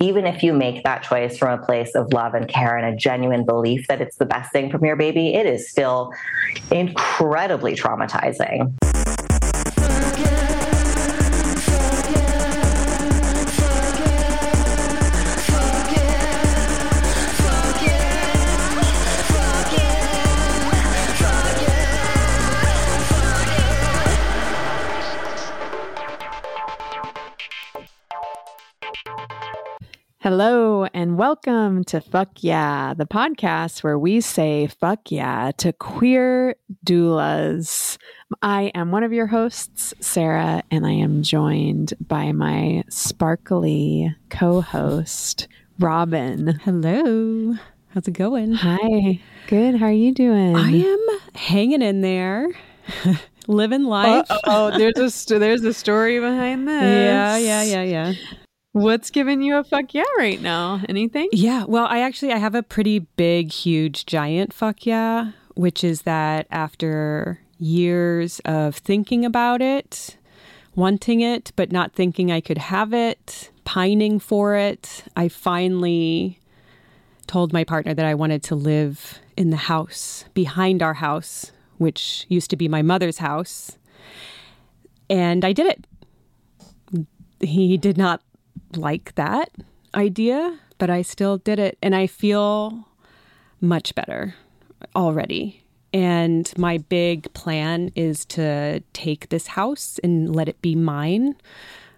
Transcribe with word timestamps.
even 0.00 0.26
if 0.26 0.42
you 0.42 0.52
make 0.52 0.84
that 0.84 1.02
choice 1.02 1.36
from 1.36 1.60
a 1.60 1.64
place 1.64 1.94
of 1.94 2.12
love 2.12 2.34
and 2.34 2.48
care 2.48 2.76
and 2.76 2.94
a 2.94 2.96
genuine 2.96 3.44
belief 3.44 3.86
that 3.88 4.00
it's 4.00 4.16
the 4.16 4.24
best 4.24 4.50
thing 4.52 4.70
from 4.70 4.84
your 4.84 4.96
baby, 4.96 5.34
it 5.34 5.46
is 5.46 5.68
still 5.68 6.12
incredibly 6.70 7.74
traumatizing. 7.74 8.72
Hello, 30.22 30.84
and 30.94 31.18
welcome 31.18 31.82
to 31.82 32.00
Fuck 32.00 32.44
Yeah, 32.44 32.94
the 32.94 33.06
podcast 33.06 33.82
where 33.82 33.98
we 33.98 34.20
say 34.20 34.68
fuck 34.68 35.10
yeah 35.10 35.50
to 35.56 35.72
queer 35.72 36.54
doulas. 36.86 37.98
I 38.40 38.70
am 38.76 38.92
one 38.92 39.02
of 39.02 39.12
your 39.12 39.26
hosts, 39.26 39.92
Sarah, 39.98 40.62
and 40.70 40.86
I 40.86 40.92
am 40.92 41.24
joined 41.24 41.94
by 42.00 42.30
my 42.30 42.84
sparkly 42.88 44.14
co 44.30 44.60
host, 44.60 45.48
Robin. 45.80 46.60
Hello. 46.62 47.54
How's 47.88 48.06
it 48.06 48.12
going? 48.12 48.52
Hi. 48.52 49.20
Good. 49.48 49.74
How 49.74 49.86
are 49.86 49.90
you 49.90 50.14
doing? 50.14 50.54
I 50.54 50.70
am 50.70 51.06
hanging 51.34 51.82
in 51.82 52.00
there. 52.00 52.46
Living 53.48 53.82
life. 53.82 54.26
Oh, 54.30 54.38
oh, 54.44 54.78
there's 54.78 54.98
a 54.98 55.10
st- 55.10 55.40
there's 55.40 55.64
a 55.64 55.74
story 55.74 56.20
behind 56.20 56.68
this. 56.68 56.80
Yeah, 56.80 57.36
yeah, 57.38 57.62
yeah, 57.64 57.82
yeah. 57.82 58.12
What's 58.72 59.10
giving 59.10 59.42
you 59.42 59.58
a 59.58 59.64
fuck 59.64 59.92
yeah 59.92 60.04
right 60.16 60.40
now? 60.40 60.80
Anything? 60.88 61.28
Yeah. 61.30 61.64
Well, 61.64 61.86
I 61.86 62.00
actually 62.00 62.32
I 62.32 62.38
have 62.38 62.54
a 62.54 62.62
pretty 62.62 63.00
big, 63.00 63.52
huge, 63.52 64.06
giant 64.06 64.54
fuck 64.54 64.86
yeah, 64.86 65.32
which 65.54 65.84
is 65.84 66.02
that 66.02 66.46
after 66.50 67.38
years 67.58 68.40
of 68.46 68.76
thinking 68.76 69.26
about 69.26 69.60
it, 69.60 70.16
wanting 70.74 71.20
it, 71.20 71.52
but 71.54 71.70
not 71.70 71.92
thinking 71.92 72.32
I 72.32 72.40
could 72.40 72.56
have 72.56 72.94
it, 72.94 73.50
pining 73.64 74.18
for 74.18 74.56
it, 74.56 75.04
I 75.16 75.28
finally 75.28 76.40
told 77.26 77.52
my 77.52 77.64
partner 77.64 77.92
that 77.92 78.06
I 78.06 78.14
wanted 78.14 78.42
to 78.44 78.54
live 78.54 79.18
in 79.36 79.50
the 79.50 79.56
house 79.56 80.24
behind 80.32 80.82
our 80.82 80.94
house, 80.94 81.52
which 81.76 82.24
used 82.28 82.48
to 82.50 82.56
be 82.56 82.68
my 82.68 82.80
mother's 82.80 83.18
house. 83.18 83.76
And 85.10 85.44
I 85.44 85.52
did 85.52 85.66
it. 85.66 87.06
He 87.40 87.76
did 87.76 87.98
not 87.98 88.22
like 88.76 89.14
that 89.14 89.50
idea, 89.94 90.58
but 90.78 90.90
I 90.90 91.02
still 91.02 91.38
did 91.38 91.58
it. 91.58 91.78
And 91.82 91.94
I 91.94 92.06
feel 92.06 92.88
much 93.60 93.94
better 93.94 94.34
already. 94.96 95.62
And 95.94 96.50
my 96.56 96.78
big 96.78 97.32
plan 97.34 97.90
is 97.94 98.24
to 98.26 98.82
take 98.92 99.28
this 99.28 99.48
house 99.48 100.00
and 100.02 100.34
let 100.34 100.48
it 100.48 100.60
be 100.62 100.74
mine. 100.74 101.36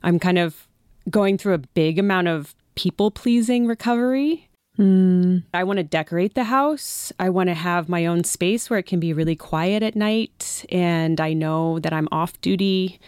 I'm 0.02 0.18
kind 0.18 0.38
of 0.38 0.66
going 1.10 1.38
through 1.38 1.54
a 1.54 1.58
big 1.58 1.98
amount 1.98 2.28
of 2.28 2.54
people 2.74 3.10
pleasing 3.10 3.66
recovery. 3.66 4.48
Mm. 4.78 5.44
I 5.54 5.62
want 5.62 5.76
to 5.76 5.84
decorate 5.84 6.34
the 6.34 6.44
house. 6.44 7.12
I 7.20 7.30
want 7.30 7.48
to 7.48 7.54
have 7.54 7.88
my 7.88 8.06
own 8.06 8.24
space 8.24 8.68
where 8.68 8.80
it 8.80 8.86
can 8.86 8.98
be 8.98 9.12
really 9.12 9.36
quiet 9.36 9.84
at 9.84 9.94
night. 9.94 10.64
And 10.70 11.20
I 11.20 11.32
know 11.32 11.78
that 11.78 11.92
I'm 11.92 12.08
off 12.10 12.40
duty 12.40 12.98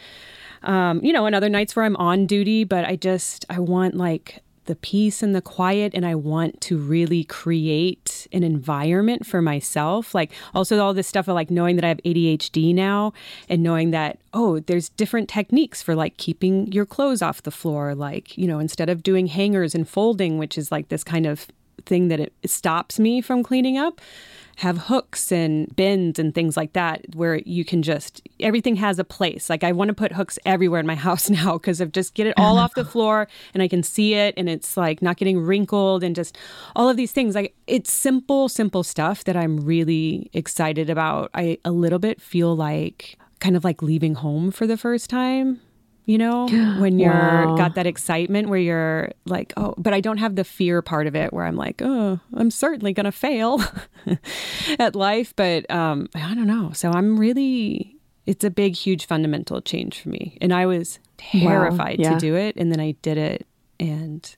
um, 0.62 1.04
you 1.04 1.12
know, 1.12 1.26
and 1.26 1.34
other 1.34 1.48
nights 1.48 1.76
where 1.76 1.84
I'm 1.84 1.96
on 1.96 2.26
duty, 2.26 2.64
but 2.64 2.84
I 2.84 2.96
just, 2.96 3.44
I 3.48 3.58
want 3.58 3.94
like 3.94 4.42
the 4.66 4.76
peace 4.76 5.22
and 5.22 5.34
the 5.34 5.40
quiet 5.40 5.94
and 5.94 6.04
I 6.04 6.14
want 6.14 6.60
to 6.62 6.76
really 6.76 7.24
create 7.24 8.26
an 8.32 8.42
environment 8.42 9.24
for 9.24 9.40
myself. 9.40 10.14
Like 10.14 10.32
also 10.54 10.78
all 10.78 10.92
this 10.92 11.06
stuff 11.06 11.28
of 11.28 11.34
like 11.34 11.50
knowing 11.50 11.76
that 11.76 11.84
I 11.84 11.88
have 11.88 12.02
ADHD 12.04 12.74
now 12.74 13.12
and 13.48 13.62
knowing 13.62 13.90
that 13.92 14.18
oh, 14.34 14.60
there's 14.60 14.90
different 14.90 15.28
techniques 15.28 15.82
for 15.82 15.94
like 15.94 16.16
keeping 16.18 16.70
your 16.70 16.84
clothes 16.84 17.22
off 17.22 17.42
the 17.42 17.50
floor 17.50 17.94
like, 17.94 18.36
you 18.36 18.46
know, 18.46 18.58
instead 18.58 18.90
of 18.90 19.02
doing 19.02 19.28
hangers 19.28 19.74
and 19.74 19.88
folding, 19.88 20.36
which 20.36 20.58
is 20.58 20.70
like 20.70 20.88
this 20.88 21.02
kind 21.02 21.26
of 21.26 21.46
thing 21.84 22.08
that 22.08 22.20
it 22.20 22.32
stops 22.44 22.98
me 22.98 23.20
from 23.20 23.42
cleaning 23.42 23.78
up 23.78 24.00
have 24.56 24.78
hooks 24.78 25.30
and 25.30 25.74
bins 25.76 26.18
and 26.18 26.34
things 26.34 26.56
like 26.56 26.72
that 26.72 27.04
where 27.14 27.36
you 27.44 27.62
can 27.64 27.82
just 27.82 28.26
everything 28.40 28.76
has 28.76 28.98
a 28.98 29.04
place. 29.04 29.50
Like 29.50 29.62
I 29.62 29.72
want 29.72 29.88
to 29.88 29.94
put 29.94 30.12
hooks 30.12 30.38
everywhere 30.46 30.80
in 30.80 30.86
my 30.86 30.94
house 31.06 31.28
now 31.28 31.54
because 31.54 31.80
of 31.80 31.92
just 31.92 32.14
get 32.14 32.26
it 32.26 32.34
all 32.38 32.58
off 32.58 32.74
the 32.74 32.84
floor 32.92 33.28
and 33.52 33.62
I 33.62 33.68
can 33.68 33.82
see 33.82 34.14
it 34.14 34.34
and 34.36 34.48
it's 34.48 34.76
like 34.76 35.02
not 35.02 35.18
getting 35.18 35.38
wrinkled 35.38 36.02
and 36.02 36.16
just 36.16 36.38
all 36.74 36.88
of 36.88 36.96
these 36.96 37.12
things. 37.12 37.34
Like 37.34 37.54
it's 37.66 37.92
simple, 37.92 38.48
simple 38.48 38.82
stuff 38.82 39.24
that 39.24 39.36
I'm 39.36 39.58
really 39.58 40.30
excited 40.32 40.88
about. 40.88 41.30
I 41.34 41.58
a 41.64 41.70
little 41.70 41.98
bit 41.98 42.20
feel 42.20 42.56
like 42.56 43.18
kind 43.40 43.56
of 43.56 43.64
like 43.64 43.82
leaving 43.82 44.14
home 44.14 44.50
for 44.50 44.66
the 44.66 44.78
first 44.78 45.10
time 45.10 45.60
you 46.06 46.18
know, 46.18 46.46
when 46.78 46.98
you're 46.98 47.12
wow. 47.12 47.56
got 47.56 47.74
that 47.74 47.86
excitement 47.86 48.48
where 48.48 48.58
you're 48.58 49.10
like, 49.26 49.52
oh, 49.56 49.74
but 49.76 49.92
I 49.92 50.00
don't 50.00 50.18
have 50.18 50.36
the 50.36 50.44
fear 50.44 50.80
part 50.80 51.06
of 51.06 51.14
it 51.14 51.32
where 51.32 51.44
I'm 51.44 51.56
like, 51.56 51.82
oh, 51.82 52.20
I'm 52.32 52.50
certainly 52.50 52.92
going 52.92 53.04
to 53.04 53.12
fail 53.12 53.60
at 54.78 54.94
life. 54.94 55.34
But 55.36 55.70
um, 55.70 56.08
I 56.14 56.34
don't 56.34 56.46
know. 56.46 56.70
So 56.72 56.92
I'm 56.92 57.18
really, 57.18 57.96
it's 58.24 58.44
a 58.44 58.50
big, 58.50 58.76
huge 58.76 59.06
fundamental 59.06 59.60
change 59.60 60.00
for 60.00 60.08
me. 60.08 60.38
And 60.40 60.54
I 60.54 60.66
was 60.66 61.00
terrified 61.18 61.98
wow. 61.98 62.10
yeah. 62.10 62.14
to 62.14 62.18
do 62.18 62.36
it. 62.36 62.56
And 62.56 62.70
then 62.70 62.80
I 62.80 62.92
did 63.02 63.18
it. 63.18 63.46
And, 63.80 64.36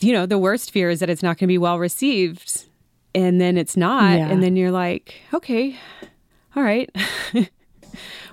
you 0.00 0.12
know, 0.12 0.24
the 0.26 0.38
worst 0.38 0.70
fear 0.70 0.88
is 0.88 1.00
that 1.00 1.10
it's 1.10 1.22
not 1.22 1.38
going 1.38 1.46
to 1.48 1.52
be 1.52 1.58
well 1.58 1.78
received. 1.78 2.64
And 3.14 3.40
then 3.40 3.58
it's 3.58 3.76
not. 3.76 4.16
Yeah. 4.16 4.28
And 4.28 4.42
then 4.42 4.56
you're 4.56 4.72
like, 4.72 5.16
okay, 5.34 5.76
all 6.54 6.62
right. 6.62 6.90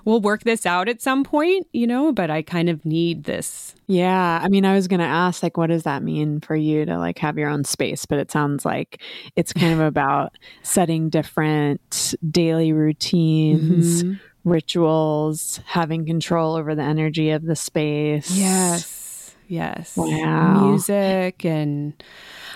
we'll 0.06 0.22
work 0.22 0.44
this 0.44 0.66
out 0.66 0.90
at 0.90 1.02
some 1.02 1.24
point, 1.24 1.68
you 1.72 1.88
know, 1.88 2.12
but 2.12 2.30
I 2.30 2.42
kind 2.42 2.70
of 2.70 2.86
need 2.86 3.24
this. 3.24 3.76
Yeah. 3.88 4.40
I 4.42 4.48
mean, 4.50 4.66
I 4.66 4.74
was 4.74 4.88
going 4.88 5.00
to 5.00 5.06
ask, 5.06 5.44
like, 5.44 5.58
what 5.58 5.68
does 5.68 5.84
that 5.84 6.04
mean 6.04 6.40
for 6.42 6.56
you 6.56 6.86
to 6.86 6.98
like 6.98 7.20
have 7.20 7.38
your 7.38 7.50
own 7.50 7.64
space? 7.64 8.06
But 8.06 8.20
it 8.20 8.32
sounds 8.32 8.66
like 8.66 9.02
it's 9.36 9.54
kind 9.54 9.74
of 9.74 9.80
about 9.88 10.34
setting 10.62 11.10
different 11.10 12.16
daily 12.30 12.74
routines, 12.74 14.04
mm-hmm. 14.04 14.50
rituals, 14.50 15.60
having 15.66 16.06
control 16.06 16.56
over 16.56 16.76
the 16.76 16.84
energy 16.84 17.32
of 17.32 17.44
the 17.44 17.56
space. 17.56 18.32
Yes. 18.32 19.36
Yes. 19.48 19.96
Wow. 19.98 20.70
Music 20.70 21.46
and 21.46 22.02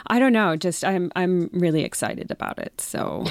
I 0.08 0.20
don't 0.20 0.34
know, 0.34 0.56
just 0.56 0.86
I'm 0.86 1.12
I'm 1.16 1.50
really 1.52 1.84
excited 1.84 2.32
about 2.32 2.60
it. 2.60 2.80
So 2.80 3.26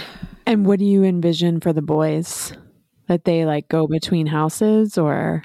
And 0.46 0.66
what 0.66 0.78
do 0.78 0.84
you 0.84 1.04
envision 1.04 1.60
for 1.60 1.72
the 1.72 1.82
boys? 1.82 2.52
That 3.06 3.24
they 3.24 3.44
like 3.44 3.68
go 3.68 3.86
between 3.86 4.26
houses 4.26 4.98
or 4.98 5.42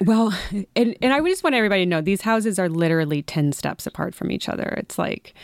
well 0.00 0.32
and, 0.76 0.96
and 1.02 1.12
i 1.12 1.20
just 1.20 1.42
want 1.42 1.54
everybody 1.54 1.84
to 1.84 1.88
know 1.88 2.00
these 2.00 2.22
houses 2.22 2.58
are 2.58 2.68
literally 2.68 3.22
10 3.22 3.52
steps 3.52 3.86
apart 3.86 4.14
from 4.14 4.30
each 4.30 4.48
other 4.48 4.74
it's 4.78 4.98
like 4.98 5.34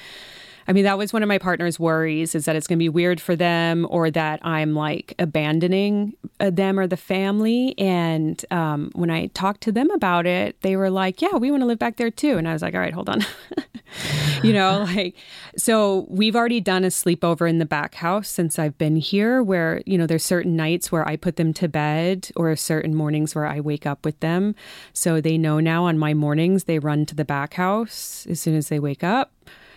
I 0.66 0.72
mean, 0.72 0.84
that 0.84 0.96
was 0.96 1.12
one 1.12 1.22
of 1.22 1.28
my 1.28 1.38
partner's 1.38 1.78
worries 1.78 2.34
is 2.34 2.46
that 2.46 2.56
it's 2.56 2.66
going 2.66 2.78
to 2.78 2.82
be 2.82 2.88
weird 2.88 3.20
for 3.20 3.36
them 3.36 3.86
or 3.90 4.10
that 4.10 4.40
I'm 4.42 4.74
like 4.74 5.14
abandoning 5.18 6.14
uh, 6.40 6.50
them 6.50 6.78
or 6.78 6.86
the 6.86 6.96
family. 6.96 7.74
And 7.78 8.42
um, 8.50 8.90
when 8.94 9.10
I 9.10 9.26
talked 9.28 9.60
to 9.62 9.72
them 9.72 9.90
about 9.90 10.26
it, 10.26 10.60
they 10.62 10.76
were 10.76 10.90
like, 10.90 11.20
yeah, 11.20 11.36
we 11.36 11.50
want 11.50 11.62
to 11.62 11.66
live 11.66 11.78
back 11.78 11.96
there 11.96 12.10
too. 12.10 12.38
And 12.38 12.48
I 12.48 12.52
was 12.52 12.62
like, 12.62 12.74
all 12.74 12.80
right, 12.80 12.94
hold 12.94 13.08
on. 13.08 13.20
you 14.44 14.52
know, 14.52 14.86
like, 14.94 15.16
so 15.56 16.06
we've 16.08 16.36
already 16.36 16.60
done 16.60 16.84
a 16.84 16.88
sleepover 16.88 17.48
in 17.48 17.58
the 17.58 17.64
back 17.64 17.94
house 17.96 18.28
since 18.28 18.58
I've 18.58 18.76
been 18.78 18.96
here 18.96 19.42
where, 19.42 19.82
you 19.86 19.98
know, 19.98 20.06
there's 20.06 20.24
certain 20.24 20.56
nights 20.56 20.92
where 20.92 21.06
I 21.06 21.16
put 21.16 21.36
them 21.36 21.52
to 21.54 21.68
bed 21.68 22.30
or 22.36 22.54
certain 22.56 22.94
mornings 22.94 23.34
where 23.34 23.46
I 23.46 23.60
wake 23.60 23.86
up 23.86 24.04
with 24.04 24.18
them. 24.20 24.54
So 24.92 25.20
they 25.20 25.38
know 25.38 25.60
now 25.60 25.84
on 25.84 25.98
my 25.98 26.14
mornings, 26.14 26.64
they 26.64 26.78
run 26.78 27.06
to 27.06 27.14
the 27.14 27.24
back 27.24 27.54
house 27.54 28.26
as 28.28 28.40
soon 28.40 28.56
as 28.56 28.68
they 28.68 28.78
wake 28.78 29.04
up. 29.04 29.32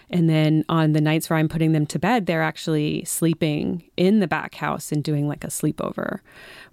And 0.10 0.30
then 0.30 0.64
on 0.70 0.94
the 0.94 1.02
nights 1.02 1.30
where 1.30 1.38
I'm 1.38 1.50
putting 1.50 1.74
them 1.74 1.86
to 1.88 2.00
bed, 2.00 2.26
they're 2.26 2.44
actually 2.44 3.04
sleeping 3.04 3.84
in 3.98 4.20
the 4.20 4.28
back 4.28 4.56
house 4.56 4.92
and 4.92 5.04
doing 5.04 5.28
like 5.28 5.44
a 5.44 5.48
sleepover, 5.48 6.20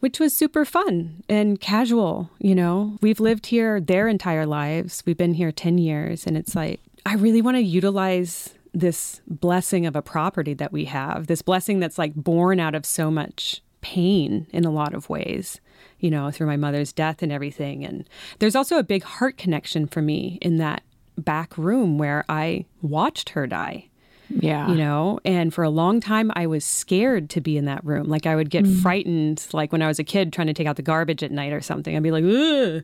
which 0.01 0.21
was 0.21 0.37
super 0.37 0.65
fun 0.65 1.23
and 1.29 1.61
casual. 1.61 2.31
You 2.39 2.55
know, 2.55 2.97
we've 3.01 3.21
lived 3.21 3.47
here 3.47 3.81
their 3.81 4.07
entire 4.07 4.47
lives. 4.47 5.03
We've 5.05 5.17
been 5.17 5.35
here 5.35 5.51
10 5.51 5.79
years. 5.79 6.27
And 6.27 6.37
it's 6.37 6.55
like, 6.55 6.81
I 7.07 7.15
really 7.15 7.43
want 7.43 7.57
to 7.57 7.63
utilize 7.63 8.55
this 8.73 9.21
blessing 9.27 9.87
of 9.87 9.95
a 9.95 10.03
property 10.03 10.55
that 10.55 10.73
we 10.73 10.87
have, 10.87 11.27
this 11.27 11.43
blessing 11.43 11.79
that's 11.79 11.99
like 11.99 12.15
born 12.15 12.59
out 12.59 12.75
of 12.75 12.85
so 12.85 13.11
much 13.11 13.63
pain 13.81 14.47
in 14.51 14.65
a 14.65 14.71
lot 14.71 14.95
of 14.95 15.09
ways, 15.09 15.61
you 16.01 16.11
know, 16.11 16.31
through 16.31 16.47
my 16.47 16.57
mother's 16.57 16.93
death 16.93 17.23
and 17.23 17.31
everything. 17.31 17.85
And 17.85 18.09
there's 18.39 18.57
also 18.57 18.79
a 18.79 18.83
big 18.83 19.05
heart 19.05 19.37
connection 19.37 19.87
for 19.87 20.03
me 20.03 20.39
in 20.41 20.57
that 20.57 20.83
back 21.17 21.57
room 21.57 21.99
where 21.99 22.25
I 22.29 22.65
watched 22.83 23.31
her 23.31 23.47
die. 23.47 23.89
Yeah. 24.31 24.69
You 24.69 24.75
know, 24.75 25.21
and 25.25 25.53
for 25.53 25.63
a 25.63 25.71
long 25.71 26.01
time 26.01 26.33
I 26.35 26.47
was 26.47 26.65
scared 26.65 27.29
to 27.31 27.41
be 27.41 27.59
in 27.59 27.67
that 27.67 27.85
room. 27.85 28.09
Like 28.09 28.27
I 28.27 28.35
would 28.35 28.49
get 28.49 28.65
mm. 28.65 28.81
frightened, 28.81 29.47
like 29.53 29.71
when 29.71 29.83
I 29.83 29.87
was 29.87 29.99
a 29.99 30.05
kid 30.05 30.33
trying 30.33 30.47
to 30.47 30.55
take 30.55 30.67
out 30.67 30.77
the 30.77 30.83
garbage 30.83 31.23
at 31.23 31.31
night 31.31 31.53
or 31.53 31.61
something. 31.61 31.95
I'd 31.95 32.03
be 32.03 32.11
like, 32.11 32.25
ugh. 32.25 32.83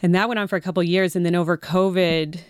And 0.00 0.14
that 0.14 0.28
went 0.28 0.38
on 0.38 0.46
for 0.46 0.56
a 0.56 0.60
couple 0.60 0.82
years. 0.84 1.16
And 1.16 1.26
then 1.26 1.34
over 1.34 1.58
COVID, 1.58 2.40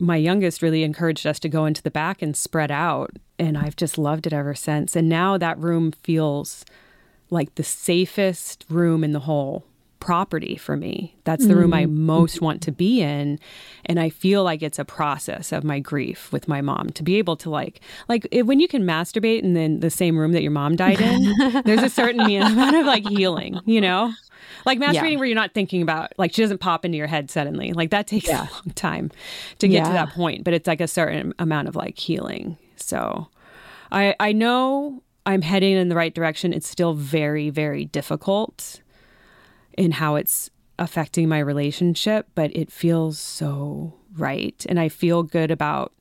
my 0.00 0.16
youngest 0.16 0.62
really 0.62 0.82
encouraged 0.82 1.26
us 1.26 1.38
to 1.40 1.48
go 1.48 1.64
into 1.66 1.82
the 1.82 1.90
back 1.90 2.22
and 2.22 2.36
spread 2.36 2.70
out. 2.70 3.10
And 3.38 3.56
I've 3.56 3.76
just 3.76 3.98
loved 3.98 4.26
it 4.26 4.32
ever 4.32 4.54
since. 4.54 4.96
And 4.96 5.08
now 5.08 5.38
that 5.38 5.58
room 5.58 5.92
feels 5.92 6.64
like 7.30 7.54
the 7.54 7.62
safest 7.62 8.64
room 8.68 9.04
in 9.04 9.12
the 9.12 9.20
whole 9.20 9.64
property 10.00 10.56
for 10.56 10.76
me. 10.78 11.14
That's 11.24 11.46
the 11.46 11.54
room 11.54 11.74
I 11.74 11.84
Mm. 11.84 11.92
most 11.92 12.40
want 12.40 12.62
to 12.62 12.72
be 12.72 13.02
in. 13.02 13.38
And 13.84 14.00
I 14.00 14.08
feel 14.08 14.42
like 14.42 14.62
it's 14.62 14.78
a 14.78 14.84
process 14.84 15.52
of 15.52 15.62
my 15.62 15.78
grief 15.78 16.32
with 16.32 16.48
my 16.48 16.62
mom 16.62 16.88
to 16.90 17.02
be 17.02 17.16
able 17.16 17.36
to 17.36 17.50
like 17.50 17.80
like 18.08 18.26
if, 18.30 18.46
when 18.46 18.60
you 18.60 18.66
can 18.68 18.82
masturbate 18.84 19.42
in 19.42 19.52
the, 19.52 19.76
the 19.78 19.90
same 19.90 20.16
room 20.16 20.32
that 20.32 20.40
your 20.42 20.52
mom 20.52 20.74
died 20.74 21.02
in, 21.02 21.62
there's 21.66 21.82
a 21.82 21.90
certain 21.90 22.22
amount 22.30 22.76
of 22.76 22.86
like 22.86 23.04
healing, 23.04 23.60
you 23.66 23.80
know? 23.82 24.14
Like 24.64 24.78
mass 24.78 24.94
reading, 25.02 25.18
where 25.18 25.26
you're 25.26 25.34
not 25.34 25.52
thinking 25.54 25.82
about 25.82 26.12
like 26.18 26.32
she 26.34 26.42
doesn't 26.42 26.58
pop 26.58 26.84
into 26.84 26.98
your 26.98 27.06
head 27.06 27.30
suddenly. 27.30 27.72
Like 27.72 27.90
that 27.90 28.06
takes 28.06 28.28
Yeah. 28.28 28.46
a 28.50 28.52
long 28.52 28.72
time 28.74 29.10
to 29.58 29.68
get 29.68 29.84
to 29.86 29.92
that 29.92 30.10
point, 30.10 30.44
but 30.44 30.54
it's 30.54 30.66
like 30.66 30.80
a 30.80 30.88
certain 30.88 31.34
amount 31.38 31.68
of 31.68 31.76
like 31.76 31.98
healing. 31.98 32.56
So 32.76 33.28
I 33.92 34.14
I 34.20 34.32
know 34.32 35.02
I'm 35.26 35.42
heading 35.42 35.76
in 35.76 35.88
the 35.88 35.96
right 35.96 36.14
direction. 36.14 36.52
It's 36.52 36.68
still 36.68 36.94
very 36.94 37.50
very 37.50 37.84
difficult 37.84 38.80
in 39.76 39.92
how 39.92 40.16
it's 40.16 40.50
affecting 40.78 41.28
my 41.28 41.38
relationship, 41.38 42.26
but 42.34 42.54
it 42.56 42.72
feels 42.72 43.18
so 43.18 43.94
right. 44.16 44.64
And 44.68 44.80
I 44.80 44.88
feel 44.88 45.22
good 45.22 45.50
about 45.50 45.92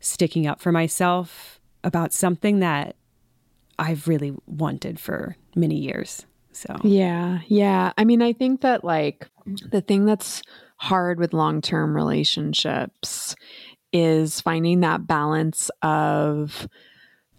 sticking 0.00 0.46
up 0.46 0.60
for 0.60 0.72
myself 0.72 1.60
about 1.84 2.12
something 2.12 2.60
that 2.60 2.96
I've 3.78 4.08
really 4.08 4.32
wanted 4.46 4.98
for 4.98 5.36
many 5.54 5.76
years. 5.76 6.26
So, 6.52 6.76
Yeah, 6.82 7.40
yeah. 7.46 7.92
I 7.96 8.04
mean, 8.04 8.22
I 8.22 8.32
think 8.32 8.60
that 8.60 8.84
like 8.84 9.28
the 9.70 9.80
thing 9.80 10.04
that's 10.04 10.42
hard 10.76 11.18
with 11.18 11.32
long 11.32 11.60
term 11.60 11.94
relationships 11.94 13.34
is 13.92 14.40
finding 14.40 14.80
that 14.80 15.06
balance 15.06 15.70
of 15.82 16.68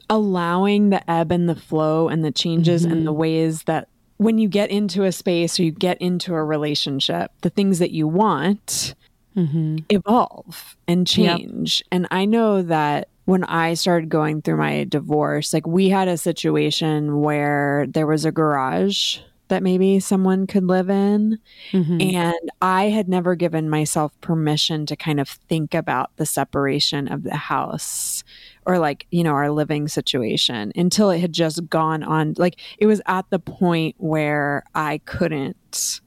allowing 0.09 0.89
the 0.89 1.09
ebb 1.09 1.31
and 1.31 1.49
the 1.49 1.55
flow 1.55 2.07
and 2.07 2.23
the 2.23 2.31
changes 2.31 2.85
and 2.85 3.07
the 3.07 3.11
mm-hmm. 3.11 3.19
ways 3.19 3.63
that 3.63 3.87
when 4.17 4.37
you 4.37 4.47
get 4.47 4.69
into 4.69 5.03
a 5.03 5.11
space 5.11 5.59
or 5.59 5.63
you 5.63 5.71
get 5.71 5.99
into 6.01 6.33
a 6.33 6.43
relationship, 6.43 7.31
the 7.41 7.49
things 7.49 7.79
that 7.79 7.91
you 7.91 8.07
want 8.07 8.95
mm-hmm. 9.35 9.77
evolve 9.89 10.77
and 10.87 11.09
Yep. 11.17 11.37
change. 11.37 11.83
And 11.91 12.07
I 12.11 12.25
know 12.25 12.61
that 12.61 13.09
when 13.25 13.43
I 13.45 13.73
started 13.73 14.09
going 14.09 14.41
through 14.41 14.57
my 14.57 14.83
divorce, 14.83 15.53
like 15.53 15.65
we 15.65 15.89
had 15.89 16.07
a 16.07 16.17
situation 16.17 17.21
where 17.21 17.85
there 17.87 18.07
was 18.07 18.25
a 18.25 18.31
garage 18.31 19.19
that 19.49 19.63
maybe 19.63 19.99
someone 19.99 20.47
could 20.47 20.65
live 20.65 20.89
in. 20.89 21.37
Mm-hmm. 21.71 22.01
And 22.01 22.51
I 22.61 22.85
had 22.85 23.07
never 23.07 23.35
given 23.35 23.69
myself 23.69 24.11
permission 24.21 24.85
to 24.87 24.95
kind 24.95 25.19
of 25.19 25.29
think 25.29 25.73
about 25.73 26.11
the 26.15 26.25
separation 26.25 27.07
of 27.07 27.23
the 27.23 27.35
house 27.35 28.23
or 28.65 28.79
like, 28.79 29.05
you 29.11 29.23
know, 29.23 29.33
our 29.33 29.51
living 29.51 29.87
situation 29.87 30.71
until 30.75 31.09
it 31.09 31.19
had 31.19 31.33
just 31.33 31.69
gone 31.69 32.03
on. 32.03 32.33
Like 32.37 32.59
it 32.77 32.87
was 32.87 33.01
at 33.05 33.29
the 33.29 33.39
point 33.39 33.95
where 33.99 34.63
I 34.73 34.99
couldn't 35.05 36.01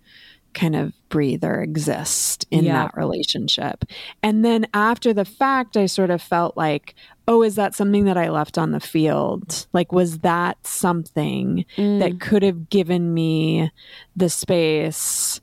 kind 0.55 0.75
of 0.75 0.93
breathe 1.17 1.43
or 1.45 1.63
exist 1.63 2.45
in 2.51 2.67
Yeah. 2.67 2.75
that 2.75 2.95
relationship. 2.95 3.87
And 4.23 4.45
then 4.45 4.67
after 4.75 5.15
the 5.15 5.25
fact, 5.25 5.75
I 5.75 5.87
sort 5.87 6.11
of 6.11 6.21
felt 6.21 6.59
like, 6.59 6.95
oh, 7.27 7.43
is 7.43 7.55
that 7.55 7.75
something 7.75 8.05
that 8.05 8.19
I 8.19 8.29
left 8.29 8.59
on 8.59 8.73
the 8.73 8.81
field? 8.81 9.67
Like, 9.73 9.93
was 9.93 10.19
that 10.19 10.59
something 10.67 11.65
that 11.79 12.13
mm. 12.13 12.21
could 12.21 12.43
have 12.43 12.69
given 12.69 13.15
me 13.15 13.71
the 14.15 14.29
space? 14.29 15.41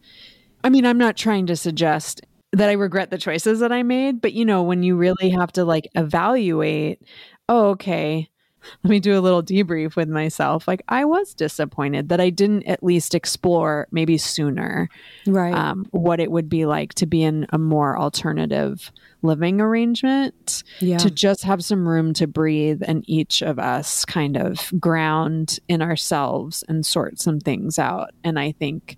I 0.64 0.70
mean, 0.70 0.86
I'm 0.86 1.00
not 1.00 1.18
trying 1.18 1.48
to 1.48 1.56
suggest 1.56 2.22
that 2.52 2.70
I 2.70 2.74
regret 2.74 3.10
the 3.10 3.18
choices 3.18 3.60
that 3.60 3.72
I 3.72 3.82
made, 3.82 4.22
but 4.22 4.34
you 4.34 4.46
know, 4.46 4.62
when 4.62 4.84
you 4.84 4.96
really 4.96 5.32
have 5.32 5.52
to 5.54 5.66
like 5.66 5.90
evaluate, 5.96 7.02
oh, 7.50 7.70
okay, 7.70 8.30
let 8.84 8.90
me 8.90 9.00
do 9.00 9.18
a 9.18 9.22
little 9.22 9.44
debrief 9.44 9.96
with 9.96 10.10
myself. 10.10 10.68
Like, 10.68 10.84
I 10.88 11.06
was 11.06 11.34
disappointed 11.34 12.10
that 12.10 12.20
I 12.20 12.30
didn't 12.30 12.64
at 12.64 12.84
least 12.84 13.16
explore 13.16 13.88
maybe 13.92 14.18
sooner 14.18 14.90
right. 15.28 15.54
um, 15.54 15.86
what 15.92 16.20
it 16.20 16.32
would 16.32 16.50
be 16.50 16.66
like 16.66 16.94
to 16.96 17.06
be 17.06 17.24
in 17.24 17.46
a 17.52 17.58
more 17.58 17.98
alternative 17.98 18.92
living 19.22 19.62
arrangement, 19.62 20.64
yeah. 20.80 20.98
to 20.98 21.10
just 21.10 21.44
have 21.44 21.64
some 21.64 21.88
room 21.88 22.14
to 22.14 22.28
breathe 22.28 22.82
and 22.86 23.04
each 23.08 23.42
of 23.42 23.58
us 23.60 24.04
kind 24.06 24.36
of 24.36 24.72
ground 24.80 25.60
in 25.68 25.82
ourselves 25.82 26.64
and 26.68 26.86
sort 26.86 27.20
some 27.20 27.40
things 27.40 27.80
out. 27.80 28.12
And 28.24 28.40
I 28.40 28.52
think 28.52 28.98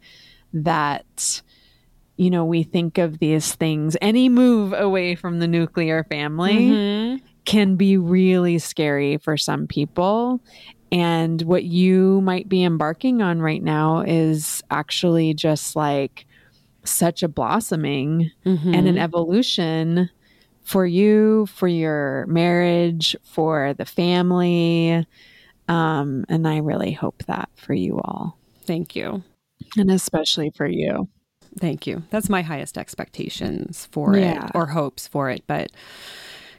that. 0.54 1.42
You 2.18 2.30
know, 2.30 2.46
we 2.46 2.64
think 2.64 2.98
of 2.98 3.20
these 3.20 3.56
things, 3.56 3.98
any 4.02 4.30
move 4.30 4.72
away 4.72 5.16
from 5.16 5.40
the 5.40 5.50
nuclear 5.50 6.06
family 6.06 6.70
Mhm. 6.70 7.22
Can 7.46 7.76
be 7.76 7.98
really 7.98 8.58
scary 8.60 9.18
for 9.18 9.38
some 9.38 9.68
people. 9.68 10.42
And 10.92 11.42
what 11.44 11.64
you 11.64 12.22
might 12.22 12.48
be 12.50 12.64
embarking 12.64 13.22
on 13.22 13.42
right 13.42 13.62
now 13.64 14.02
is 14.02 14.62
actually 14.72 15.34
just 15.34 15.76
like 15.76 16.26
such 16.84 17.24
a 17.24 17.28
blossoming 17.28 18.32
Mhm. 18.46 18.76
and 18.76 18.88
an 18.88 18.98
evolution 18.98 20.10
for 20.62 20.86
you, 20.86 21.46
for 21.48 21.68
your 21.68 22.26
marriage, 22.28 23.16
for 23.24 23.74
the 23.74 23.86
family. 23.86 25.06
Um, 25.68 26.26
and 26.30 26.48
I 26.48 26.58
really 26.58 26.92
hope 26.92 27.24
that 27.28 27.50
for 27.56 27.74
you 27.74 28.00
all, 28.04 28.38
Thank 28.66 28.96
you. 28.96 29.24
and 29.78 29.90
especially 29.92 30.52
for 30.56 30.68
you. 30.68 31.08
Thank 31.60 31.88
you. 31.88 32.04
That's 32.10 32.30
my 32.30 32.42
highest 32.42 32.78
expectations 32.78 33.88
for 33.92 34.16
Yeah. 34.18 34.46
it 34.46 34.52
or 34.54 34.68
hopes 34.68 35.08
for 35.08 35.30
it, 35.30 35.44
but 35.48 35.72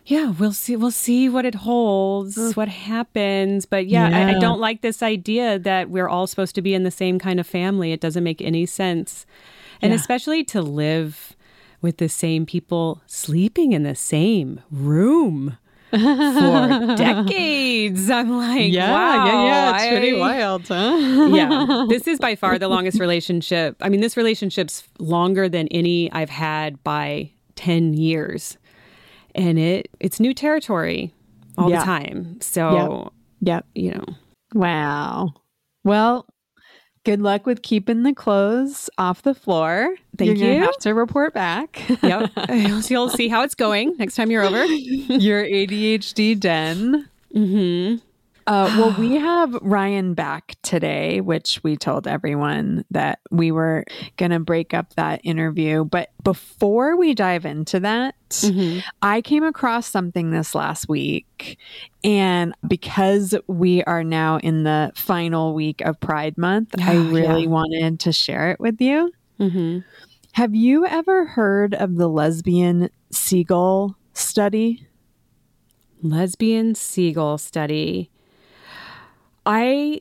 yeah, 0.06 0.30
we'll 0.30 0.52
see. 0.52 0.76
We'll 0.76 0.90
see 0.90 1.28
what 1.28 1.44
it 1.44 1.54
holds, 1.54 2.54
what 2.56 2.68
happens. 2.68 3.66
But 3.66 3.86
yeah, 3.88 4.06
I, 4.06 4.36
I 4.36 4.38
don't 4.38 4.60
like 4.60 4.80
this 4.80 5.02
idea 5.02 5.58
that 5.58 5.90
we're 5.90 6.08
all 6.08 6.26
supposed 6.26 6.54
to 6.54 6.62
be 6.62 6.74
in 6.74 6.84
the 6.84 6.90
same 6.90 7.18
kind 7.18 7.38
of 7.40 7.46
family. 7.46 7.92
It 7.92 8.00
doesn't 8.00 8.24
make 8.24 8.40
any 8.40 8.66
sense, 8.66 9.26
and 9.82 9.92
Yeah. 9.92 9.98
especially 9.98 10.44
to 10.44 10.62
live 10.62 11.34
with 11.82 11.98
the 11.98 12.08
same 12.08 12.46
people 12.46 13.02
sleeping 13.06 13.72
in 13.72 13.82
the 13.82 13.94
same 13.94 14.60
room 14.70 15.58
for 15.90 16.94
decades. 16.96 18.10
I'm 18.10 18.30
like, 18.38 18.72
wow, 18.74 19.72
I- 19.74 19.88
pretty 19.90 20.18
wild, 20.18 20.66
huh? 20.68 20.96
yeah. 21.32 21.86
This 21.88 22.06
is 22.08 22.18
by 22.18 22.34
far 22.34 22.58
the 22.58 22.68
longest 22.68 22.98
relationship. 23.00 23.76
I 23.80 23.88
mean, 23.88 24.00
this 24.00 24.16
relationship's 24.16 24.84
longer 24.98 25.48
than 25.48 25.68
any 25.68 26.10
I've 26.12 26.30
had 26.30 26.82
by 26.82 27.30
10 27.56 27.94
years. 27.94 28.56
And 29.36 29.58
it 29.58 29.88
it's 30.00 30.18
new 30.18 30.34
territory 30.34 31.12
all 31.58 31.68
the 31.70 31.76
time. 31.76 32.38
So, 32.40 33.12
Yep. 33.42 33.66
you 33.74 33.92
know, 33.92 34.04
Wow. 34.54 35.28
Well, 35.84 36.26
good 37.04 37.20
luck 37.20 37.46
with 37.46 37.62
keeping 37.62 38.02
the 38.02 38.12
clothes 38.14 38.88
off 38.98 39.22
the 39.22 39.34
floor. 39.34 39.94
Thank 40.18 40.38
you're 40.38 40.52
you. 40.54 40.60
have 40.62 40.76
to 40.78 40.92
report 40.94 41.34
back. 41.34 41.80
yep. 42.02 42.30
You'll 42.90 43.10
see 43.10 43.28
how 43.28 43.42
it's 43.42 43.54
going 43.54 43.94
next 43.98 44.16
time 44.16 44.30
you're 44.30 44.42
over. 44.42 44.64
Your 44.64 45.44
ADHD 45.44 46.34
den. 46.40 47.08
Mhm. 47.34 48.00
Uh, 48.46 48.72
well, 48.78 48.94
we 48.98 49.14
have 49.20 49.54
Ryan 49.60 50.14
back 50.14 50.54
today, 50.62 51.20
which 51.20 51.60
we 51.64 51.76
told 51.76 52.06
everyone 52.06 52.84
that 52.90 53.18
we 53.30 53.50
were 53.50 53.84
going 54.16 54.30
to 54.30 54.38
break 54.40 54.72
up 54.72 54.94
that 54.94 55.20
interview. 55.24 55.84
But 55.84 56.10
before 56.22 56.96
we 56.96 57.14
dive 57.14 57.44
into 57.44 57.80
that, 57.80 58.14
Mhm. 58.30 58.82
I 59.02 59.20
came 59.20 59.44
across 59.44 59.86
something 59.86 60.30
this 60.30 60.54
last 60.54 60.88
week. 60.88 61.58
And 62.04 62.54
because 62.66 63.34
we 63.48 63.82
are 63.84 64.04
now 64.04 64.38
in 64.38 64.62
the 64.64 64.92
final 64.94 65.54
week 65.54 65.80
of 65.80 65.98
Pride 66.00 66.38
Month, 66.38 66.74
I 66.80 66.94
really 66.94 67.42
yeah. 67.44 67.48
wanted 67.48 68.00
to 68.00 68.12
share 68.12 68.50
it 68.52 68.60
with 68.60 68.80
you. 68.80 69.10
Mhm. 69.40 69.84
Have 70.32 70.54
you 70.54 70.86
ever 70.86 71.24
heard 71.24 71.74
of 71.74 71.96
the 71.96 72.08
lesbian 72.08 72.90
seagull 73.10 73.96
study? 74.12 74.86
Lesbian 76.02 76.74
seagull 76.74 77.38
study. 77.38 78.10
I 79.46 80.00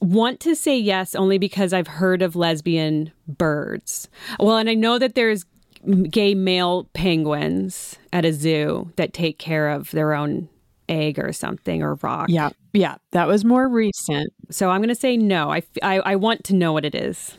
want 0.00 0.40
to 0.40 0.54
say 0.54 0.78
yes 0.78 1.14
only 1.14 1.38
because 1.38 1.72
I've 1.72 1.88
heard 1.88 2.22
of 2.22 2.36
lesbian 2.36 3.10
birds. 3.26 4.08
Well, 4.38 4.56
and 4.56 4.70
I 4.70 4.74
know 4.74 4.98
that 4.98 5.14
there's 5.14 5.44
gay 6.10 6.34
male 6.34 6.88
penguins 6.92 7.96
at 8.12 8.24
a 8.24 8.32
zoo 8.32 8.92
that 8.96 9.12
take 9.12 9.38
care 9.38 9.70
of 9.70 9.90
their 9.90 10.14
own 10.14 10.48
egg 10.88 11.18
or 11.18 11.32
something 11.32 11.82
or 11.82 11.94
rock. 11.96 12.28
Yeah. 12.28 12.50
Yeah. 12.72 12.96
That 13.12 13.26
was 13.26 13.44
more 13.44 13.68
recent. 13.68 14.32
So 14.50 14.70
I'm 14.70 14.80
going 14.80 14.88
to 14.90 14.94
say 14.94 15.16
no. 15.16 15.50
I 15.50 15.62
I 15.82 16.16
want 16.16 16.44
to 16.44 16.54
know 16.54 16.72
what 16.72 16.84
it 16.84 16.94
is. 16.94 17.36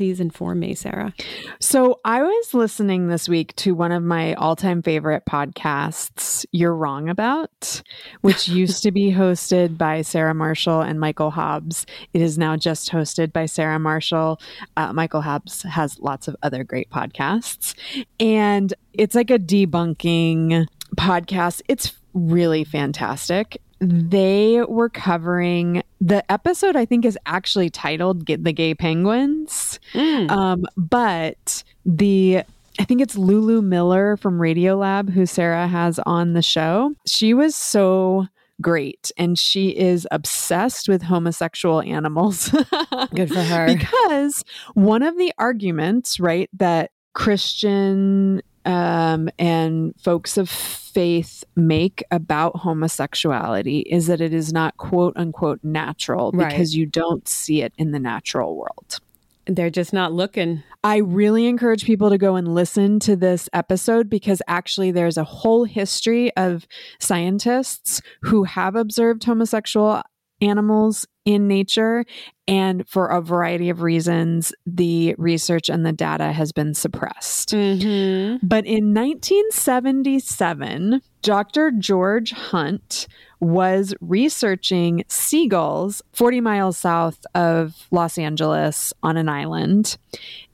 Please 0.00 0.18
inform 0.18 0.60
me, 0.60 0.74
Sarah. 0.74 1.12
So 1.60 2.00
I 2.06 2.22
was 2.22 2.54
listening 2.54 3.08
this 3.08 3.28
week 3.28 3.54
to 3.56 3.74
one 3.74 3.92
of 3.92 4.02
my 4.02 4.32
all 4.32 4.56
time 4.56 4.80
favorite 4.80 5.24
podcasts, 5.28 6.46
You're 6.52 6.74
Wrong 6.74 7.10
About, 7.10 7.82
which 8.22 8.48
used 8.62 8.82
to 8.84 8.92
be 8.92 9.12
hosted 9.12 9.76
by 9.76 10.00
Sarah 10.00 10.32
Marshall 10.32 10.80
and 10.80 10.98
Michael 10.98 11.30
Hobbs. 11.30 11.84
It 12.14 12.22
is 12.22 12.38
now 12.38 12.56
just 12.56 12.90
hosted 12.90 13.30
by 13.30 13.44
Sarah 13.44 13.78
Marshall. 13.78 14.40
Uh, 14.74 14.94
Michael 14.94 15.20
Hobbs 15.20 15.64
has 15.64 15.98
lots 16.00 16.28
of 16.28 16.36
other 16.42 16.64
great 16.64 16.88
podcasts. 16.88 17.74
And 18.18 18.72
it's 18.94 19.14
like 19.14 19.30
a 19.30 19.38
debunking 19.38 20.66
podcast. 20.96 21.60
It's 21.68 21.92
really 22.14 22.64
fantastic 22.64 23.60
they 23.80 24.62
were 24.68 24.88
covering 24.88 25.82
the 26.00 26.30
episode 26.30 26.76
i 26.76 26.84
think 26.84 27.04
is 27.04 27.18
actually 27.26 27.70
titled 27.70 28.24
Get 28.24 28.44
the 28.44 28.52
gay 28.52 28.74
penguins. 28.74 29.80
Mm. 29.94 30.30
um, 30.30 30.64
but 30.76 31.64
the 31.86 32.42
i 32.78 32.84
think 32.84 33.00
it's 33.00 33.16
lulu 33.16 33.62
miller 33.62 34.16
from 34.16 34.38
radiolab 34.38 35.10
who 35.10 35.26
sarah 35.26 35.66
has 35.66 35.98
on 36.00 36.34
the 36.34 36.42
show. 36.42 36.94
She 37.06 37.34
was 37.34 37.54
so 37.56 38.26
great 38.60 39.10
and 39.16 39.38
she 39.38 39.70
is 39.70 40.06
obsessed 40.10 40.86
with 40.86 41.00
homosexual 41.00 41.80
animals. 41.80 42.50
Good 43.14 43.30
for 43.32 43.42
her. 43.42 43.66
Because 43.66 44.44
one 44.74 45.02
of 45.02 45.16
the 45.16 45.32
arguments 45.38 46.20
right 46.20 46.50
that 46.54 46.90
christian 47.12 48.40
um, 48.64 49.28
and 49.38 49.94
folks 50.00 50.36
of 50.36 50.48
faith 50.48 51.44
make 51.56 52.02
about 52.10 52.56
homosexuality 52.56 53.80
is 53.80 54.06
that 54.08 54.20
it 54.20 54.34
is 54.34 54.52
not 54.52 54.76
quote 54.76 55.14
unquote 55.16 55.60
natural 55.62 56.30
right. 56.32 56.50
because 56.50 56.76
you 56.76 56.86
don't 56.86 57.28
see 57.28 57.62
it 57.62 57.72
in 57.78 57.92
the 57.92 57.98
natural 57.98 58.56
world. 58.56 59.00
They're 59.46 59.70
just 59.70 59.92
not 59.92 60.12
looking. 60.12 60.62
I 60.84 60.98
really 60.98 61.46
encourage 61.46 61.84
people 61.84 62.10
to 62.10 62.18
go 62.18 62.36
and 62.36 62.54
listen 62.54 63.00
to 63.00 63.16
this 63.16 63.48
episode 63.52 64.08
because 64.08 64.42
actually 64.46 64.92
there's 64.92 65.16
a 65.16 65.24
whole 65.24 65.64
history 65.64 66.34
of 66.36 66.66
scientists 66.98 68.00
who 68.22 68.44
have 68.44 68.76
observed 68.76 69.24
homosexual 69.24 70.02
animals 70.40 71.06
in 71.24 71.48
nature. 71.48 72.04
And 72.48 72.88
for 72.88 73.06
a 73.06 73.20
variety 73.20 73.68
of 73.70 73.82
reasons, 73.82 74.52
the 74.66 75.14
research 75.18 75.68
and 75.68 75.86
the 75.86 75.92
data 75.92 76.32
has 76.32 76.52
been 76.52 76.74
suppressed. 76.74 77.50
Mm-hmm. 77.50 78.46
But 78.46 78.66
in 78.66 78.94
1977, 78.94 81.02
Dr. 81.22 81.70
George 81.72 82.32
Hunt 82.32 83.06
was 83.40 83.94
researching 84.00 85.04
seagulls 85.08 86.02
40 86.12 86.40
miles 86.40 86.78
south 86.78 87.24
of 87.34 87.86
Los 87.90 88.18
Angeles 88.18 88.92
on 89.02 89.16
an 89.16 89.28
island. 89.28 89.96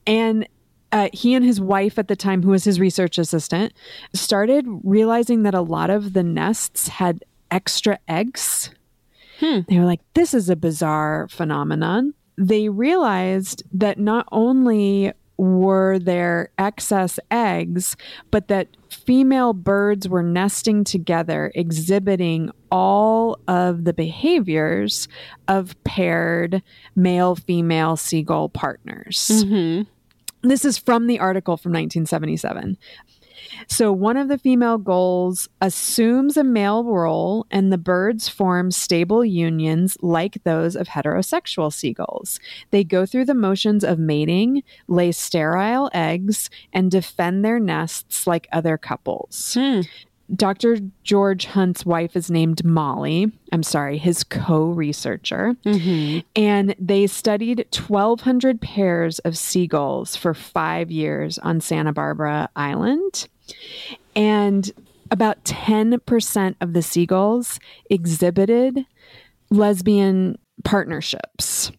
And 0.07 0.49
uh, 0.93 1.09
he 1.13 1.35
and 1.35 1.45
his 1.45 1.61
wife 1.61 1.99
at 1.99 2.09
the 2.09 2.17
time, 2.17 2.43
who 2.43 2.51
was 2.51 2.65
his 2.65 2.79
research 2.79 3.19
assistant, 3.19 3.73
started 4.13 4.67
realizing 4.85 5.43
that 5.43 5.55
a 5.55 5.61
lot 5.61 5.91
of 5.91 6.13
the 6.13 6.23
nests 6.23 6.89
had 6.89 7.25
extra 7.51 7.99
eggs 8.09 8.71
Hmm. 9.41 9.61
They 9.69 9.79
were 9.79 9.85
like, 9.85 10.01
this 10.15 10.35
is 10.35 10.49
a 10.49 10.57
bizarre 10.57 11.29
phenomenon. 11.29 12.15
They 12.39 12.69
realized 12.69 13.63
that 13.73 13.99
not 13.99 14.29
only 14.33 15.13
were 15.39 15.99
there 15.99 16.51
excess 16.59 17.19
eggs, 17.31 17.97
but 18.31 18.49
that 18.49 18.69
female 18.89 19.53
birds 19.53 20.09
were 20.09 20.23
nesting 20.23 20.85
together, 20.85 21.53
exhibiting 21.55 22.51
all 22.71 23.39
of 23.47 23.85
the 23.85 23.93
behaviors 23.93 25.09
of 25.49 25.77
paired 25.85 26.63
male 26.95 27.37
female 27.37 27.97
seagull 27.97 28.49
partners. 28.49 29.31
Mm-hmm. 29.31 29.83
This 30.49 30.65
is 30.65 30.79
from 30.79 31.07
the 31.07 31.19
article 31.19 31.57
from 31.57 31.73
1977. 31.73 32.79
So 33.69 33.93
one 33.93 34.17
of 34.17 34.29
the 34.29 34.39
female 34.39 34.79
gulls 34.79 35.49
assumes 35.61 36.37
a 36.37 36.45
male 36.45 36.85
role, 36.85 37.47
and 37.51 37.73
the 37.73 37.79
birds 37.79 38.29
form 38.29 38.71
stable 38.71 39.25
unions 39.25 39.97
like 40.01 40.43
those 40.45 40.77
of 40.77 40.89
heterosexual 40.89 41.73
seagulls. 41.73 42.41
They 42.71 42.85
go 42.85 43.07
through 43.07 43.27
the 43.27 43.35
motions 43.35 43.85
of 43.85 43.99
mating, 43.99 44.63
lay 44.89 45.13
sterile 45.13 45.91
eggs, 45.93 46.51
and 46.73 46.91
defend 46.91 47.45
their 47.45 47.59
nests 47.59 48.27
like 48.27 48.49
other 48.53 48.79
couples. 48.79 49.55
Hmm. 49.55 49.83
Dr. 50.35 50.79
George 51.05 51.47
Hunt's 51.47 51.87
wife 51.87 52.17
is 52.17 52.31
named 52.31 52.65
Molly. 52.65 53.31
I'm 53.53 53.63
sorry, 53.63 53.97
his 53.99 54.25
co 54.25 54.67
researcher. 54.71 55.55
Mm-hmm. 55.65 56.21
And 56.35 56.75
they 56.81 57.07
studied 57.07 57.67
1,200 57.87 58.61
pairs 58.61 59.19
of 59.21 59.39
seagulls 59.39 60.17
for 60.17 60.35
five 60.35 60.91
years 60.91 61.39
on 61.39 61.61
Santa 61.61 61.93
Barbara 61.93 62.49
Island. 62.57 63.29
And 64.15 64.71
about 65.11 65.45
10% 65.45 66.57
of 66.61 66.73
the 66.73 66.83
seagulls 66.83 67.61
exhibited 67.91 68.85
lesbian 69.51 70.39
partnerships. 70.65 71.71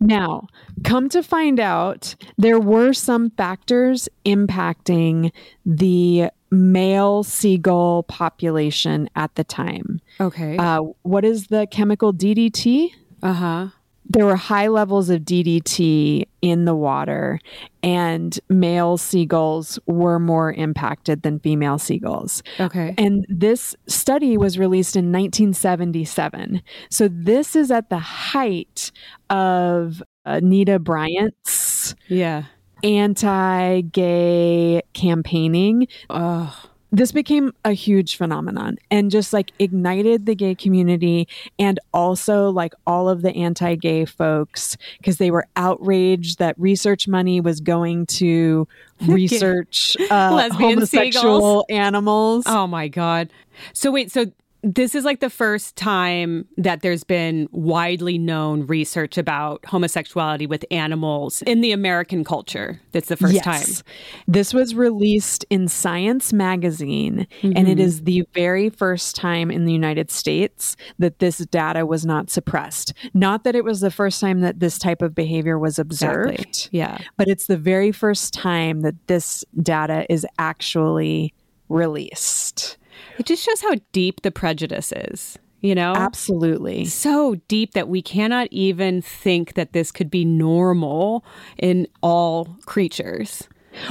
Now, 0.00 0.48
come 0.84 1.08
to 1.10 1.22
find 1.22 1.60
out, 1.60 2.14
there 2.36 2.58
were 2.58 2.92
some 2.92 3.30
factors 3.30 4.08
impacting 4.24 5.30
the 5.64 6.30
male 6.50 7.22
seagull 7.22 8.02
population 8.02 9.08
at 9.14 9.34
the 9.36 9.44
time. 9.44 10.00
Okay. 10.20 10.56
Uh, 10.56 10.82
what 11.02 11.24
is 11.24 11.46
the 11.46 11.66
chemical 11.70 12.12
DDT? 12.12 12.90
Uh 13.22 13.32
huh 13.32 13.68
there 14.04 14.26
were 14.26 14.36
high 14.36 14.68
levels 14.68 15.10
of 15.10 15.22
DDT 15.22 16.26
in 16.42 16.64
the 16.64 16.74
water, 16.74 17.38
and 17.82 18.38
male 18.48 18.96
seagulls 18.98 19.78
were 19.86 20.18
more 20.18 20.52
impacted 20.52 21.22
than 21.22 21.38
female 21.38 21.78
seagulls. 21.78 22.42
Okay. 22.58 22.94
And 22.98 23.24
this 23.28 23.76
study 23.86 24.36
was 24.36 24.58
released 24.58 24.96
in 24.96 25.12
1977. 25.12 26.62
So 26.90 27.08
this 27.08 27.54
is 27.56 27.70
at 27.70 27.90
the 27.90 27.98
height 27.98 28.90
of 29.30 30.02
uh, 30.26 30.40
Anita 30.42 30.78
Bryant's 30.78 31.94
yeah 32.08 32.44
anti-gay 32.84 34.82
campaigning. 34.92 35.86
Oh 36.10 36.71
this 36.92 37.10
became 37.10 37.54
a 37.64 37.72
huge 37.72 38.16
phenomenon 38.16 38.76
and 38.90 39.10
just 39.10 39.32
like 39.32 39.50
ignited 39.58 40.26
the 40.26 40.34
gay 40.34 40.54
community 40.54 41.26
and 41.58 41.80
also 41.94 42.50
like 42.50 42.74
all 42.86 43.08
of 43.08 43.22
the 43.22 43.34
anti 43.34 43.74
gay 43.74 44.04
folks 44.04 44.76
because 44.98 45.16
they 45.16 45.30
were 45.30 45.46
outraged 45.56 46.38
that 46.38 46.54
research 46.58 47.08
money 47.08 47.40
was 47.40 47.60
going 47.60 48.04
to 48.06 48.68
research 49.06 49.96
uh, 50.10 50.50
homosexual 50.50 50.84
seagulls. 50.84 51.64
animals. 51.70 52.44
Oh 52.46 52.66
my 52.66 52.88
God. 52.88 53.30
So, 53.72 53.90
wait, 53.90 54.12
so 54.12 54.30
this 54.62 54.94
is 54.94 55.04
like 55.04 55.20
the 55.20 55.30
first 55.30 55.74
time 55.74 56.46
that 56.56 56.82
there's 56.82 57.02
been 57.02 57.48
widely 57.50 58.16
known 58.16 58.64
research 58.66 59.18
about 59.18 59.64
homosexuality 59.66 60.46
with 60.46 60.64
animals 60.70 61.42
in 61.42 61.62
the 61.62 61.72
American 61.72 62.22
culture. 62.22 62.80
That's 62.92 63.08
the 63.08 63.16
first 63.16 63.34
yes. 63.34 63.44
time. 63.44 63.84
This 64.28 64.54
was 64.54 64.74
released 64.74 65.44
in 65.50 65.66
Science 65.66 66.32
magazine, 66.32 67.26
mm-hmm. 67.42 67.56
and 67.56 67.68
it 67.68 67.78
mm-hmm. 67.78 68.04
the 68.04 68.24
very 68.34 68.70
first 68.70 69.16
time 69.16 69.50
in 69.50 69.64
the 69.64 69.72
United 69.72 70.10
States 70.12 70.76
that 70.98 71.18
this 71.18 71.38
data 71.38 71.84
was 71.84 72.06
not 72.06 72.30
suppressed. 72.30 72.92
Not 73.14 73.42
that 73.42 73.56
it 73.56 73.64
was 73.64 73.80
the 73.80 73.90
first 73.90 74.20
time 74.20 74.40
that 74.40 74.60
this 74.60 74.78
type 74.78 75.02
of 75.02 75.12
behavior 75.12 75.58
was 75.58 75.80
observed. 75.80 76.38
Exactly. 76.38 76.78
Yeah. 76.78 76.98
But 77.16 77.26
it's 77.28 77.46
the 77.46 77.56
very 77.56 77.90
first 77.90 78.32
time 78.32 78.82
that 78.82 78.94
this 79.08 79.44
data 79.60 80.06
is 80.08 80.24
actually 80.38 81.34
released. 81.68 82.76
It 83.18 83.26
just 83.26 83.42
shows 83.42 83.60
how 83.60 83.76
deep 83.92 84.22
the 84.22 84.30
prejudice 84.30 84.92
is, 84.92 85.38
you 85.60 85.74
know? 85.74 85.94
Absolutely. 85.94 86.84
So 86.86 87.36
deep 87.48 87.72
that 87.72 87.88
we 87.88 88.02
cannot 88.02 88.48
even 88.50 89.02
think 89.02 89.54
that 89.54 89.72
this 89.72 89.92
could 89.92 90.10
be 90.10 90.24
normal 90.24 91.24
in 91.58 91.86
all 92.02 92.56
creatures. 92.66 93.48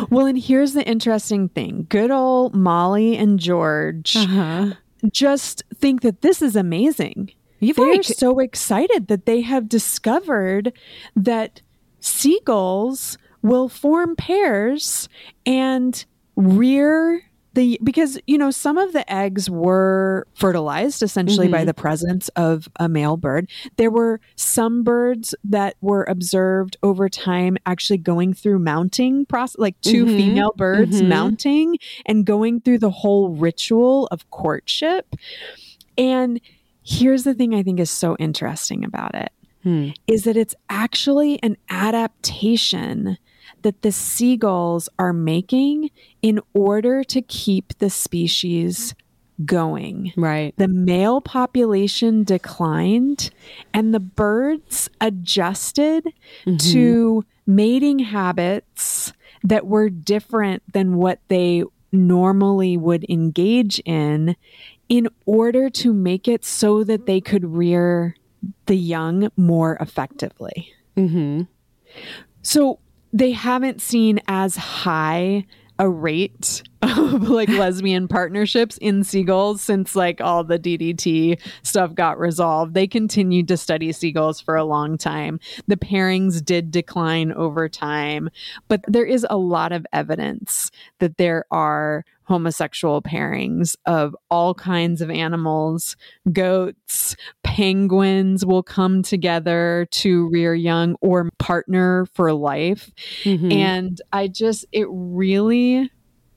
Well, 0.09 0.25
and 0.25 0.37
here's 0.37 0.73
the 0.73 0.87
interesting 0.87 1.49
thing 1.49 1.87
good 1.89 2.11
old 2.11 2.53
Molly 2.53 3.17
and 3.17 3.39
George 3.39 4.15
uh-huh. 4.15 4.73
just 5.11 5.63
think 5.73 6.01
that 6.01 6.21
this 6.21 6.41
is 6.41 6.55
amazing. 6.55 7.31
You've 7.59 7.77
They're 7.77 8.01
so 8.01 8.39
excited 8.39 9.07
that 9.07 9.27
they 9.27 9.41
have 9.41 9.69
discovered 9.69 10.73
that 11.15 11.61
seagulls 11.99 13.19
will 13.43 13.69
form 13.69 14.15
pairs 14.15 15.07
and 15.45 16.03
rear 16.35 17.23
the 17.53 17.79
because 17.83 18.17
you 18.27 18.37
know 18.37 18.51
some 18.51 18.77
of 18.77 18.93
the 18.93 19.11
eggs 19.11 19.49
were 19.49 20.25
fertilized 20.33 21.03
essentially 21.03 21.47
mm-hmm. 21.47 21.55
by 21.55 21.65
the 21.65 21.73
presence 21.73 22.29
of 22.29 22.69
a 22.79 22.87
male 22.87 23.17
bird 23.17 23.49
there 23.77 23.91
were 23.91 24.19
some 24.35 24.83
birds 24.83 25.35
that 25.43 25.75
were 25.81 26.03
observed 26.05 26.77
over 26.83 27.09
time 27.09 27.57
actually 27.65 27.97
going 27.97 28.33
through 28.33 28.59
mounting 28.59 29.25
process 29.25 29.59
like 29.59 29.79
2 29.81 30.05
mm-hmm. 30.05 30.17
female 30.17 30.53
birds 30.55 30.97
mm-hmm. 30.97 31.09
mounting 31.09 31.77
and 32.05 32.25
going 32.25 32.61
through 32.61 32.77
the 32.77 32.91
whole 32.91 33.29
ritual 33.29 34.07
of 34.07 34.29
courtship 34.29 35.15
and 35.97 36.39
here's 36.83 37.23
the 37.23 37.33
thing 37.33 37.53
i 37.53 37.61
think 37.61 37.79
is 37.79 37.91
so 37.91 38.15
interesting 38.17 38.85
about 38.85 39.13
it 39.13 39.31
hmm. 39.63 39.89
is 40.07 40.23
that 40.23 40.37
it's 40.37 40.55
actually 40.69 41.41
an 41.43 41.57
adaptation 41.69 43.17
that 43.63 43.81
the 43.81 43.91
seagulls 43.91 44.89
are 44.99 45.13
making 45.13 45.89
in 46.21 46.39
order 46.53 47.03
to 47.05 47.21
keep 47.21 47.77
the 47.77 47.89
species 47.89 48.95
going. 49.45 50.13
Right. 50.15 50.53
The 50.57 50.67
male 50.67 51.21
population 51.21 52.23
declined 52.23 53.31
and 53.73 53.93
the 53.93 53.99
birds 53.99 54.89
adjusted 54.99 56.05
mm-hmm. 56.45 56.57
to 56.57 57.25
mating 57.47 57.99
habits 57.99 59.13
that 59.43 59.65
were 59.65 59.89
different 59.89 60.61
than 60.71 60.95
what 60.95 61.19
they 61.27 61.63
normally 61.91 62.77
would 62.77 63.05
engage 63.09 63.79
in 63.85 64.35
in 64.87 65.07
order 65.25 65.69
to 65.69 65.93
make 65.93 66.27
it 66.27 66.45
so 66.45 66.83
that 66.83 67.05
they 67.05 67.21
could 67.21 67.45
rear 67.45 68.15
the 68.65 68.75
young 68.75 69.29
more 69.37 69.77
effectively. 69.79 70.71
Mm-hmm. 70.97 71.43
So 72.41 72.79
they 73.13 73.31
haven't 73.31 73.81
seen 73.81 74.19
as 74.27 74.55
high 74.55 75.45
a 75.77 75.89
rate 75.89 76.63
of 76.97 77.29
like 77.29 77.49
lesbian 77.49 78.07
partnerships 78.07 78.77
in 78.77 79.03
seagulls 79.03 79.61
since 79.61 79.95
like 79.95 80.19
all 80.19 80.43
the 80.43 80.57
DDT 80.57 81.39
stuff 81.63 81.93
got 81.93 82.17
resolved. 82.17 82.73
They 82.73 82.87
continued 82.87 83.47
to 83.49 83.57
study 83.57 83.91
seagulls 83.91 84.41
for 84.41 84.55
a 84.55 84.63
long 84.63 84.97
time. 84.97 85.39
The 85.67 85.77
pairings 85.77 86.43
did 86.43 86.71
decline 86.71 87.31
over 87.33 87.69
time, 87.69 88.29
but 88.67 88.81
there 88.87 89.05
is 89.05 89.25
a 89.29 89.37
lot 89.37 89.71
of 89.71 89.85
evidence 89.93 90.71
that 90.99 91.17
there 91.17 91.45
are 91.51 92.03
homosexual 92.23 93.01
pairings 93.01 93.75
of 93.85 94.15
all 94.29 94.53
kinds 94.53 95.01
of 95.01 95.11
animals. 95.11 95.97
Goats, 96.31 97.15
penguins 97.43 98.45
will 98.45 98.63
come 98.63 99.03
together 99.03 99.87
to 99.91 100.29
rear 100.29 100.55
young 100.55 100.95
or 101.01 101.29
partner 101.39 102.07
for 102.13 102.33
life. 102.33 102.91
Mm-hmm. 103.23 103.51
And 103.51 104.01
I 104.13 104.29
just, 104.29 104.65
it 104.71 104.87
really 104.89 105.91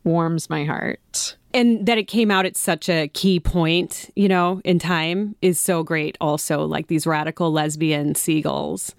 warms 0.05 0.49
my 0.49 0.65
heart. 0.65 1.37
And 1.53 1.87
that 1.87 1.99
it 1.99 2.09
came 2.09 2.31
out 2.33 2.47
at 2.47 2.57
such 2.57 2.89
a 2.89 3.09
key 3.09 3.39
point, 3.39 4.11
you 4.17 4.29
know, 4.29 4.61
in 4.65 4.81
time 4.81 5.37
is 5.41 5.61
so 5.61 5.85
great 5.85 6.17
also. 6.21 6.65
Like 6.65 6.89
these 6.89 7.07
radical 7.07 7.53
lesbian 7.53 8.17
seagulls 8.17 8.95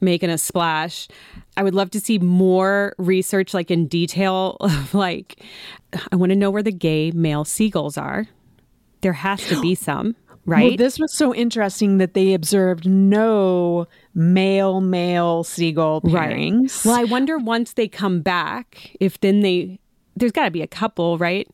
making 0.00 0.30
a 0.30 0.38
splash. 0.38 1.08
I 1.56 1.62
would 1.62 1.74
love 1.74 1.90
to 1.90 2.00
see 2.00 2.18
more 2.18 2.94
research, 2.98 3.52
like 3.54 3.70
in 3.70 3.86
detail, 3.86 4.56
of 4.60 4.94
like, 4.94 5.42
I 6.10 6.16
want 6.16 6.30
to 6.30 6.36
know 6.36 6.50
where 6.50 6.62
the 6.62 6.72
gay 6.72 7.10
male 7.10 7.44
seagulls 7.44 7.98
are. 7.98 8.26
There 9.02 9.12
has 9.12 9.46
to 9.48 9.60
be 9.60 9.74
some, 9.76 10.16
right? 10.46 10.70
Well, 10.70 10.76
this 10.76 10.98
was 10.98 11.12
so 11.12 11.34
interesting 11.34 11.98
that 11.98 12.14
they 12.14 12.34
observed 12.34 12.88
no 12.88 13.86
male 14.14 14.80
male 14.80 15.44
seagull 15.44 16.00
pairings. 16.00 16.84
Right. 16.84 16.90
Well, 16.90 17.00
I 17.00 17.04
wonder 17.04 17.38
once 17.38 17.74
they 17.74 17.88
come 17.88 18.20
back, 18.22 18.96
if 19.00 19.20
then 19.20 19.40
they, 19.40 19.78
there's 20.20 20.32
got 20.32 20.44
to 20.44 20.50
be 20.50 20.62
a 20.62 20.66
couple, 20.66 21.18
right? 21.18 21.48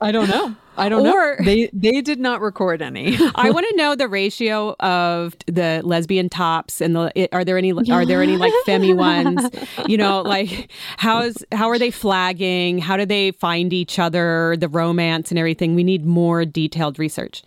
I 0.00 0.12
don't 0.12 0.28
know. 0.28 0.54
I 0.76 0.88
don't 0.88 1.06
or, 1.06 1.36
know. 1.38 1.44
They 1.44 1.68
they 1.72 2.00
did 2.00 2.18
not 2.18 2.40
record 2.40 2.80
any. 2.80 3.16
I 3.34 3.50
want 3.50 3.66
to 3.68 3.76
know 3.76 3.94
the 3.94 4.08
ratio 4.08 4.74
of 4.80 5.36
the 5.46 5.82
lesbian 5.84 6.28
tops 6.28 6.80
and 6.80 6.96
the 6.96 7.28
are 7.32 7.44
there 7.44 7.58
any 7.58 7.72
are 7.72 8.06
there 8.06 8.22
any 8.22 8.36
like 8.36 8.52
femi 8.66 8.94
ones? 8.96 9.50
You 9.86 9.96
know, 9.96 10.22
like 10.22 10.70
how's 10.96 11.44
how 11.52 11.68
are 11.68 11.78
they 11.78 11.90
flagging? 11.90 12.78
How 12.78 12.96
do 12.96 13.04
they 13.04 13.32
find 13.32 13.72
each 13.72 13.98
other? 13.98 14.56
The 14.58 14.68
romance 14.68 15.30
and 15.30 15.38
everything. 15.38 15.74
We 15.74 15.84
need 15.84 16.06
more 16.06 16.44
detailed 16.44 16.98
research. 16.98 17.42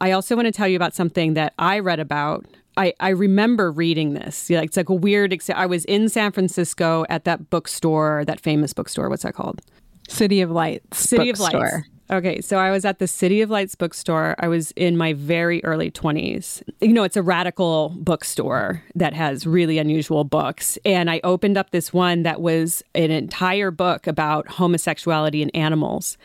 I 0.00 0.10
also 0.10 0.36
want 0.36 0.46
to 0.46 0.52
tell 0.52 0.68
you 0.68 0.76
about 0.76 0.94
something 0.94 1.34
that 1.34 1.54
I 1.58 1.78
read 1.78 2.00
about 2.00 2.44
I, 2.76 2.92
I 3.00 3.10
remember 3.10 3.70
reading 3.72 4.14
this. 4.14 4.50
Yeah, 4.50 4.60
it's 4.60 4.76
like 4.76 4.88
a 4.88 4.94
weird. 4.94 5.36
I 5.54 5.66
was 5.66 5.84
in 5.86 6.08
San 6.08 6.32
Francisco 6.32 7.04
at 7.08 7.24
that 7.24 7.50
bookstore, 7.50 8.24
that 8.26 8.40
famous 8.40 8.72
bookstore. 8.72 9.08
What's 9.08 9.22
that 9.22 9.34
called? 9.34 9.62
City 10.08 10.40
of 10.40 10.50
Lights. 10.50 10.98
City 10.98 11.30
of 11.30 11.40
Lights. 11.40 11.88
Okay, 12.08 12.40
so 12.40 12.58
I 12.58 12.70
was 12.70 12.84
at 12.84 13.00
the 13.00 13.08
City 13.08 13.40
of 13.40 13.50
Lights 13.50 13.74
bookstore. 13.74 14.36
I 14.38 14.46
was 14.46 14.70
in 14.72 14.96
my 14.96 15.12
very 15.12 15.64
early 15.64 15.90
20s. 15.90 16.62
You 16.80 16.92
know, 16.92 17.02
it's 17.02 17.16
a 17.16 17.22
radical 17.22 17.94
bookstore 17.96 18.80
that 18.94 19.12
has 19.12 19.44
really 19.44 19.78
unusual 19.78 20.22
books. 20.22 20.78
And 20.84 21.10
I 21.10 21.20
opened 21.24 21.56
up 21.56 21.70
this 21.70 21.92
one 21.92 22.22
that 22.22 22.40
was 22.40 22.84
an 22.94 23.10
entire 23.10 23.72
book 23.72 24.06
about 24.06 24.46
homosexuality 24.46 25.42
and 25.42 25.50
animals. 25.52 26.16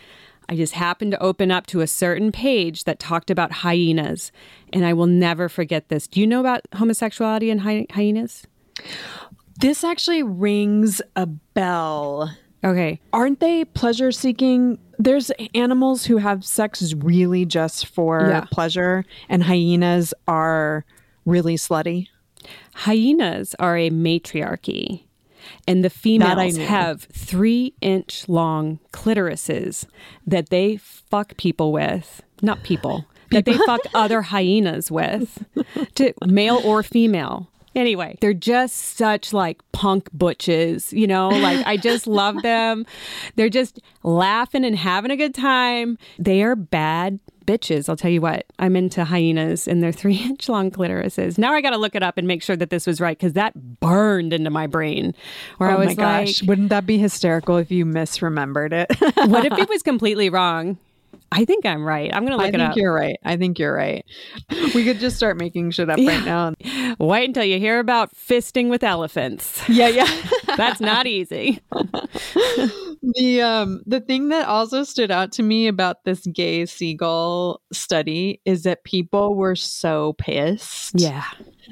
I 0.51 0.55
just 0.55 0.73
happened 0.73 1.11
to 1.11 1.23
open 1.23 1.49
up 1.49 1.65
to 1.67 1.79
a 1.79 1.87
certain 1.87 2.33
page 2.33 2.83
that 2.83 2.99
talked 2.99 3.31
about 3.31 3.53
hyenas. 3.53 4.33
And 4.73 4.85
I 4.85 4.91
will 4.91 5.07
never 5.07 5.47
forget 5.47 5.87
this. 5.87 6.07
Do 6.07 6.19
you 6.19 6.27
know 6.27 6.41
about 6.41 6.61
homosexuality 6.75 7.49
and 7.49 7.61
hy- 7.61 7.87
hyenas? 7.89 8.45
This 9.57 9.85
actually 9.85 10.23
rings 10.23 11.01
a 11.15 11.25
bell. 11.25 12.35
Okay. 12.65 12.99
Aren't 13.13 13.39
they 13.39 13.63
pleasure 13.63 14.11
seeking? 14.11 14.77
There's 14.99 15.31
animals 15.55 16.03
who 16.05 16.17
have 16.17 16.43
sex 16.43 16.93
really 16.95 17.45
just 17.45 17.87
for 17.87 18.27
yeah. 18.27 18.45
pleasure, 18.51 19.05
and 19.29 19.41
hyenas 19.41 20.13
are 20.27 20.83
really 21.25 21.55
slutty. 21.55 22.07
Hyenas 22.73 23.55
are 23.57 23.77
a 23.77 23.89
matriarchy, 23.89 25.07
and 25.67 25.83
the 25.83 25.89
females 25.89 26.57
have 26.57 27.03
three 27.03 27.73
inch 27.81 28.27
long 28.27 28.79
clitorises 28.91 29.85
that 30.25 30.49
they 30.49 30.77
fuck 30.77 31.37
people 31.37 31.71
with. 31.71 32.21
Not 32.41 32.63
people. 32.63 33.05
that 33.31 33.45
they 33.45 33.53
fuck 33.53 33.81
other 33.93 34.23
hyenas 34.23 34.91
with, 34.91 35.45
to 35.95 36.13
male 36.25 36.61
or 36.65 36.83
female. 36.83 37.50
Anyway, 37.75 38.17
they're 38.21 38.33
just 38.33 38.97
such 38.97 39.31
like 39.33 39.61
punk 39.71 40.09
butches, 40.13 40.91
you 40.91 41.07
know? 41.07 41.29
Like 41.29 41.65
I 41.65 41.77
just 41.77 42.05
love 42.07 42.41
them. 42.41 42.85
They're 43.35 43.49
just 43.49 43.79
laughing 44.03 44.65
and 44.65 44.75
having 44.75 45.11
a 45.11 45.17
good 45.17 45.33
time. 45.33 45.97
They 46.19 46.43
are 46.43 46.55
bad 46.55 47.19
bitches. 47.45 47.89
I'll 47.89 47.95
tell 47.95 48.11
you 48.11 48.21
what. 48.21 48.45
I'm 48.59 48.75
into 48.75 49.03
hyenas 49.03 49.67
and 49.67 49.81
their 49.81 49.91
three 50.01 50.17
inch 50.17 50.49
long 50.49 50.71
clitorises. 50.71 51.37
Now 51.37 51.53
I 51.53 51.61
got 51.61 51.71
to 51.71 51.77
look 51.77 51.95
it 51.95 52.03
up 52.03 52.17
and 52.17 52.27
make 52.27 52.43
sure 52.43 52.55
that 52.55 52.69
this 52.69 52.85
was 52.85 52.99
right 52.99 53.17
because 53.17 53.33
that 53.33 53.79
burned 53.79 54.33
into 54.33 54.49
my 54.49 54.67
brain. 54.67 55.15
Where 55.57 55.69
oh 55.69 55.75
I 55.75 55.77
was 55.77 55.87
my 55.87 55.93
gosh, 55.95 56.41
like, 56.41 56.49
wouldn't 56.49 56.69
that 56.69 56.85
be 56.85 56.97
hysterical 56.97 57.57
if 57.57 57.71
you 57.71 57.85
misremembered 57.85 58.73
it? 58.73 59.29
what 59.29 59.45
if 59.45 59.53
it 59.57 59.69
was 59.69 59.81
completely 59.81 60.29
wrong? 60.29 60.77
I 61.33 61.45
think 61.45 61.65
I'm 61.65 61.83
right. 61.85 62.13
I'm 62.13 62.25
going 62.25 62.37
to 62.37 62.43
look 62.43 62.53
I 62.53 62.57
it 62.57 62.59
up. 62.59 62.71
I 62.71 62.73
think 62.73 62.81
you're 62.81 62.93
right. 62.93 63.17
I 63.23 63.37
think 63.37 63.57
you're 63.57 63.73
right. 63.73 64.03
We 64.75 64.83
could 64.83 64.99
just 64.99 65.15
start 65.15 65.37
making 65.37 65.71
shit 65.71 65.89
up 65.89 65.97
yeah. 65.97 66.17
right 66.17 66.25
now. 66.25 66.95
Wait 66.99 67.25
until 67.25 67.45
you 67.45 67.57
hear 67.57 67.79
about 67.79 68.13
fisting 68.13 68.69
with 68.69 68.83
elephants. 68.83 69.67
Yeah, 69.69 69.87
yeah. 69.87 70.09
That's 70.57 70.81
not 70.81 71.07
easy. 71.07 71.59
the 71.71 73.41
um 73.41 73.81
the 73.85 74.01
thing 74.01 74.27
that 74.29 74.47
also 74.47 74.83
stood 74.83 75.09
out 75.09 75.31
to 75.33 75.43
me 75.43 75.67
about 75.67 76.03
this 76.03 76.25
gay 76.27 76.65
seagull 76.65 77.61
study 77.71 78.41
is 78.43 78.63
that 78.63 78.83
people 78.83 79.35
were 79.35 79.55
so 79.55 80.13
pissed. 80.13 80.99
Yeah. 80.99 81.23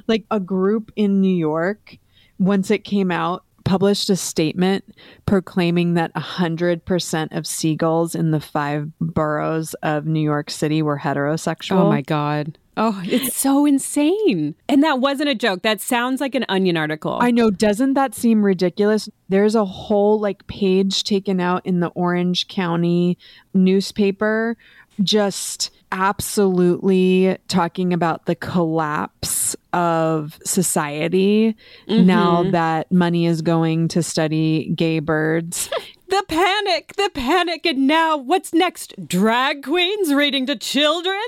Like 0.08 0.24
a 0.32 0.40
group 0.40 0.92
in 0.96 1.20
New 1.20 1.36
York 1.36 1.98
once 2.38 2.72
it 2.72 2.86
came 2.86 3.12
out 3.12 3.44
published 3.70 4.10
a 4.10 4.16
statement 4.16 4.84
proclaiming 5.28 5.94
that 5.94 6.12
100% 6.16 7.38
of 7.38 7.46
seagulls 7.46 8.16
in 8.16 8.32
the 8.32 8.40
five 8.40 8.90
boroughs 9.00 9.76
of 9.84 10.08
New 10.08 10.22
York 10.22 10.50
City 10.50 10.82
were 10.82 10.98
heterosexual. 10.98 11.82
Oh 11.82 11.88
my 11.88 12.02
God. 12.02 12.58
Oh, 12.78 13.00
it's 13.06 13.36
so 13.36 13.68
insane. 13.68 14.56
And 14.68 14.82
that 14.82 15.00
wasn't 15.00 15.30
a 15.30 15.36
joke. 15.36 15.62
That 15.62 15.82
sounds 15.82 16.20
like 16.20 16.34
an 16.34 16.46
onion 16.50 16.78
article. 16.78 17.20
I 17.22 17.30
know. 17.30 17.52
Doesn't 17.52 17.94
that 17.94 18.16
seem 18.16 18.44
ridiculous? 18.44 19.08
There's 19.28 19.54
a 19.54 19.66
whole 19.66 20.20
like 20.20 20.48
page 20.48 21.04
taken 21.04 21.40
out 21.40 21.64
in 21.64 21.80
the 21.80 21.90
Orange 21.90 22.48
County 22.48 23.20
newspaper 23.54 24.58
just 25.04 25.70
absolutely 25.92 27.38
talking 27.48 27.94
about 27.94 28.26
the 28.26 28.36
collapse 28.36 29.56
of 29.74 30.40
society 30.46 31.56
mm-hmm. 31.88 32.06
now 32.06 32.44
that 32.52 32.92
money 32.92 33.26
is 33.26 33.42
going 33.42 33.88
to 33.90 34.04
study 34.04 34.72
gay 34.76 35.00
birds. 35.00 35.70
the 36.10 36.24
panic, 36.28 36.94
the 36.96 37.10
panic. 37.14 37.66
And 37.66 37.88
now 37.88 38.18
what's 38.18 38.54
next? 38.54 38.94
Drag 39.08 39.64
queens 39.64 40.14
reading 40.14 40.46
to 40.48 40.56
children? 40.56 41.22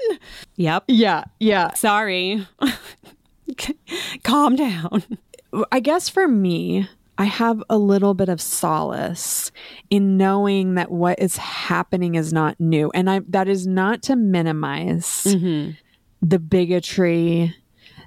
Yep. 0.55 0.85
Yeah, 0.87 1.23
yeah. 1.39 1.73
Sorry. 1.73 2.47
Calm 4.23 4.55
down. 4.55 5.03
I 5.71 5.79
guess 5.79 6.07
for 6.07 6.27
me, 6.27 6.87
I 7.17 7.25
have 7.25 7.61
a 7.69 7.77
little 7.77 8.13
bit 8.13 8.29
of 8.29 8.41
solace 8.41 9.51
in 9.89 10.17
knowing 10.17 10.75
that 10.75 10.91
what 10.91 11.19
is 11.19 11.37
happening 11.37 12.15
is 12.15 12.33
not 12.33 12.59
new. 12.59 12.89
And 12.93 13.09
I 13.09 13.21
that 13.29 13.47
is 13.47 13.67
not 13.67 14.01
to 14.03 14.15
minimize 14.15 15.05
mm-hmm. 15.25 15.71
the 16.21 16.39
bigotry, 16.39 17.55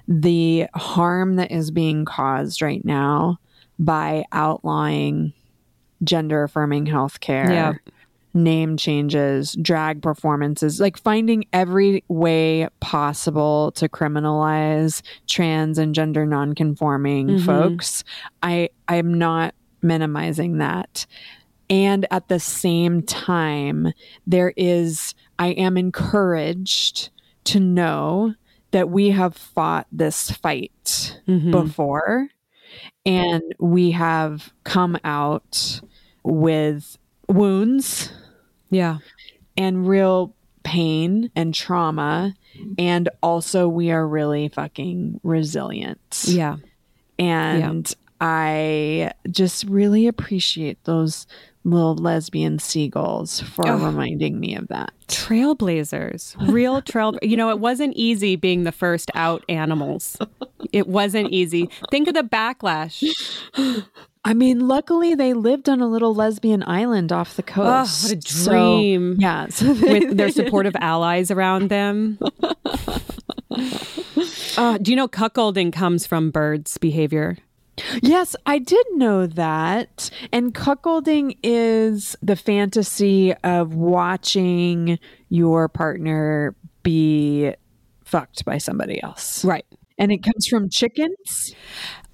the 0.07 0.67
harm 0.73 1.35
that 1.35 1.51
is 1.51 1.71
being 1.71 2.03
caused 2.05 2.61
right 2.61 2.83
now 2.83 3.39
by 3.79 4.25
outlawing 4.31 5.33
gender 6.03 6.43
affirming 6.43 6.85
healthcare. 6.85 7.49
Yeah. 7.49 7.73
Name 8.35 8.77
changes, 8.77 9.53
drag 9.61 10.01
performances, 10.01 10.79
like 10.79 10.97
finding 10.97 11.45
every 11.53 12.03
way 12.09 12.67
possible 12.81 13.71
to 13.71 13.87
criminalize 13.89 15.01
trans 15.27 15.77
and 15.79 15.95
gender 15.95 16.25
nonconforming 16.25 17.27
Mhm. 17.29 17.45
folks. 17.45 18.03
I 18.43 18.69
I'm 18.87 19.13
not 19.17 19.55
minimizing 19.81 20.57
that. 20.59 21.05
And 21.69 22.05
at 22.11 22.27
the 22.27 22.39
same 22.39 23.01
time, 23.01 23.91
there 24.27 24.53
is 24.55 25.15
I 25.39 25.47
am 25.49 25.77
encouraged 25.77 27.09
to 27.45 27.59
know 27.59 28.35
that 28.71 28.89
we 28.89 29.09
have 29.11 29.35
fought 29.35 29.87
this 29.91 30.29
fight 30.29 31.19
Mhm. 31.27 31.51
before 31.51 32.27
and 33.05 33.41
we 33.59 33.91
have 33.91 34.51
come 34.63 34.97
out 35.03 35.79
with 36.23 36.97
wounds 37.29 38.11
Yeah. 38.69 38.97
and 39.57 39.87
real 39.87 40.33
pain 40.63 41.29
and 41.35 41.53
trauma 41.53 42.33
and 42.79 43.07
also 43.21 43.67
we 43.67 43.91
are 43.91 44.07
really 44.07 44.47
fucking 44.47 45.19
resilient 45.23 46.23
Yeah. 46.27 46.57
and 47.19 47.93
i 48.19 49.11
just 49.29 49.65
really 49.65 50.07
appreciate 50.07 50.83
those 50.85 51.27
little 51.63 51.95
lesbian 51.95 52.57
seagulls 52.59 53.41
for 53.41 53.67
Oh. 53.67 53.77
reminding 53.85 54.39
me 54.39 54.55
of 54.55 54.67
that 54.69 54.91
Trailblazers, 55.07 56.35
real 56.51 56.81
trail. 56.81 57.13
You 57.21 57.37
know, 57.37 57.49
it 57.51 57.59
wasn't 57.59 57.93
easy 57.95 58.35
being 58.35 58.63
the 58.63 58.71
first 58.71 59.11
out 59.13 59.43
animals. 59.49 60.17
It 60.73 60.87
wasn't 60.87 61.29
easy. 61.31 61.69
Think 61.91 62.07
of 62.07 62.15
the 62.15 62.23
backlash. 62.23 63.03
I 64.25 64.33
mean 64.33 64.67
luckily 64.67 65.15
they 65.15 65.33
lived 65.33 65.69
on 65.69 65.79
a 65.79 65.87
little 65.87 66.13
lesbian 66.13 66.61
island 66.67 67.11
off 67.13 67.35
the 67.37 67.43
Oh, 67.43 67.53
coast 67.53 68.03
what 68.03 68.17
a 68.25 68.29
So, 68.29 68.51
dream. 68.51 69.15
yeah 69.19 69.47
so 69.47 69.73
they- 69.73 69.99
With 70.01 70.17
their 70.17 70.29
supportive 70.31 70.75
allies 70.79 71.31
around 71.31 71.69
them. 71.69 72.19
Uh, 74.57 74.77
do 74.77 74.89
you 74.91 74.95
know 74.95 75.07
cuckolding 75.07 75.71
comes 75.73 76.05
from 76.07 76.31
birds' 76.31 76.77
behavior? 76.77 77.37
Yes, 78.01 78.37
I 78.45 78.57
did 78.57 78.85
know 78.91 79.27
that. 79.27 80.09
And 80.31 80.53
cuckolding 80.53 81.37
is 81.43 82.15
the 82.21 82.37
fantasy 82.37 83.33
of 83.43 83.73
watching 83.75 84.97
your 85.27 85.67
partner 85.67 86.55
be 86.83 87.53
fucked 88.05 88.45
by 88.45 88.57
somebody 88.57 89.01
else. 89.03 89.43
Right. 89.43 89.65
And 89.97 90.09
it 90.11 90.23
comes 90.23 90.47
from 90.47 90.69
chickens? 90.69 91.53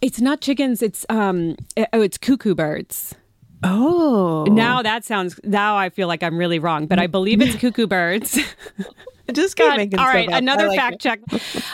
It's 0.02 0.20
not 0.20 0.42
chickens. 0.42 0.82
It's 0.82 1.06
um. 1.10 1.56
Oh, 1.94 2.02
it's 2.02 2.18
cuckoo 2.18 2.56
birds. 2.56 3.16
Oh. 3.64 4.46
Now 4.50 4.82
that 4.82 5.06
sounds. 5.06 5.40
Now 5.44 5.78
I 5.78 5.90
feel 5.90 6.08
like 6.08 6.24
I'm 6.24 6.38
really 6.38 6.60
wrong, 6.60 6.88
but 6.88 7.00
I 7.00 7.08
believe 7.08 7.42
it's 7.42 7.56
cuckoo 7.56 7.88
birds. 7.88 8.40
just 9.32 9.56
God, 9.56 9.80
all 9.98 10.06
right, 10.06 10.28
another 10.30 10.70
fact 10.72 11.00
check. 11.00 11.20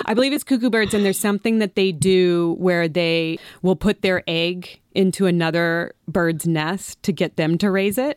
I 0.06 0.14
believe 0.14 0.34
it's 0.34 0.44
cuckoo 0.44 0.70
birds, 0.70 0.94
and 0.94 1.06
there's 1.06 1.18
something 1.20 1.60
that 1.60 1.76
they 1.76 1.92
do 1.92 2.56
where 2.60 2.88
they 2.88 3.40
will 3.62 3.76
put 3.76 4.02
their 4.02 4.24
egg 4.28 4.80
into 4.94 5.26
another 5.28 5.94
bird's 6.08 6.48
nest 6.48 7.02
to 7.04 7.12
get 7.14 7.38
them 7.38 7.58
to 7.60 7.72
raise 7.72 7.98
it. 7.98 8.16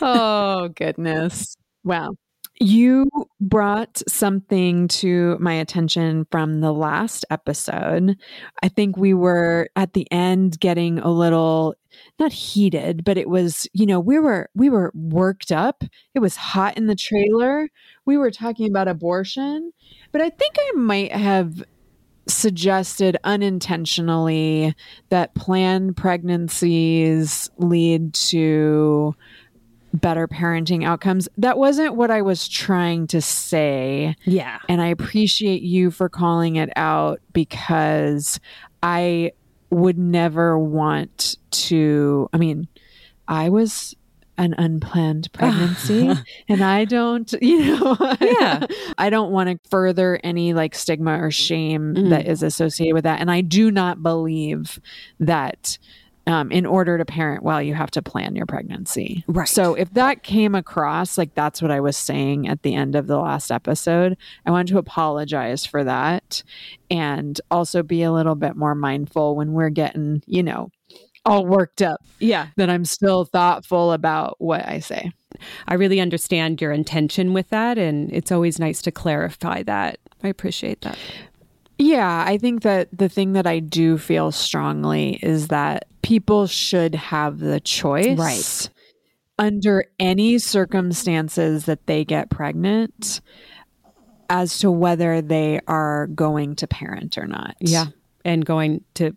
oh, 0.00 0.70
goodness. 0.74 1.56
Wow. 1.84 2.14
You 2.58 3.08
brought 3.40 4.02
something 4.08 4.88
to 4.88 5.36
my 5.40 5.52
attention 5.52 6.26
from 6.30 6.60
the 6.60 6.72
last 6.72 7.24
episode. 7.30 8.16
I 8.62 8.68
think 8.68 8.96
we 8.96 9.12
were 9.12 9.68
at 9.76 9.92
the 9.92 10.10
end 10.10 10.58
getting 10.58 10.98
a 10.98 11.10
little 11.10 11.74
not 12.18 12.32
heated, 12.32 13.04
but 13.04 13.18
it 13.18 13.28
was, 13.28 13.66
you 13.72 13.84
know, 13.84 14.00
we 14.00 14.18
were 14.18 14.48
we 14.54 14.70
were 14.70 14.90
worked 14.94 15.52
up. 15.52 15.84
It 16.14 16.20
was 16.20 16.36
hot 16.36 16.76
in 16.78 16.86
the 16.86 16.96
trailer. 16.96 17.68
We 18.06 18.16
were 18.16 18.30
talking 18.30 18.68
about 18.70 18.88
abortion, 18.88 19.72
but 20.12 20.22
I 20.22 20.30
think 20.30 20.56
I 20.58 20.72
might 20.76 21.12
have 21.12 21.62
suggested 22.28 23.16
unintentionally 23.24 24.74
that 25.10 25.34
planned 25.34 25.96
pregnancies 25.96 27.50
lead 27.58 28.14
to 28.14 29.14
better 30.00 30.26
parenting 30.28 30.84
outcomes. 30.84 31.28
That 31.38 31.58
wasn't 31.58 31.94
what 31.96 32.10
I 32.10 32.22
was 32.22 32.48
trying 32.48 33.06
to 33.08 33.20
say. 33.20 34.14
Yeah. 34.24 34.58
And 34.68 34.80
I 34.82 34.86
appreciate 34.88 35.62
you 35.62 35.90
for 35.90 36.08
calling 36.08 36.56
it 36.56 36.70
out 36.76 37.20
because 37.32 38.40
I 38.82 39.32
would 39.70 39.98
never 39.98 40.58
want 40.58 41.36
to. 41.50 42.28
I 42.32 42.38
mean, 42.38 42.68
I 43.28 43.48
was 43.48 43.94
an 44.38 44.54
unplanned 44.58 45.32
pregnancy 45.34 46.12
and 46.48 46.62
I 46.62 46.84
don't, 46.84 47.32
you 47.40 47.58
know, 47.78 47.96
Yeah. 48.20 48.66
I 48.98 49.08
don't 49.08 49.32
want 49.32 49.48
to 49.48 49.68
further 49.70 50.20
any 50.22 50.52
like 50.52 50.74
stigma 50.74 51.18
or 51.18 51.30
shame 51.30 51.94
Mm. 51.94 52.10
that 52.10 52.26
is 52.26 52.42
associated 52.42 52.92
with 52.94 53.04
that. 53.04 53.20
And 53.20 53.30
I 53.30 53.40
do 53.40 53.70
not 53.70 54.02
believe 54.02 54.78
that 55.20 55.78
um, 56.26 56.50
in 56.50 56.66
order 56.66 56.98
to 56.98 57.04
parent 57.04 57.42
well, 57.42 57.62
you 57.62 57.74
have 57.74 57.90
to 57.92 58.02
plan 58.02 58.34
your 58.34 58.46
pregnancy. 58.46 59.24
Right. 59.28 59.48
So 59.48 59.74
if 59.74 59.92
that 59.94 60.22
came 60.22 60.54
across, 60.54 61.16
like 61.16 61.34
that's 61.34 61.62
what 61.62 61.70
I 61.70 61.80
was 61.80 61.96
saying 61.96 62.48
at 62.48 62.62
the 62.62 62.74
end 62.74 62.96
of 62.96 63.06
the 63.06 63.18
last 63.18 63.50
episode, 63.52 64.16
I 64.44 64.50
want 64.50 64.68
to 64.68 64.78
apologize 64.78 65.64
for 65.64 65.84
that 65.84 66.42
and 66.90 67.40
also 67.50 67.82
be 67.82 68.02
a 68.02 68.12
little 68.12 68.34
bit 68.34 68.56
more 68.56 68.74
mindful 68.74 69.36
when 69.36 69.52
we're 69.52 69.70
getting, 69.70 70.22
you 70.26 70.42
know, 70.42 70.70
all 71.24 71.44
worked 71.44 71.82
up 71.82 72.00
Yeah. 72.20 72.48
that 72.56 72.70
I'm 72.70 72.84
still 72.84 73.24
thoughtful 73.24 73.92
about 73.92 74.36
what 74.38 74.64
I 74.66 74.78
say. 74.78 75.10
I 75.66 75.74
really 75.74 76.00
understand 76.00 76.60
your 76.60 76.72
intention 76.72 77.34
with 77.34 77.50
that, 77.50 77.78
and 77.78 78.10
it's 78.12 78.32
always 78.32 78.58
nice 78.58 78.80
to 78.82 78.90
clarify 78.92 79.62
that. 79.64 79.98
I 80.22 80.28
appreciate 80.28 80.80
that. 80.82 80.96
Yeah, 81.78 82.24
I 82.26 82.38
think 82.38 82.62
that 82.62 82.88
the 82.96 83.08
thing 83.08 83.34
that 83.34 83.46
I 83.46 83.58
do 83.58 83.98
feel 83.98 84.32
strongly 84.32 85.18
is 85.22 85.48
that 85.48 85.86
people 86.02 86.46
should 86.46 86.94
have 86.94 87.38
the 87.38 87.60
choice. 87.60 88.18
Right. 88.18 88.70
Under 89.38 89.84
any 89.98 90.38
circumstances 90.38 91.66
that 91.66 91.86
they 91.86 92.04
get 92.04 92.30
pregnant 92.30 93.20
as 94.30 94.58
to 94.60 94.70
whether 94.70 95.20
they 95.20 95.60
are 95.68 96.06
going 96.08 96.56
to 96.56 96.66
parent 96.66 97.18
or 97.18 97.26
not. 97.26 97.54
Yeah. 97.60 97.86
And 98.24 98.44
going 98.44 98.82
to 98.94 99.12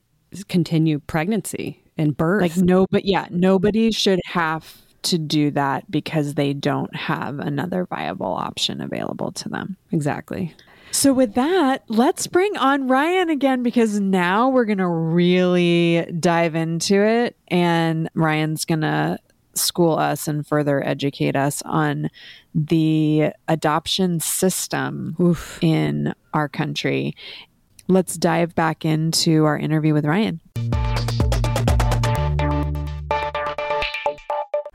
continue 0.50 1.00
pregnancy 1.00 1.84
and 1.98 2.16
birth. 2.16 2.42
Like 2.42 2.58
no 2.58 2.86
but 2.92 3.06
yeah, 3.06 3.28
nobody 3.32 3.92
should 3.92 4.20
have 4.26 4.82
to 5.04 5.18
do 5.18 5.52
that 5.52 5.90
because 5.90 6.34
they 6.34 6.54
don't 6.54 6.94
have 6.96 7.40
another 7.40 7.86
viable 7.86 8.34
option 8.34 8.82
available 8.82 9.32
to 9.32 9.50
them. 9.50 9.78
exactly. 9.92 10.54
So, 10.92 11.14
with 11.14 11.36
that, 11.36 11.84
let's 11.88 12.28
bring 12.28 12.58
on 12.58 12.88
Ryan 12.88 13.30
again 13.30 13.64
because 13.64 14.00
now 14.00 14.50
we're 14.50 14.66
going 14.66 14.80
to 14.80 14.88
really 14.88 16.06
dive 16.20 16.56
into 16.56 16.96
it. 16.96 17.38
And 17.48 18.10
Ryan's 18.16 18.66
going 18.66 18.82
to 18.82 19.20
school 19.54 19.98
us 19.98 20.28
and 20.28 20.46
further 20.46 20.86
educate 20.86 21.36
us 21.36 21.62
on 21.64 22.10
the 22.56 23.32
adoption 23.48 24.20
system 24.20 25.16
Oof. 25.20 25.60
in 25.62 26.14
our 26.34 26.50
country. 26.50 27.16
Let's 27.88 28.16
dive 28.18 28.56
back 28.56 28.86
into 28.86 29.46
our 29.46 29.58
interview 29.58 29.94
with 29.94 30.06
Ryan. 30.06 30.42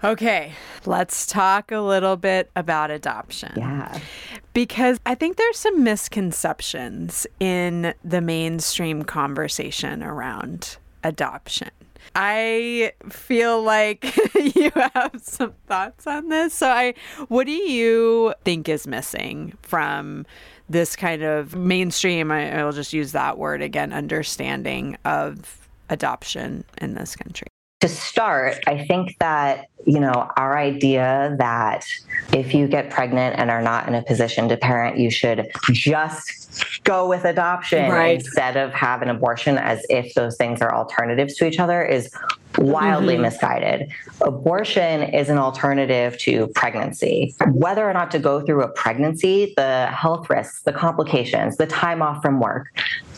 Okay, 0.03 0.53
let's 0.85 1.25
talk 1.25 1.73
a 1.73 1.81
little 1.81 2.17
bit 2.17 2.51
about 2.55 2.91
adoption 2.91 3.53
Yeah. 3.57 3.99
Because 4.55 4.99
I 5.05 5.15
think 5.15 5.37
there's 5.37 5.59
some 5.59 5.85
misconceptions 5.85 7.27
in 7.39 7.93
the 8.03 8.21
mainstream 8.21 9.03
conversation 9.03 10.03
around 10.03 10.79
adoption. 11.03 11.71
I 12.15 12.93
feel 13.11 13.63
like 13.63 14.17
you 14.55 14.71
have 14.75 15.21
some 15.21 15.55
thoughts 15.67 16.07
on 16.07 16.29
this. 16.29 16.55
So 16.55 16.69
I 16.69 16.95
what 17.29 17.47
do 17.47 17.53
you 17.53 18.35
think 18.45 18.69
is 18.69 18.87
missing 18.87 19.55
from 19.63 20.25
this 20.69 20.97
kind 20.97 21.23
of 21.23 21.57
mainstream 21.57 22.31
I, 22.31 22.59
I'll 22.59 22.73
just 22.73 22.93
use 22.93 23.13
that 23.13 23.37
word 23.37 23.61
again 23.61 23.93
understanding 23.93 24.97
of 25.05 25.69
adoption 25.91 26.65
in 26.79 26.95
this 26.95 27.17
country? 27.17 27.49
To 27.85 27.89
start, 27.91 28.61
I 28.67 28.83
think 28.87 29.19
that, 29.19 29.67
you 29.85 30.01
know, 30.01 30.31
our 30.39 30.57
idea 30.57 31.37
that 31.39 31.85
if 32.33 32.55
you 32.55 32.67
get 32.67 32.89
pregnant 32.89 33.39
and 33.39 33.51
are 33.51 33.61
not 33.61 33.87
in 33.87 33.95
a 33.95 34.03
position 34.03 34.49
to 34.49 34.57
parent, 34.57 34.97
you 34.97 35.11
should 35.11 35.51
just 35.71 36.83
go 36.85 37.07
with 37.07 37.27
adoption 37.27 37.91
Right. 37.91 38.17
instead 38.17 38.57
of 38.57 38.73
have 38.73 39.03
an 39.03 39.11
abortion 39.11 39.59
as 39.59 39.85
if 39.91 40.15
those 40.15 40.39
things 40.39 40.63
are 40.63 40.75
alternatives 40.75 41.35
to 41.37 41.47
each 41.47 41.61
other 41.61 41.85
is 41.85 42.11
wildly 42.57 43.17
Mhm. 43.17 43.23
misguided. 43.23 43.91
Abortion 44.23 45.03
is 45.03 45.29
an 45.29 45.37
alternative 45.37 46.17
to 46.21 46.47
pregnancy. 46.55 47.35
Whether 47.53 47.87
or 47.89 47.93
not 47.93 48.11
to 48.13 48.19
go 48.19 48.41
through 48.41 48.63
a 48.63 48.69
pregnancy, 48.69 49.53
the 49.59 49.89
health 49.89 50.31
risks, 50.31 50.63
the 50.63 50.73
complications, 50.73 51.59
the 51.59 51.67
time 51.67 52.01
off 52.01 52.23
from 52.23 52.41
work, 52.41 52.69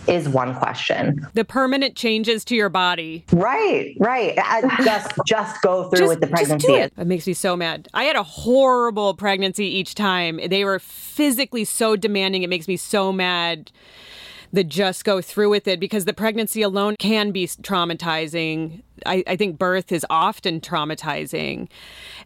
is 0.09 0.29
one 0.29 0.55
question. 0.55 1.27
The 1.35 1.45
permanent 1.45 1.97
changes 1.97 2.45
to 2.47 2.57
your 2.57 2.69
body. 2.69 3.25
Right, 3.33 3.97
right. 3.99 4.37
just 4.85 5.13
just 5.27 5.63
go 5.63 5.89
through 5.89 5.99
just, 5.99 6.09
with 6.09 6.21
the 6.21 6.27
pregnancy. 6.27 6.73
It. 6.73 6.93
it 6.97 7.07
makes 7.07 7.27
me 7.27 7.35
so 7.35 7.57
mad. 7.57 7.89
I 7.95 8.05
had 8.05 8.17
a 8.17 8.23
horrible 8.23 9.15
pregnancy 9.15 9.67
each 9.67 9.95
time. 9.95 10.41
They 10.49 10.65
were 10.65 10.79
physically 10.79 11.65
so 11.65 11.97
demanding. 11.97 12.43
It 12.43 12.51
makes 12.51 12.69
me 12.69 12.77
so 12.77 13.13
mad 13.13 13.71
the 14.53 14.65
just 14.65 15.05
go 15.05 15.21
through 15.21 15.51
with 15.51 15.69
it 15.69 15.81
because 15.81 16.05
the 16.05 16.15
pregnancy 16.15 16.63
alone 16.63 16.97
can 16.99 17.31
be 17.31 17.47
traumatizing. 17.47 18.83
I, 19.05 19.23
I, 19.27 19.37
think 19.37 19.59
birth 19.59 19.93
is 19.93 20.07
often 20.09 20.61
traumatizing. 20.61 21.69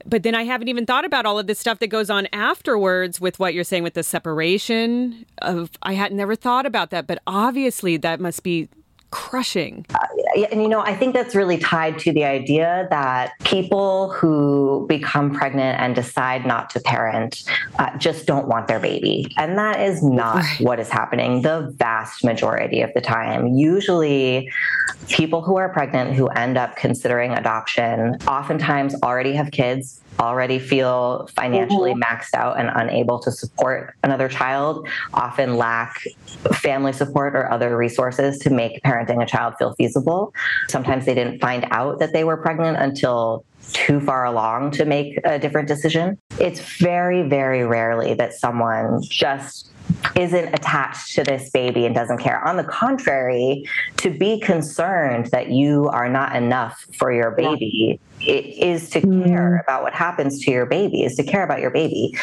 But 0.07 0.23
then 0.23 0.35
I 0.35 0.45
haven't 0.45 0.69
even 0.69 0.87
thought 0.87 1.05
about 1.05 1.27
all 1.27 1.39
of 1.39 1.47
this 1.47 1.59
stuff 1.59 1.79
that 1.81 1.89
goes 1.89 2.11
on 2.11 2.29
afterwards 2.33 3.21
with 3.21 3.39
what 3.39 3.55
you're 3.55 3.65
saying 3.65 3.83
with 3.83 3.95
the 3.95 4.03
separation 4.03 5.27
of 5.39 5.71
I 5.83 5.95
had 5.95 6.13
never 6.13 6.37
thought 6.37 6.67
about 6.67 6.91
that, 6.91 7.07
but 7.07 7.21
obviously 7.27 7.97
that 7.99 8.21
must 8.21 8.43
be 8.43 8.69
crushing. 9.11 9.85
Uh, 9.95 10.47
and 10.51 10.63
you 10.63 10.69
know, 10.69 10.81
I 10.81 10.95
think 10.95 11.15
that's 11.15 11.35
really 11.35 11.59
tied 11.59 11.99
to 12.01 12.13
the 12.13 12.25
idea 12.25 12.87
that 12.91 13.33
people 13.45 14.13
who 14.13 14.87
become 14.89 15.35
pregnant 15.35 15.81
and 15.81 15.95
decide 15.95 16.47
not 16.47 16.71
to 16.71 16.81
parent 16.81 17.45
uh, 17.79 17.97
just 17.99 18.27
don't 18.27 18.49
want 18.49 18.69
their 18.69 18.81
baby. 18.81 19.33
And 19.37 19.59
that 19.59 19.81
is 19.81 20.03
not 20.03 20.37
right. 20.37 20.61
what 20.61 20.79
is 20.81 20.89
happening 20.89 21.43
the 21.43 21.73
vast 21.77 22.25
majority 22.25 22.83
of 22.83 22.93
the 22.95 23.01
time. 23.01 23.49
Usually, 23.49 24.51
people 25.09 25.43
who 25.43 25.57
are 25.57 25.69
pregnant 25.69 26.15
who 26.15 26.29
end 26.29 26.57
up 26.57 26.77
considering 26.77 27.33
adoption 27.33 28.17
oftentimes 28.29 28.95
already 29.03 29.33
have 29.35 29.51
kids 29.51 30.01
already 30.21 30.59
feel 30.59 31.29
financially 31.35 31.93
mm-hmm. 31.93 32.03
maxed 32.03 32.35
out 32.35 32.61
and 32.61 32.71
unable 32.75 33.19
to 33.19 33.33
support 33.33 33.95
another 34.05 34.29
child, 34.29 34.87
often 35.15 35.57
lack 35.57 36.03
family 36.53 36.93
support 36.93 37.35
or 37.35 37.51
other 37.51 37.77
resources 37.77 38.39
to 38.39 38.51
make 38.51 38.83
parenting 38.83 39.23
a 39.23 39.27
child 39.27 39.55
feel 39.59 39.75
feasible. 39.75 40.33
Sometimes 40.69 41.07
they 41.07 41.15
didn't 41.15 41.41
find 41.41 41.67
out 41.71 41.99
that 41.99 42.13
they 42.13 42.25
were 42.25 42.37
pregnant 42.37 42.77
until 42.77 43.45
too 43.73 44.01
far 44.01 44.25
along 44.25 44.73
to 44.73 44.85
make 44.85 45.19
a 45.25 45.39
different 45.39 45.69
decision. 45.69 46.19
It's 46.39 46.61
very, 46.79 47.29
very 47.29 47.65
rarely 47.65 48.15
that 48.15 48.35
someone 48.35 49.01
just 49.03 49.71
isn't 50.17 50.55
attached 50.55 51.15
to 51.15 51.25
this 51.25 51.51
baby 51.51 51.87
and 51.87 51.95
doesn't 51.95 52.19
care. 52.19 52.47
On 52.47 52.57
the 52.57 52.65
contrary, 52.65 53.65
to 53.99 54.11
be 54.11 54.41
concerned 54.41 55.27
that 55.27 55.51
you 55.51 55.89
are 55.89 56.09
not 56.09 56.35
enough 56.35 56.87
for 56.97 57.13
your 57.13 57.31
baby 57.33 58.01
it 58.21 58.45
is 58.47 58.91
to 58.91 59.01
mm. 59.01 59.25
care 59.25 59.59
about 59.59 59.83
what 59.83 59.95
happens 59.95 60.45
to 60.45 60.51
your 60.51 60.67
baby, 60.67 61.05
is 61.05 61.17
to 61.17 61.23
care 61.23 61.43
about 61.43 61.61
your 61.61 61.71
baby. 61.71 62.15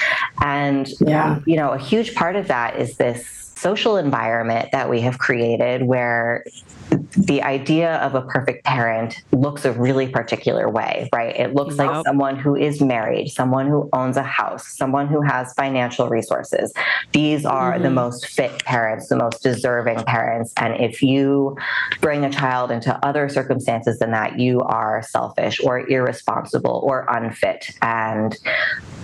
And, 0.41 0.87
yeah. 0.99 1.39
you 1.45 1.55
know, 1.55 1.71
a 1.71 1.79
huge 1.79 2.13
part 2.15 2.35
of 2.35 2.47
that 2.47 2.77
is 2.77 2.97
this 2.97 3.25
social 3.55 3.97
environment 3.97 4.69
that 4.71 4.89
we 4.89 5.01
have 5.01 5.17
created 5.17 5.83
where 5.83 6.45
the 6.89 7.41
idea 7.41 7.95
of 7.95 8.15
a 8.15 8.21
perfect 8.21 8.63
parent 8.63 9.21
looks 9.31 9.65
a 9.65 9.71
really 9.71 10.07
particular 10.07 10.69
way, 10.69 11.09
right? 11.13 11.35
It 11.35 11.53
looks 11.53 11.75
like 11.77 12.05
someone 12.05 12.37
who 12.37 12.55
is 12.55 12.81
married, 12.81 13.29
someone 13.29 13.67
who 13.67 13.89
owns 13.93 14.17
a 14.17 14.23
house, 14.23 14.67
someone 14.67 15.07
who 15.07 15.21
has 15.21 15.53
financial 15.53 16.09
resources. 16.09 16.73
These 17.11 17.45
are 17.45 17.73
mm-hmm. 17.73 17.83
the 17.83 17.89
most 17.89 18.27
fit 18.27 18.63
parents, 18.65 19.09
the 19.09 19.15
most 19.15 19.41
deserving 19.41 20.03
parents. 20.03 20.53
And 20.57 20.75
if 20.75 21.01
you 21.01 21.57
bring 22.01 22.23
a 22.23 22.29
child 22.29 22.71
into 22.71 22.95
other 23.05 23.29
circumstances 23.29 23.99
than 23.99 24.11
that, 24.11 24.39
you 24.39 24.61
are 24.61 25.01
selfish 25.01 25.59
or 25.63 25.89
irresponsible 25.89 26.81
or 26.83 27.05
unfit. 27.09 27.71
And 27.81 28.37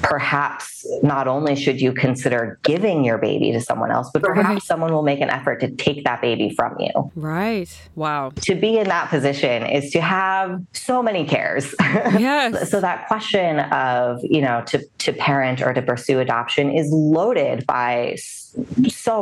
perhaps 0.02 0.86
not 1.02 1.28
only 1.28 1.56
should 1.56 1.82
you 1.82 1.94
consider 1.94 2.60
giving 2.64 3.04
your 3.04 3.18
baby 3.18 3.52
to 3.54 3.62
someone 3.62 3.92
else, 3.92 4.10
but 4.14 4.22
perhaps 4.22 4.48
right. 4.48 4.64
someone 4.64 4.94
will 4.94 5.04
make 5.04 5.22
an 5.22 5.30
effort 5.30 5.60
to 5.62 5.72
take 5.72 6.04
that 6.04 6.22
baby 6.22 6.54
from 6.56 6.76
you. 6.80 7.12
Right. 7.16 7.73
Wow. 7.96 8.32
To 8.42 8.56
be 8.56 8.78
in 8.78 8.88
that 8.88 9.10
position 9.10 9.66
is 9.66 9.92
to 9.92 10.02
have 10.02 10.62
so 10.74 11.04
many 11.04 11.26
cares. 11.26 11.74
Yes. 11.84 12.70
so 12.70 12.80
that 12.82 13.08
question 13.08 13.60
of, 13.60 14.20
you 14.24 14.42
know, 14.42 14.64
to, 14.68 14.84
to 15.00 15.14
parent 15.14 15.62
or 15.62 15.74
to 15.74 15.82
pursue 15.82 16.20
adoption 16.20 16.72
is 16.72 16.90
loaded 16.92 17.66
by 17.66 18.16
so 18.18 18.43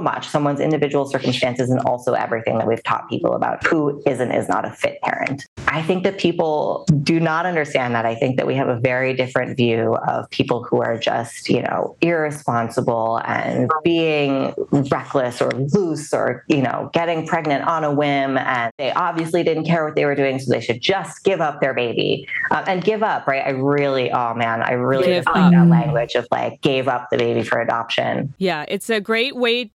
much 0.01 0.27
someone's 0.27 0.59
individual 0.59 1.05
circumstances 1.05 1.69
and 1.69 1.79
also 1.81 2.13
everything 2.13 2.57
that 2.57 2.67
we've 2.67 2.83
taught 2.83 3.09
people 3.09 3.33
about 3.33 3.65
who 3.65 4.01
is 4.05 4.19
and 4.19 4.33
is 4.33 4.47
not 4.49 4.65
a 4.65 4.71
fit 4.71 4.99
parent. 5.01 5.45
I 5.67 5.81
think 5.81 6.03
that 6.03 6.17
people 6.17 6.85
do 7.03 7.19
not 7.19 7.45
understand 7.45 7.95
that. 7.95 8.05
I 8.05 8.15
think 8.15 8.37
that 8.37 8.47
we 8.47 8.55
have 8.55 8.67
a 8.67 8.79
very 8.79 9.13
different 9.13 9.55
view 9.55 9.95
of 10.07 10.29
people 10.29 10.63
who 10.63 10.81
are 10.81 10.97
just, 10.97 11.49
you 11.49 11.61
know, 11.61 11.95
irresponsible 12.01 13.21
and 13.25 13.69
being 13.83 14.53
reckless 14.71 15.41
or 15.41 15.51
loose 15.51 16.13
or, 16.13 16.43
you 16.47 16.61
know, 16.61 16.89
getting 16.93 17.25
pregnant 17.25 17.65
on 17.67 17.83
a 17.83 17.93
whim. 17.93 18.37
And 18.37 18.71
they 18.77 18.91
obviously 18.91 19.43
didn't 19.43 19.65
care 19.65 19.85
what 19.85 19.95
they 19.95 20.05
were 20.05 20.15
doing, 20.15 20.39
so 20.39 20.51
they 20.51 20.61
should 20.61 20.81
just 20.81 21.23
give 21.23 21.41
up 21.41 21.61
their 21.61 21.73
baby 21.73 22.27
uh, 22.49 22.63
and 22.67 22.83
give 22.83 23.03
up, 23.03 23.27
right? 23.27 23.45
I 23.45 23.51
really, 23.51 24.11
oh 24.11 24.33
man, 24.33 24.61
I 24.61 24.73
really 24.73 25.15
like 25.15 25.25
that 25.25 25.67
language 25.67 26.15
of 26.15 26.27
like 26.31 26.61
gave 26.61 26.87
up 26.87 27.09
the 27.11 27.17
baby 27.17 27.43
for 27.43 27.61
adoption. 27.61 28.33
Yeah, 28.37 28.65
it's 28.67 28.89
a 28.89 28.99
great 28.99 29.20
great 29.21 29.35
way 29.35 29.71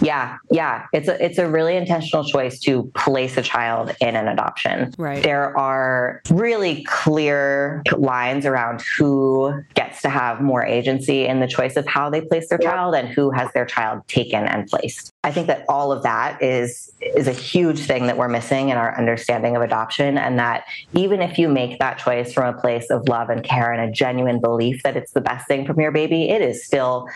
Yeah, 0.00 0.36
yeah. 0.50 0.84
It's 0.92 1.08
a 1.08 1.24
it's 1.24 1.38
a 1.38 1.48
really 1.48 1.76
intentional 1.76 2.24
choice 2.24 2.60
to 2.60 2.90
place 2.94 3.38
a 3.38 3.42
child 3.42 3.96
in 4.02 4.16
an 4.16 4.28
adoption. 4.28 4.92
Right. 4.98 5.22
There 5.22 5.56
are 5.56 6.20
really 6.28 6.84
clear 6.84 7.82
lines 7.96 8.44
around 8.44 8.82
who 8.98 9.62
gets 9.72 10.02
to 10.02 10.10
have 10.10 10.42
more 10.42 10.62
agency 10.62 11.26
in 11.26 11.40
the 11.40 11.46
choice 11.46 11.76
of 11.76 11.86
how 11.86 12.10
they 12.10 12.20
place 12.20 12.50
their 12.50 12.58
child 12.58 12.94
and 12.94 13.08
who 13.08 13.30
has 13.30 13.50
their 13.54 13.64
child 13.64 14.06
taken 14.06 14.44
and 14.44 14.66
placed. 14.66 15.13
I 15.24 15.32
think 15.32 15.46
that 15.46 15.64
all 15.68 15.90
of 15.90 16.02
that 16.02 16.42
is 16.42 16.92
is 17.00 17.26
a 17.26 17.32
huge 17.32 17.80
thing 17.80 18.06
that 18.06 18.16
we're 18.16 18.28
missing 18.28 18.68
in 18.68 18.76
our 18.76 18.96
understanding 18.96 19.56
of 19.56 19.62
adoption 19.62 20.16
and 20.16 20.38
that 20.38 20.64
even 20.94 21.20
if 21.20 21.38
you 21.38 21.48
make 21.48 21.78
that 21.78 21.98
choice 21.98 22.32
from 22.32 22.54
a 22.54 22.58
place 22.58 22.88
of 22.90 23.08
love 23.08 23.28
and 23.30 23.42
care 23.42 23.72
and 23.72 23.88
a 23.88 23.92
genuine 23.92 24.40
belief 24.40 24.82
that 24.82 24.96
it's 24.96 25.12
the 25.12 25.20
best 25.20 25.46
thing 25.46 25.66
from 25.66 25.78
your 25.80 25.92
baby, 25.92 26.30
it 26.30 26.40
is 26.40 26.64
still 26.64 27.08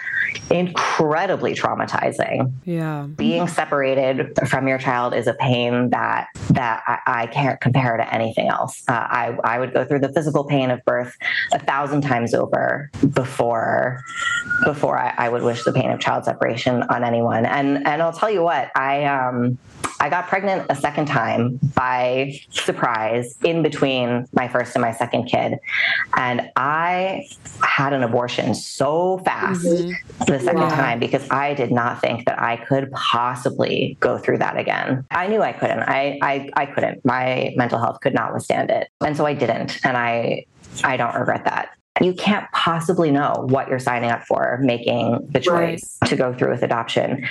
incredibly 0.51 1.55
traumatizing. 1.55 2.53
Yeah. 2.65 3.07
Being 3.17 3.47
separated 3.49 4.39
from 4.49 4.69
your 4.69 4.79
child 4.79 5.15
is 5.15 5.27
a 5.27 5.35
pain 5.35 5.91
that 5.91 6.29
that 6.51 6.83
I, 6.87 7.23
I 7.23 7.27
can't 7.27 7.61
compare 7.61 7.97
to 7.97 8.15
anything 8.15 8.49
else. 8.49 8.83
Uh, 8.89 8.93
I 8.93 9.39
I 9.45 9.59
would 9.59 9.75
go 9.75 9.85
through 9.85 10.01
the 10.01 10.13
physical 10.13 10.45
pain 10.45 10.71
of 10.71 10.83
birth 10.85 11.15
a 11.53 11.59
thousand 11.59 12.03
times 12.03 12.35
over 12.35 12.91
before 13.13 14.03
before 14.65 14.99
I, 14.99 15.15
I 15.17 15.29
would 15.29 15.43
wish 15.43 15.65
the 15.65 15.73
pain 15.73 15.91
of 15.91 16.01
child 16.01 16.25
separation 16.25 16.83
on 16.85 17.05
anyone. 17.05 17.47
And 17.47 17.87
and 17.87 17.98
and 17.99 18.05
I'll 18.05 18.13
tell 18.13 18.31
you 18.31 18.45
what, 18.45 18.71
I 18.77 19.07
um, 19.07 19.59
I 19.99 20.09
got 20.09 20.29
pregnant 20.29 20.67
a 20.71 20.77
second 20.77 21.07
time 21.07 21.59
by 21.75 22.41
surprise 22.51 23.37
in 23.43 23.65
between 23.65 24.29
my 24.33 24.47
first 24.47 24.77
and 24.77 24.83
my 24.83 24.93
second 24.93 25.25
kid, 25.25 25.59
and 26.17 26.49
I 26.55 27.27
had 27.61 27.93
an 27.93 28.05
abortion 28.05 28.55
so 28.55 29.19
fast 29.25 29.65
mm-hmm. 29.65 30.25
the 30.27 30.39
second 30.39 30.61
yeah. 30.63 30.77
time 30.77 31.01
because 31.01 31.29
I 31.31 31.55
did 31.55 31.73
not 31.73 32.01
think 32.01 32.27
that 32.27 32.41
I 32.41 32.57
could 32.57 32.93
possibly 32.93 33.97
go 33.99 34.17
through 34.17 34.39
that 34.39 34.57
again. 34.57 35.05
I 35.11 35.27
knew 35.27 35.43
I 35.43 35.53
couldn't. 35.53 35.81
I 35.81 36.21
I, 36.23 36.51
I 36.55 36.67
couldn't. 36.67 37.05
My 37.05 37.53
mental 37.57 37.81
health 37.81 37.99
could 38.01 38.15
not 38.15 38.33
withstand 38.33 38.71
it, 38.71 38.91
and 39.01 39.17
so 39.17 39.27
I 39.27 39.35
didn't. 39.35 39.85
And 39.85 39.97
I 39.97 40.47
I 40.85 40.97
don't 40.97 41.17
regret 41.17 41.45
that 41.47 41.71
you 42.01 42.15
can't 42.15 42.51
possibly 42.53 43.11
know 43.11 43.47
what 43.49 43.69
you're 43.69 43.79
signing 43.79 44.11
up 44.11 44.25
for 44.25 44.59
making 44.63 45.27
the 45.31 45.41
choice 45.41 45.99
right. 46.03 46.09
to 46.09 46.17
go 46.17 46.33
through 46.33 46.51
with 46.51 46.63
adoption. 46.63 47.27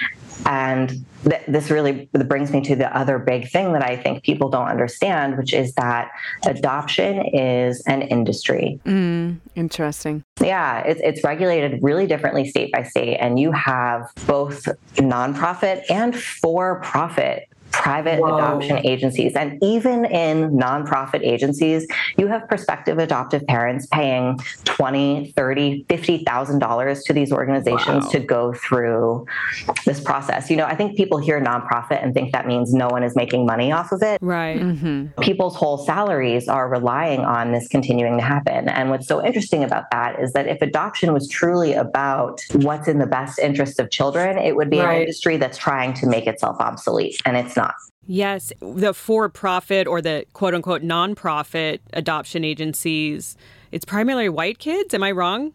And 0.45 1.05
th- 1.23 1.41
this 1.47 1.69
really 1.69 2.09
brings 2.13 2.51
me 2.51 2.61
to 2.61 2.75
the 2.75 2.95
other 2.95 3.17
big 3.17 3.49
thing 3.49 3.73
that 3.73 3.83
I 3.83 3.97
think 3.97 4.23
people 4.23 4.49
don't 4.49 4.67
understand, 4.67 5.37
which 5.37 5.53
is 5.53 5.73
that 5.73 6.11
adoption 6.45 7.25
is 7.33 7.81
an 7.87 8.03
industry. 8.03 8.79
Mm, 8.85 9.37
interesting. 9.55 10.23
Yeah, 10.41 10.81
it's, 10.81 11.01
it's 11.03 11.23
regulated 11.23 11.81
really 11.81 12.07
differently 12.07 12.47
state 12.47 12.71
by 12.71 12.83
state. 12.83 13.17
And 13.17 13.39
you 13.39 13.51
have 13.51 14.11
both 14.25 14.65
nonprofit 14.95 15.83
and 15.89 16.17
for 16.17 16.81
profit 16.81 17.49
private 17.71 18.19
Whoa. 18.19 18.35
adoption 18.35 18.85
agencies. 18.85 19.35
And 19.35 19.61
even 19.63 20.05
in 20.05 20.51
nonprofit 20.51 21.21
agencies, 21.21 21.87
you 22.17 22.27
have 22.27 22.47
prospective 22.47 22.97
adoptive 22.97 23.45
parents 23.47 23.87
paying 23.87 24.39
20, 24.65 25.33
30, 25.35 25.85
$50,000 25.89 27.05
to 27.05 27.13
these 27.13 27.31
organizations 27.31 28.05
wow. 28.05 28.11
to 28.11 28.19
go 28.19 28.53
through 28.53 29.25
this 29.85 29.99
process. 29.99 30.49
You 30.49 30.57
know, 30.57 30.65
I 30.65 30.75
think 30.75 30.97
people 30.97 31.17
hear 31.17 31.41
nonprofit 31.41 32.03
and 32.03 32.13
think 32.13 32.31
that 32.33 32.47
means 32.47 32.73
no 32.73 32.87
one 32.87 33.03
is 33.03 33.15
making 33.15 33.45
money 33.45 33.71
off 33.71 33.91
of 33.91 34.01
it. 34.01 34.19
Right. 34.21 34.59
Mm-hmm. 34.59 35.21
People's 35.21 35.55
whole 35.55 35.77
salaries 35.77 36.47
are 36.47 36.69
relying 36.69 37.21
on 37.21 37.51
this 37.51 37.67
continuing 37.67 38.17
to 38.17 38.23
happen. 38.23 38.69
And 38.69 38.89
what's 38.89 39.07
so 39.07 39.23
interesting 39.25 39.63
about 39.63 39.85
that 39.91 40.19
is 40.21 40.33
that 40.33 40.47
if 40.47 40.61
adoption 40.61 41.13
was 41.13 41.27
truly 41.27 41.73
about 41.73 42.41
what's 42.53 42.87
in 42.87 42.99
the 42.99 43.07
best 43.07 43.39
interest 43.39 43.79
of 43.79 43.89
children, 43.89 44.37
it 44.37 44.55
would 44.55 44.69
be 44.69 44.79
right. 44.79 44.95
an 44.95 45.01
industry 45.01 45.37
that's 45.37 45.57
trying 45.57 45.93
to 45.95 46.07
make 46.07 46.27
itself 46.27 46.57
obsolete. 46.59 47.21
And 47.25 47.35
it's 47.35 47.56
not. 47.57 47.73
Yes, 48.05 48.53
the 48.61 48.93
for 48.93 49.27
profit 49.27 49.85
or 49.85 50.01
the 50.01 50.25
quote 50.31 50.53
unquote 50.53 50.81
nonprofit 50.81 51.79
adoption 51.91 52.45
agencies, 52.45 53.35
it's 53.71 53.83
primarily 53.83 54.29
white 54.29 54.59
kids. 54.59 54.93
Am 54.93 55.03
I 55.03 55.11
wrong? 55.11 55.53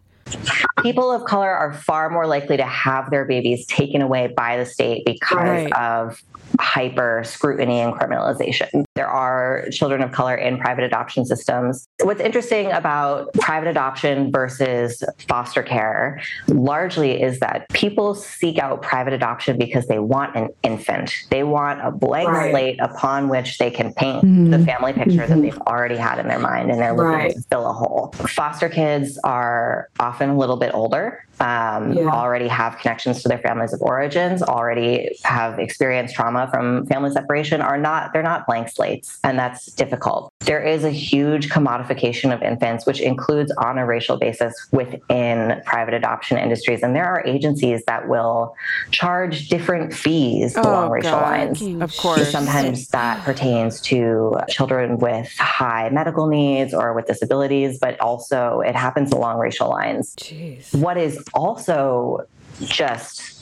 people 0.81 1.11
of 1.11 1.25
color 1.25 1.49
are 1.49 1.73
far 1.73 2.09
more 2.09 2.27
likely 2.27 2.57
to 2.57 2.65
have 2.65 3.09
their 3.09 3.25
babies 3.25 3.65
taken 3.67 4.01
away 4.01 4.27
by 4.35 4.57
the 4.57 4.65
state 4.65 5.03
because 5.05 5.37
right. 5.37 5.73
of 5.73 6.21
hyper 6.59 7.23
scrutiny 7.25 7.79
and 7.79 7.93
criminalization. 7.93 8.83
There 8.95 9.07
are 9.07 9.65
children 9.71 10.01
of 10.01 10.11
color 10.11 10.35
in 10.35 10.57
private 10.57 10.83
adoption 10.83 11.25
systems. 11.25 11.87
What's 12.01 12.21
interesting 12.21 12.71
about 12.71 13.33
private 13.33 13.69
adoption 13.69 14.31
versus 14.31 15.03
foster 15.27 15.63
care 15.63 16.21
largely 16.47 17.21
is 17.21 17.39
that 17.39 17.69
people 17.69 18.15
seek 18.15 18.59
out 18.59 18.81
private 18.81 19.13
adoption 19.13 19.57
because 19.57 19.87
they 19.87 19.99
want 19.99 20.35
an 20.35 20.49
infant. 20.63 21.13
They 21.29 21.43
want 21.43 21.85
a 21.85 21.91
blank 21.91 22.29
right. 22.29 22.51
slate 22.51 22.79
upon 22.79 23.29
which 23.29 23.57
they 23.57 23.71
can 23.71 23.93
paint 23.93 24.23
mm-hmm. 24.23 24.51
the 24.51 24.59
family 24.59 24.93
picture 24.93 25.11
mm-hmm. 25.11 25.33
that 25.33 25.41
they've 25.41 25.61
already 25.61 25.97
had 25.97 26.19
in 26.19 26.27
their 26.27 26.39
mind 26.39 26.71
and 26.71 26.79
they're 26.79 26.95
looking 26.95 27.11
right. 27.11 27.35
to 27.35 27.41
fill 27.49 27.67
a 27.69 27.73
hole. 27.73 28.13
Foster 28.27 28.69
kids 28.69 29.17
are 29.23 29.89
often 29.99 30.29
a 30.29 30.37
little 30.37 30.57
bit 30.57 30.71
older 30.73 31.23
um, 31.39 31.93
yeah. 31.93 32.07
already 32.09 32.47
have 32.47 32.77
connections 32.77 33.21
to 33.23 33.27
their 33.27 33.39
families 33.39 33.73
of 33.73 33.81
origins, 33.81 34.41
already 34.41 35.17
have 35.23 35.59
experienced 35.59 36.15
trauma 36.15 36.42
from 36.47 36.85
family 36.87 37.11
separation, 37.11 37.61
are 37.61 37.77
not, 37.77 38.13
they're 38.13 38.23
not 38.23 38.45
blank 38.45 38.69
slates. 38.69 39.19
And 39.23 39.37
that's 39.37 39.67
difficult. 39.73 40.31
There 40.41 40.61
is 40.61 40.83
a 40.83 40.89
huge 40.89 41.49
commodification 41.49 42.33
of 42.33 42.41
infants, 42.41 42.85
which 42.85 42.99
includes 42.99 43.51
on 43.57 43.77
a 43.77 43.85
racial 43.85 44.17
basis 44.17 44.53
within 44.71 45.61
private 45.65 45.93
adoption 45.93 46.37
industries. 46.37 46.83
And 46.83 46.95
there 46.95 47.05
are 47.05 47.25
agencies 47.25 47.83
that 47.85 48.07
will 48.07 48.55
charge 48.91 49.49
different 49.49 49.93
fees 49.93 50.55
oh, 50.57 50.61
along 50.61 50.91
racial 50.91 51.11
God. 51.11 51.21
lines. 51.21 51.81
Of 51.81 51.95
course. 51.97 52.31
Sometimes 52.31 52.87
that 52.89 53.23
pertains 53.23 53.81
to 53.81 54.37
children 54.49 54.97
with 54.97 55.31
high 55.37 55.89
medical 55.89 56.27
needs 56.27 56.73
or 56.73 56.93
with 56.93 57.05
disabilities, 57.05 57.79
but 57.79 57.99
also 57.99 58.61
it 58.61 58.75
happens 58.75 59.11
along 59.11 59.39
racial 59.39 59.69
lines. 59.69 60.15
Jeez. 60.15 60.73
What 60.75 60.97
is 60.97 61.23
also 61.33 62.25
just 62.61 63.32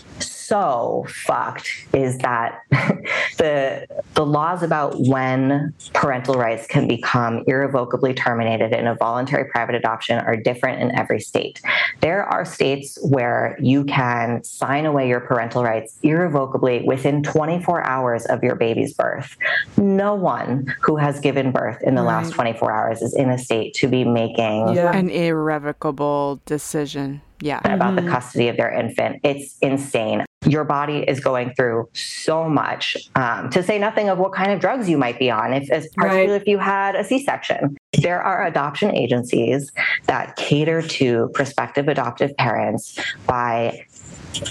so 0.51 1.05
fucked 1.07 1.69
is 1.93 2.17
that 2.17 2.63
the 3.37 3.87
the 4.15 4.25
laws 4.25 4.63
about 4.63 4.99
when 4.99 5.73
parental 5.93 6.35
rights 6.35 6.67
can 6.67 6.89
become 6.89 7.41
irrevocably 7.47 8.13
terminated 8.13 8.73
in 8.73 8.85
a 8.85 8.95
voluntary 8.95 9.45
private 9.45 9.75
adoption 9.75 10.19
are 10.19 10.35
different 10.35 10.81
in 10.81 10.93
every 10.93 11.21
state. 11.21 11.61
There 12.01 12.25
are 12.25 12.43
states 12.43 12.99
where 13.01 13.57
you 13.61 13.85
can 13.85 14.43
sign 14.43 14.85
away 14.85 15.07
your 15.07 15.21
parental 15.21 15.63
rights 15.63 15.97
irrevocably 16.03 16.83
within 16.83 17.23
24 17.23 17.85
hours 17.85 18.25
of 18.25 18.43
your 18.43 18.55
baby's 18.55 18.93
birth. 18.93 19.37
No 19.77 20.15
one 20.15 20.75
who 20.81 20.97
has 20.97 21.21
given 21.21 21.53
birth 21.53 21.81
in 21.81 21.95
the 21.95 22.01
right. 22.01 22.23
last 22.23 22.33
24 22.33 22.69
hours 22.73 23.01
is 23.01 23.15
in 23.15 23.29
a 23.29 23.37
state 23.37 23.73
to 23.75 23.87
be 23.87 24.03
making 24.03 24.73
yeah. 24.75 24.93
an 24.93 25.09
irrevocable 25.09 26.41
decision 26.45 27.21
yeah. 27.41 27.59
about 27.63 27.95
mm-hmm. 27.95 28.05
the 28.05 28.11
custody 28.11 28.47
of 28.47 28.57
their 28.57 28.71
infant. 28.71 29.19
It's 29.23 29.57
insane. 29.61 30.23
Your 30.47 30.63
body 30.63 30.99
is 31.07 31.19
going 31.19 31.53
through 31.53 31.89
so 31.93 32.49
much, 32.49 32.97
um, 33.15 33.49
to 33.51 33.61
say 33.61 33.77
nothing 33.77 34.09
of 34.09 34.17
what 34.17 34.33
kind 34.33 34.51
of 34.51 34.59
drugs 34.59 34.89
you 34.89 34.97
might 34.97 35.19
be 35.19 35.29
on, 35.29 35.53
if, 35.53 35.67
particularly 35.67 36.31
right. 36.31 36.41
if 36.41 36.47
you 36.47 36.57
had 36.57 36.95
a 36.95 37.03
C 37.03 37.23
section. 37.23 37.77
There 38.01 38.21
are 38.21 38.45
adoption 38.45 38.95
agencies 38.95 39.71
that 40.07 40.35
cater 40.37 40.81
to 40.81 41.29
prospective 41.33 41.87
adoptive 41.87 42.35
parents 42.37 42.97
by 43.27 43.85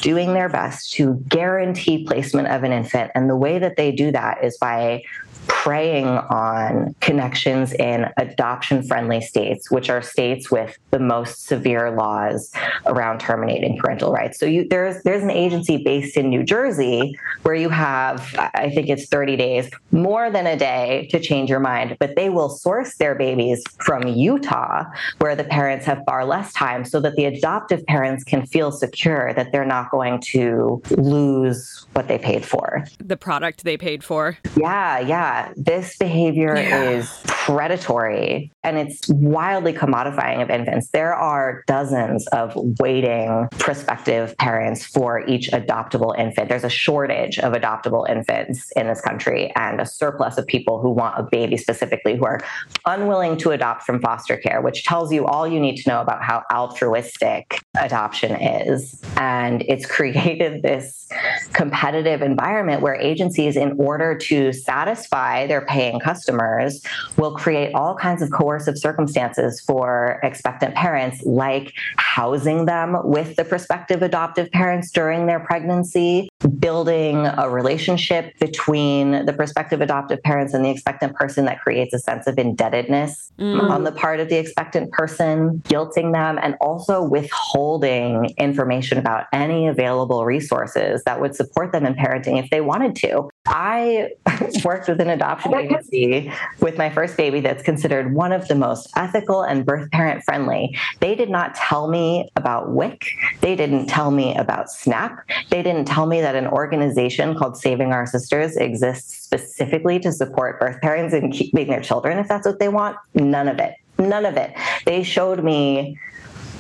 doing 0.01 0.35
their 0.35 0.49
best 0.49 0.93
to 0.93 1.15
guarantee 1.29 2.05
placement 2.05 2.49
of 2.49 2.63
an 2.63 2.73
infant. 2.73 3.11
And 3.15 3.29
the 3.29 3.37
way 3.37 3.59
that 3.59 3.77
they 3.77 3.91
do 3.91 4.13
that 4.13 4.45
is 4.45 4.59
by 4.59 5.03
preying 5.51 6.07
on 6.07 6.95
connections 7.01 7.73
in 7.73 8.07
adoption 8.17 8.85
friendly 8.85 9.21
states, 9.21 9.69
which 9.69 9.91
are 9.91 10.01
states 10.01 10.49
with 10.49 10.79
the 10.91 10.99
most 11.01 11.47
severe 11.47 11.91
laws 11.91 12.53
around 12.87 13.19
terminating 13.19 13.77
parental 13.77 14.13
rights. 14.13 14.39
So 14.39 14.47
you, 14.47 14.67
there's 14.71 15.03
there's 15.03 15.25
an 15.25 15.31
agency 15.31 15.83
based 15.83 16.17
in 16.17 16.31
New 16.31 16.45
Jersey 16.45 17.19
where 17.43 17.57
you 17.57 17.69
have 17.69 18.33
I 18.39 18.71
think 18.73 18.89
it's 18.89 19.09
30 19.09 19.37
days, 19.37 19.69
more 19.91 20.31
than 20.31 20.47
a 20.47 20.57
day 20.57 21.09
to 21.11 21.19
change 21.19 21.51
your 21.51 21.61
mind, 21.61 21.97
but 21.99 22.15
they 22.15 22.29
will 22.29 22.49
source 22.49 22.95
their 22.97 23.17
babies 23.17 23.63
from 23.81 24.07
Utah 24.07 24.85
where 25.19 25.35
the 25.35 25.45
parents 25.45 25.85
have 25.85 26.01
far 26.07 26.25
less 26.25 26.53
time 26.53 26.85
so 26.85 27.01
that 27.01 27.17
the 27.17 27.25
adoptive 27.25 27.85
parents 27.87 28.23
can 28.23 28.47
feel 28.47 28.71
secure 28.71 29.35
that 29.35 29.51
they're 29.51 29.65
not 29.65 29.91
going 29.91 30.21
to 30.21 30.81
lose 30.91 31.87
what 31.93 32.07
they 32.07 32.19
paid 32.19 32.45
for. 32.45 32.87
The 33.05 33.17
product 33.17 33.65
they 33.65 33.77
paid 33.77 34.05
for. 34.05 34.39
Yeah, 34.57 35.01
yeah 35.01 35.40
this 35.57 35.97
behavior 35.97 36.57
yeah. 36.57 36.91
is 36.91 37.21
predatory 37.27 38.53
and 38.63 38.79
it's 38.79 39.09
wildly 39.09 39.73
commodifying 39.73 40.43
of 40.43 40.51
infants. 40.51 40.91
There 40.91 41.15
are 41.15 41.63
dozens 41.67 42.27
of 42.29 42.53
waiting 42.79 43.49
prospective 43.59 44.37
parents 44.37 44.85
for 44.85 45.27
each 45.27 45.51
adoptable 45.51 46.19
infant. 46.19 46.49
There's 46.49 46.65
a 46.65 46.71
shortage 46.71 47.39
of 47.39 47.53
adoptable 47.53 48.09
infants 48.09 48.71
in 48.77 48.87
this 48.87 49.01
country 49.01 49.53
and 49.57 49.81
a 49.81 49.87
surplus 49.87 50.39
of 50.39 50.47
people 50.47 50.81
who 50.81 50.91
want 50.91 51.19
a 51.19 51.23
baby 51.23 51.57
specifically 51.57 52.17
who 52.17 52.25
are 52.25 52.41
unwilling 52.87 53.37
to 53.39 53.51
adopt 53.51 53.85
from 53.85 54.01
foster 54.01 54.37
care, 54.37 54.61
which 54.61 54.85
tells 54.85 55.13
you 55.13 55.27
all 55.27 55.49
you 55.49 55.61
need 55.61 55.77
to 55.77 55.89
know 55.89 56.01
about 56.01 56.23
how 56.23 56.43
altruistic 56.53 57.63
adoption 57.79 58.33
is. 58.41 59.01
And 59.17 59.63
it's 59.63 59.87
created 60.01 60.63
this 60.63 61.09
competitive 61.53 62.23
environment 62.23 62.83
where 62.83 62.95
agencies, 62.95 63.57
in 63.57 63.73
order 63.79 64.17
to 64.17 64.53
satisfy 64.53 65.30
their 65.47 65.63
paying 65.63 66.01
customers 66.01 66.83
will 67.17 67.35
create 67.37 67.75
all 67.75 67.95
kinds 67.95 68.23
of 68.23 68.31
coercive 68.31 68.79
circumstances 68.79 69.61
for 69.61 70.21
expectant 70.23 70.75
parents, 70.75 71.23
like 71.25 71.73
housing 71.97 72.67
them 72.67 72.97
with 73.05 73.37
the 73.37 73.45
prospective 73.45 74.03
adoptive 74.03 74.51
parents 74.51 74.91
during 74.91 75.27
their 75.27 75.41
pregnancy, 75.41 76.29
building 76.59 77.27
a 77.27 77.49
relationship 77.51 78.39
between 78.39 79.25
the 79.27 79.33
prospective 79.33 79.81
adoptive 79.81 80.23
parents 80.23 80.55
and 80.55 80.65
the 80.65 80.71
expectant 80.71 81.15
person 81.15 81.45
that 81.45 81.61
creates 81.61 81.93
a 81.95 81.99
sense 81.99 82.27
of 82.27 82.39
indebtedness 82.39 83.33
mm. 83.39 83.71
on 83.71 83.85
the 83.85 83.93
part 83.93 84.21
of 84.21 84.29
the 84.29 84.37
expectant 84.37 84.91
person, 84.93 85.63
guilting 85.65 86.13
them, 86.13 86.39
and 86.43 86.57
also 86.61 87.03
withholding 87.03 88.35
information 88.39 88.99
about 88.99 89.27
any 89.33 89.69
available 89.69 90.25
resources 90.25 91.03
that 91.05 91.21
would 91.21 91.35
support 91.35 91.73
them 91.73 91.87
in 91.87 91.95
parenting 91.95 92.43
if 92.43 92.51
they 92.51 92.61
wanted 92.61 92.97
to. 92.97 93.29
I 93.47 94.11
worked 94.65 94.89
with 94.89 95.01
an 95.01 95.10
adoption 95.11 95.55
agency 95.55 96.33
with 96.61 96.79
my 96.79 96.91
first 96.91 97.17
baby 97.17 97.41
that's 97.41 97.63
considered 97.63 98.15
one 98.15 98.33
of 98.33 98.49
the 98.49 98.55
most 98.55 98.91
ethical 98.97 99.43
and 99.43 99.65
birth 99.67 99.91
parent 99.91 100.25
friendly. 100.25 100.77
They 101.01 101.15
did 101.15 101.31
not 101.31 101.55
tell 101.55 101.89
me 101.89 102.31
about 102.37 102.71
WIC. 102.71 103.05
They 103.41 103.57
didn't 103.57 103.87
tell 103.87 104.11
me 104.11 104.35
about 104.37 104.71
SNAP. 104.71 105.19
They 105.51 105.63
didn't 105.63 105.87
tell 105.87 106.07
me 106.07 106.21
that 106.21 106.35
an 106.35 106.47
organization 106.47 107.35
called 107.37 107.57
Saving 107.57 107.93
Our 107.93 108.07
Sisters 108.07 108.57
exists 108.57 109.25
specifically 109.25 109.99
to 110.01 110.13
support 110.13 110.59
birth 110.59 110.81
parents 110.81 111.15
in 111.15 111.31
keeping 111.31 111.69
their 111.69 111.81
children 111.81 112.19
if 112.19 112.29
that's 112.29 112.47
what 112.47 112.59
they 112.59 112.69
want. 112.69 112.97
None 113.15 113.49
of 113.49 113.59
it. 113.59 113.75
None 113.99 114.25
of 114.25 114.37
it. 114.37 114.55
They 114.87 115.03
showed 115.03 115.45
me 115.45 115.99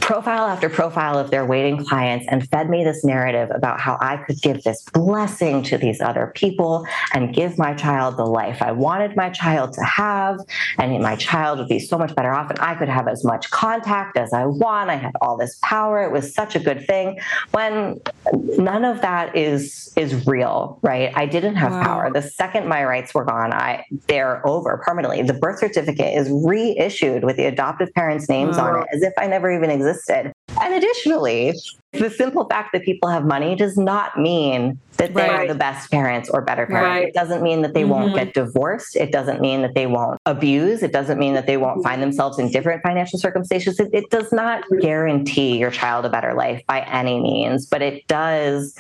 profile 0.00 0.46
after 0.46 0.68
profile 0.68 1.18
of 1.18 1.30
their 1.30 1.44
waiting 1.44 1.84
clients 1.84 2.26
and 2.28 2.48
fed 2.48 2.68
me 2.68 2.82
this 2.84 3.04
narrative 3.04 3.50
about 3.54 3.80
how 3.80 3.96
I 4.00 4.16
could 4.16 4.40
give 4.40 4.62
this 4.62 4.82
blessing 4.92 5.62
to 5.64 5.78
these 5.78 6.00
other 6.00 6.32
people 6.34 6.86
and 7.12 7.34
give 7.34 7.58
my 7.58 7.74
child 7.74 8.16
the 8.16 8.24
life 8.24 8.62
I 8.62 8.72
wanted 8.72 9.16
my 9.16 9.30
child 9.30 9.72
to 9.74 9.82
have. 9.82 10.40
And 10.78 11.00
my 11.02 11.16
child 11.16 11.58
would 11.58 11.68
be 11.68 11.78
so 11.78 11.98
much 11.98 12.14
better 12.14 12.32
off, 12.32 12.50
and 12.50 12.58
I 12.58 12.74
could 12.74 12.88
have 12.88 13.06
as 13.06 13.24
much 13.24 13.50
contact 13.50 14.16
as 14.16 14.32
I 14.32 14.46
want. 14.46 14.90
I 14.90 14.96
had 14.96 15.12
all 15.20 15.36
this 15.36 15.58
power. 15.62 16.02
It 16.02 16.10
was 16.10 16.34
such 16.34 16.56
a 16.56 16.58
good 16.58 16.86
thing. 16.86 17.18
When 17.52 18.00
none 18.32 18.84
of 18.84 19.02
that 19.02 19.36
is 19.36 19.92
is 19.96 20.26
real, 20.26 20.78
right? 20.82 21.12
I 21.14 21.26
didn't 21.26 21.56
have 21.56 21.72
wow. 21.72 21.82
power. 21.82 22.12
The 22.12 22.22
second 22.22 22.66
my 22.66 22.84
rights 22.84 23.14
were 23.14 23.24
gone, 23.24 23.52
I 23.52 23.84
they're 24.08 24.46
over 24.46 24.82
permanently. 24.84 25.22
The 25.22 25.34
birth 25.34 25.58
certificate 25.58 26.16
is 26.16 26.28
reissued 26.30 27.24
with 27.24 27.36
the 27.36 27.46
adoptive 27.46 27.92
parents' 27.94 28.28
names 28.28 28.56
wow. 28.56 28.76
on 28.76 28.82
it 28.82 28.88
as 28.92 29.02
if 29.02 29.12
I 29.18 29.26
never 29.26 29.52
even 29.52 29.70
existed 29.70 29.89
existed. 29.90 30.32
And 30.60 30.74
additionally, 30.74 31.54
the 31.92 32.10
simple 32.10 32.46
fact 32.48 32.72
that 32.72 32.82
people 32.82 33.08
have 33.08 33.24
money 33.24 33.54
does 33.54 33.76
not 33.76 34.18
mean 34.18 34.78
that 34.96 35.14
they 35.14 35.22
right. 35.22 35.30
are 35.30 35.48
the 35.48 35.54
best 35.54 35.90
parents 35.90 36.28
or 36.28 36.42
better 36.42 36.66
parents. 36.66 36.86
Right. 36.86 37.08
It 37.08 37.14
doesn't 37.14 37.42
mean 37.42 37.62
that 37.62 37.72
they 37.72 37.82
mm-hmm. 37.82 37.90
won't 37.90 38.14
get 38.14 38.34
divorced. 38.34 38.96
It 38.96 39.10
doesn't 39.10 39.40
mean 39.40 39.62
that 39.62 39.74
they 39.74 39.86
won't 39.86 40.18
abuse. 40.26 40.82
It 40.82 40.92
doesn't 40.92 41.18
mean 41.18 41.34
that 41.34 41.46
they 41.46 41.56
won't 41.56 41.82
find 41.82 42.02
themselves 42.02 42.38
in 42.38 42.50
different 42.50 42.82
financial 42.82 43.18
circumstances. 43.18 43.80
It, 43.80 43.90
it 43.92 44.10
does 44.10 44.32
not 44.32 44.64
guarantee 44.80 45.56
your 45.56 45.70
child 45.70 46.04
a 46.04 46.10
better 46.10 46.34
life 46.34 46.62
by 46.66 46.80
any 46.82 47.20
means, 47.20 47.66
but 47.66 47.80
it 47.80 48.06
does 48.06 48.76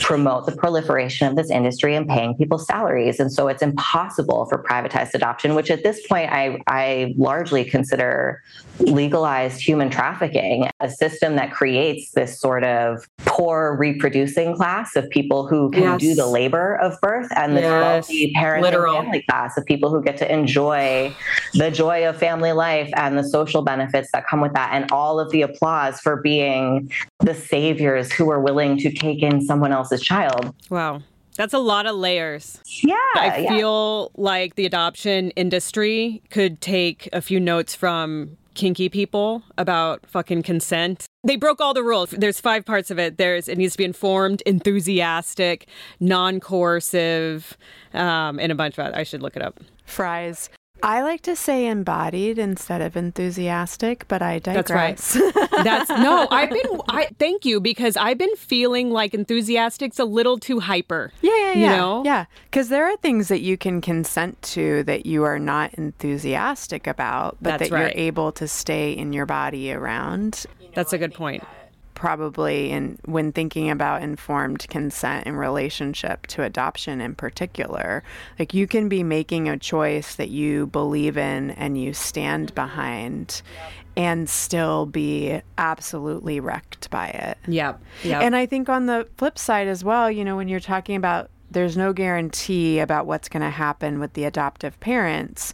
promote 0.00 0.46
the 0.46 0.52
proliferation 0.52 1.28
of 1.28 1.36
this 1.36 1.50
industry 1.50 1.94
and 1.94 2.08
paying 2.08 2.34
people 2.34 2.58
salaries. 2.58 3.20
And 3.20 3.32
so 3.32 3.48
it's 3.48 3.62
impossible 3.62 4.46
for 4.46 4.62
privatized 4.62 5.14
adoption, 5.14 5.54
which 5.54 5.70
at 5.70 5.82
this 5.82 6.06
point 6.06 6.30
I, 6.32 6.60
I 6.66 7.14
largely 7.16 7.64
consider 7.64 8.42
legalized 8.80 9.60
human 9.60 9.90
trafficking, 9.90 10.68
a 10.80 10.90
system 10.90 11.36
that 11.36 11.52
creates 11.52 12.12
this 12.12 12.38
sort 12.38 12.64
of 12.64 13.06
poor 13.18 13.76
reproducing 13.78 14.54
class 14.54 14.96
of 14.96 15.08
people 15.10 15.46
who 15.46 15.70
can 15.70 15.82
yes. 15.82 16.00
do 16.00 16.14
the 16.14 16.26
labor 16.26 16.76
of 16.76 17.00
birth 17.00 17.28
and 17.36 17.56
the 17.56 17.60
yes. 17.60 17.82
wealthy 17.82 18.32
parent 18.34 18.64
and 18.64 18.74
family 18.74 19.24
class 19.28 19.56
of 19.56 19.64
people 19.64 19.90
who 19.90 20.02
get 20.02 20.16
to 20.16 20.32
enjoy 20.32 21.14
the 21.54 21.70
joy 21.70 22.08
of 22.08 22.16
family 22.16 22.52
life 22.52 22.90
and 22.96 23.18
the 23.18 23.24
social 23.24 23.62
benefits 23.62 24.10
that 24.12 24.26
come 24.26 24.40
with 24.40 24.52
that 24.52 24.70
and 24.72 24.90
all 24.92 25.18
of 25.18 25.30
the 25.30 25.42
applause 25.42 26.00
for 26.00 26.16
being 26.16 26.90
the 27.20 27.34
saviors 27.34 28.12
who 28.12 28.30
are 28.30 28.40
willing 28.40 28.78
to 28.78 28.92
take 28.92 29.22
in 29.22 29.40
someone 29.40 29.72
else's 29.92 30.06
child. 30.06 30.54
Wow. 30.70 31.02
That's 31.36 31.54
a 31.54 31.58
lot 31.58 31.86
of 31.86 31.96
layers. 31.96 32.60
Yeah. 32.82 32.94
I 33.14 33.38
yeah. 33.38 33.48
feel 33.50 34.10
like 34.16 34.56
the 34.56 34.66
adoption 34.66 35.30
industry 35.30 36.20
could 36.30 36.60
take 36.60 37.08
a 37.12 37.20
few 37.20 37.38
notes 37.38 37.74
from 37.74 38.36
kinky 38.54 38.88
people 38.88 39.44
about 39.56 40.04
fucking 40.04 40.42
consent. 40.42 41.06
They 41.22 41.36
broke 41.36 41.60
all 41.60 41.74
the 41.74 41.84
rules. 41.84 42.10
There's 42.10 42.40
five 42.40 42.64
parts 42.64 42.90
of 42.90 42.98
it. 42.98 43.18
There's 43.18 43.48
it 43.48 43.56
needs 43.56 43.74
to 43.74 43.78
be 43.78 43.84
informed, 43.84 44.42
enthusiastic, 44.46 45.68
non-coercive, 46.00 47.56
um, 47.94 48.40
and 48.40 48.50
a 48.50 48.56
bunch 48.56 48.76
of. 48.76 48.86
other. 48.86 48.96
I 48.96 49.04
should 49.04 49.22
look 49.22 49.36
it 49.36 49.42
up. 49.42 49.60
FRIES. 49.84 50.50
I 50.82 51.02
like 51.02 51.22
to 51.22 51.34
say 51.36 51.66
embodied 51.66 52.38
instead 52.38 52.80
of 52.80 52.96
enthusiastic, 52.96 54.06
but 54.08 54.22
I 54.22 54.38
digress. 54.38 55.14
That's 55.14 55.34
right. 55.34 55.48
That's 55.64 55.90
no. 55.90 56.28
I've 56.30 56.50
been. 56.50 56.80
I 56.88 57.08
thank 57.18 57.44
you 57.44 57.60
because 57.60 57.96
I've 57.96 58.18
been 58.18 58.34
feeling 58.36 58.90
like 58.90 59.14
enthusiastic's 59.14 59.98
a 59.98 60.04
little 60.04 60.38
too 60.38 60.60
hyper. 60.60 61.12
Yeah, 61.20 61.36
yeah, 61.36 61.52
yeah. 61.52 61.70
You 61.70 61.76
know? 61.76 62.02
Yeah, 62.04 62.24
because 62.50 62.68
there 62.68 62.84
are 62.84 62.96
things 62.98 63.28
that 63.28 63.40
you 63.40 63.56
can 63.56 63.80
consent 63.80 64.40
to 64.42 64.82
that 64.84 65.06
you 65.06 65.24
are 65.24 65.38
not 65.38 65.74
enthusiastic 65.74 66.86
about, 66.86 67.36
but 67.40 67.58
That's 67.58 67.70
that 67.70 67.74
right. 67.74 67.96
you're 67.96 68.06
able 68.06 68.32
to 68.32 68.46
stay 68.46 68.92
in 68.92 69.12
your 69.12 69.26
body 69.26 69.72
around. 69.72 70.46
That's 70.74 70.92
a 70.92 70.98
good 70.98 71.14
point 71.14 71.44
probably 71.98 72.70
in 72.70 72.96
when 73.06 73.32
thinking 73.32 73.68
about 73.68 74.02
informed 74.02 74.66
consent 74.68 75.26
in 75.26 75.34
relationship 75.34 76.28
to 76.28 76.44
adoption 76.44 77.00
in 77.00 77.12
particular 77.12 78.04
like 78.38 78.54
you 78.54 78.68
can 78.68 78.88
be 78.88 79.02
making 79.02 79.48
a 79.48 79.58
choice 79.58 80.14
that 80.14 80.28
you 80.28 80.68
believe 80.68 81.18
in 81.18 81.50
and 81.50 81.76
you 81.76 81.92
stand 81.92 82.46
mm-hmm. 82.46 82.54
behind 82.54 83.42
and 83.96 84.30
still 84.30 84.86
be 84.86 85.40
absolutely 85.58 86.38
wrecked 86.38 86.88
by 86.88 87.08
it. 87.08 87.36
Yep. 87.48 87.82
yep. 88.04 88.22
And 88.22 88.36
I 88.36 88.46
think 88.46 88.68
on 88.68 88.86
the 88.86 89.08
flip 89.16 89.36
side 89.36 89.66
as 89.66 89.82
well, 89.82 90.08
you 90.08 90.24
know, 90.24 90.36
when 90.36 90.46
you're 90.46 90.60
talking 90.60 90.94
about 90.94 91.30
there's 91.50 91.76
no 91.76 91.92
guarantee 91.92 92.78
about 92.78 93.06
what's 93.06 93.28
going 93.28 93.42
to 93.42 93.50
happen 93.50 93.98
with 93.98 94.12
the 94.12 94.24
adoptive 94.24 94.78
parents. 94.80 95.52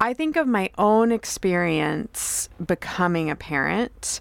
I 0.00 0.14
think 0.14 0.36
of 0.36 0.46
my 0.46 0.70
own 0.78 1.12
experience 1.12 2.48
becoming 2.64 3.28
a 3.28 3.36
parent 3.36 4.20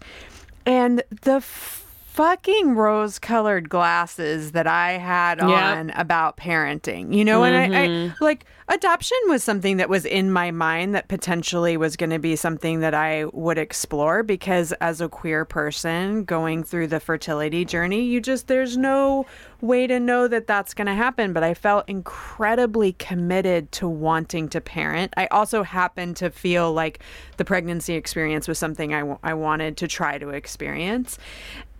and 0.65 1.03
the 1.21 1.41
fucking 1.41 2.75
rose 2.75 3.19
colored 3.19 3.69
glasses 3.69 4.51
that 4.51 4.67
I 4.67 4.93
had 4.93 5.39
yep. 5.39 5.47
on 5.49 5.89
about 5.91 6.37
parenting, 6.37 7.15
you 7.15 7.23
know, 7.23 7.41
mm-hmm. 7.41 7.55
and 7.55 7.75
I, 7.75 7.83
I, 7.83 7.87
mm-hmm. 7.87 8.23
like 8.23 8.45
adoption 8.71 9.17
was 9.27 9.43
something 9.43 9.77
that 9.77 9.89
was 9.89 10.05
in 10.05 10.31
my 10.31 10.49
mind 10.49 10.95
that 10.95 11.09
potentially 11.09 11.75
was 11.75 11.97
going 11.97 12.09
to 12.09 12.19
be 12.19 12.37
something 12.37 12.79
that 12.79 12.93
I 12.93 13.25
would 13.25 13.57
explore 13.57 14.23
because 14.23 14.71
as 14.73 15.01
a 15.01 15.09
queer 15.09 15.43
person 15.43 16.23
going 16.23 16.63
through 16.63 16.87
the 16.87 17.01
fertility 17.01 17.65
journey, 17.65 18.01
you 18.03 18.21
just, 18.21 18.47
there's 18.47 18.77
no 18.77 19.25
way 19.59 19.87
to 19.87 19.99
know 19.99 20.27
that 20.27 20.47
that's 20.47 20.73
going 20.73 20.87
to 20.87 20.93
happen. 20.93 21.33
But 21.33 21.43
I 21.43 21.53
felt 21.53 21.87
incredibly 21.89 22.93
committed 22.93 23.71
to 23.73 23.89
wanting 23.89 24.47
to 24.49 24.61
parent. 24.61 25.13
I 25.17 25.27
also 25.27 25.63
happened 25.63 26.15
to 26.17 26.31
feel 26.31 26.71
like 26.71 26.99
the 27.37 27.45
pregnancy 27.45 27.95
experience 27.95 28.47
was 28.47 28.57
something 28.57 28.93
I, 28.93 28.99
w- 28.99 29.19
I 29.21 29.33
wanted 29.33 29.75
to 29.77 29.87
try 29.87 30.17
to 30.17 30.29
experience. 30.29 31.19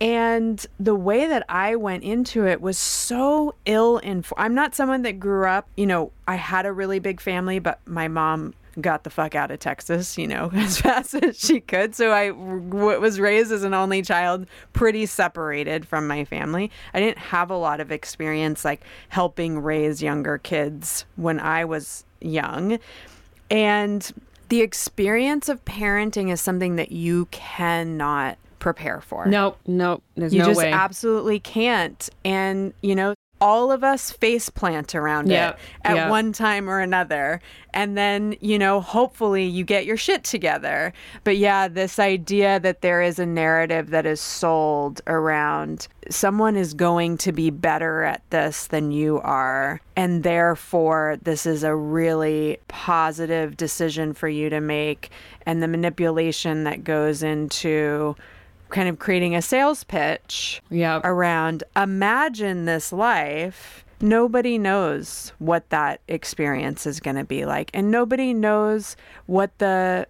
And 0.00 0.64
the 0.80 0.96
way 0.96 1.26
that 1.28 1.44
I 1.48 1.76
went 1.76 2.02
into 2.02 2.46
it 2.46 2.60
was 2.60 2.76
so 2.76 3.54
ill 3.66 3.98
informed. 3.98 4.44
I'm 4.44 4.54
not 4.54 4.74
someone 4.74 5.02
that 5.02 5.20
grew 5.20 5.46
up, 5.46 5.68
you 5.76 5.86
know, 5.86 6.10
I 6.26 6.36
had 6.36 6.66
a 6.66 6.72
really 6.72 6.98
big 6.98 7.20
family, 7.20 7.58
but 7.58 7.80
my 7.86 8.08
mom 8.08 8.54
got 8.80 9.04
the 9.04 9.10
fuck 9.10 9.34
out 9.34 9.50
of 9.50 9.58
Texas, 9.58 10.16
you 10.16 10.26
know, 10.26 10.50
as 10.54 10.80
fast 10.80 11.14
as 11.14 11.38
she 11.38 11.60
could. 11.60 11.94
So 11.94 12.12
I 12.12 12.28
w- 12.28 13.00
was 13.00 13.20
raised 13.20 13.52
as 13.52 13.64
an 13.64 13.74
only 13.74 14.02
child, 14.02 14.46
pretty 14.72 15.06
separated 15.06 15.86
from 15.86 16.06
my 16.06 16.24
family. 16.24 16.70
I 16.94 17.00
didn't 17.00 17.18
have 17.18 17.50
a 17.50 17.56
lot 17.56 17.80
of 17.80 17.92
experience 17.92 18.64
like 18.64 18.82
helping 19.08 19.58
raise 19.58 20.02
younger 20.02 20.38
kids 20.38 21.04
when 21.16 21.40
I 21.40 21.64
was 21.64 22.04
young. 22.20 22.78
And 23.50 24.10
the 24.48 24.60
experience 24.60 25.48
of 25.48 25.64
parenting 25.64 26.32
is 26.32 26.40
something 26.40 26.76
that 26.76 26.92
you 26.92 27.26
cannot 27.26 28.38
prepare 28.58 29.00
for. 29.00 29.26
Nope, 29.26 29.58
nope. 29.66 30.02
There's 30.14 30.32
no. 30.32 30.36
you 30.36 30.42
no 30.42 30.48
just 30.50 30.58
way. 30.58 30.72
absolutely 30.72 31.40
can't. 31.40 32.08
And, 32.24 32.72
you 32.80 32.94
know, 32.94 33.14
all 33.42 33.72
of 33.72 33.82
us 33.82 34.12
face 34.12 34.48
plant 34.48 34.94
around 34.94 35.28
yep, 35.28 35.58
it 35.58 35.88
at 35.88 35.96
yep. 35.96 36.10
one 36.10 36.32
time 36.32 36.70
or 36.70 36.78
another. 36.78 37.40
And 37.74 37.98
then, 37.98 38.36
you 38.40 38.56
know, 38.56 38.80
hopefully 38.80 39.44
you 39.44 39.64
get 39.64 39.84
your 39.84 39.96
shit 39.96 40.22
together. 40.22 40.92
But 41.24 41.38
yeah, 41.38 41.66
this 41.66 41.98
idea 41.98 42.60
that 42.60 42.82
there 42.82 43.02
is 43.02 43.18
a 43.18 43.26
narrative 43.26 43.90
that 43.90 44.06
is 44.06 44.20
sold 44.20 45.00
around 45.08 45.88
someone 46.10 46.56
is 46.56 46.74
going 46.74 47.16
to 47.16 47.32
be 47.32 47.50
better 47.50 48.02
at 48.02 48.22
this 48.30 48.66
than 48.68 48.90
you 48.90 49.20
are. 49.20 49.80
And 49.96 50.22
therefore, 50.22 51.18
this 51.22 51.46
is 51.46 51.62
a 51.62 51.74
really 51.74 52.58
positive 52.68 53.56
decision 53.56 54.12
for 54.12 54.28
you 54.28 54.50
to 54.50 54.60
make. 54.60 55.10
And 55.46 55.62
the 55.62 55.68
manipulation 55.68 56.64
that 56.64 56.84
goes 56.84 57.22
into 57.22 58.16
kind 58.72 58.88
of 58.88 58.98
creating 58.98 59.36
a 59.36 59.42
sales 59.42 59.84
pitch 59.84 60.60
yep. 60.70 61.02
around 61.04 61.62
imagine 61.76 62.64
this 62.64 62.92
life. 62.92 63.84
Nobody 64.00 64.58
knows 64.58 65.32
what 65.38 65.70
that 65.70 66.00
experience 66.08 66.86
is 66.86 66.98
going 66.98 67.16
to 67.16 67.24
be 67.24 67.44
like. 67.44 67.70
And 67.72 67.92
nobody 67.92 68.34
knows 68.34 68.96
what 69.26 69.56
the 69.58 70.08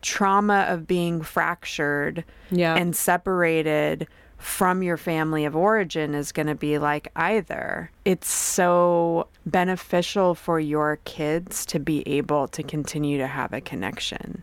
trauma 0.00 0.66
of 0.68 0.86
being 0.86 1.20
fractured 1.20 2.24
yep. 2.50 2.78
and 2.78 2.96
separated 2.96 4.06
from 4.38 4.82
your 4.82 4.96
family 4.96 5.44
of 5.44 5.56
origin 5.56 6.14
is 6.14 6.32
going 6.32 6.46
to 6.46 6.54
be 6.54 6.78
like 6.78 7.08
either. 7.16 7.90
It's 8.04 8.28
so 8.28 9.28
beneficial 9.44 10.34
for 10.34 10.60
your 10.60 10.98
kids 11.04 11.66
to 11.66 11.78
be 11.78 12.06
able 12.06 12.48
to 12.48 12.62
continue 12.62 13.18
to 13.18 13.26
have 13.26 13.52
a 13.52 13.60
connection 13.60 14.42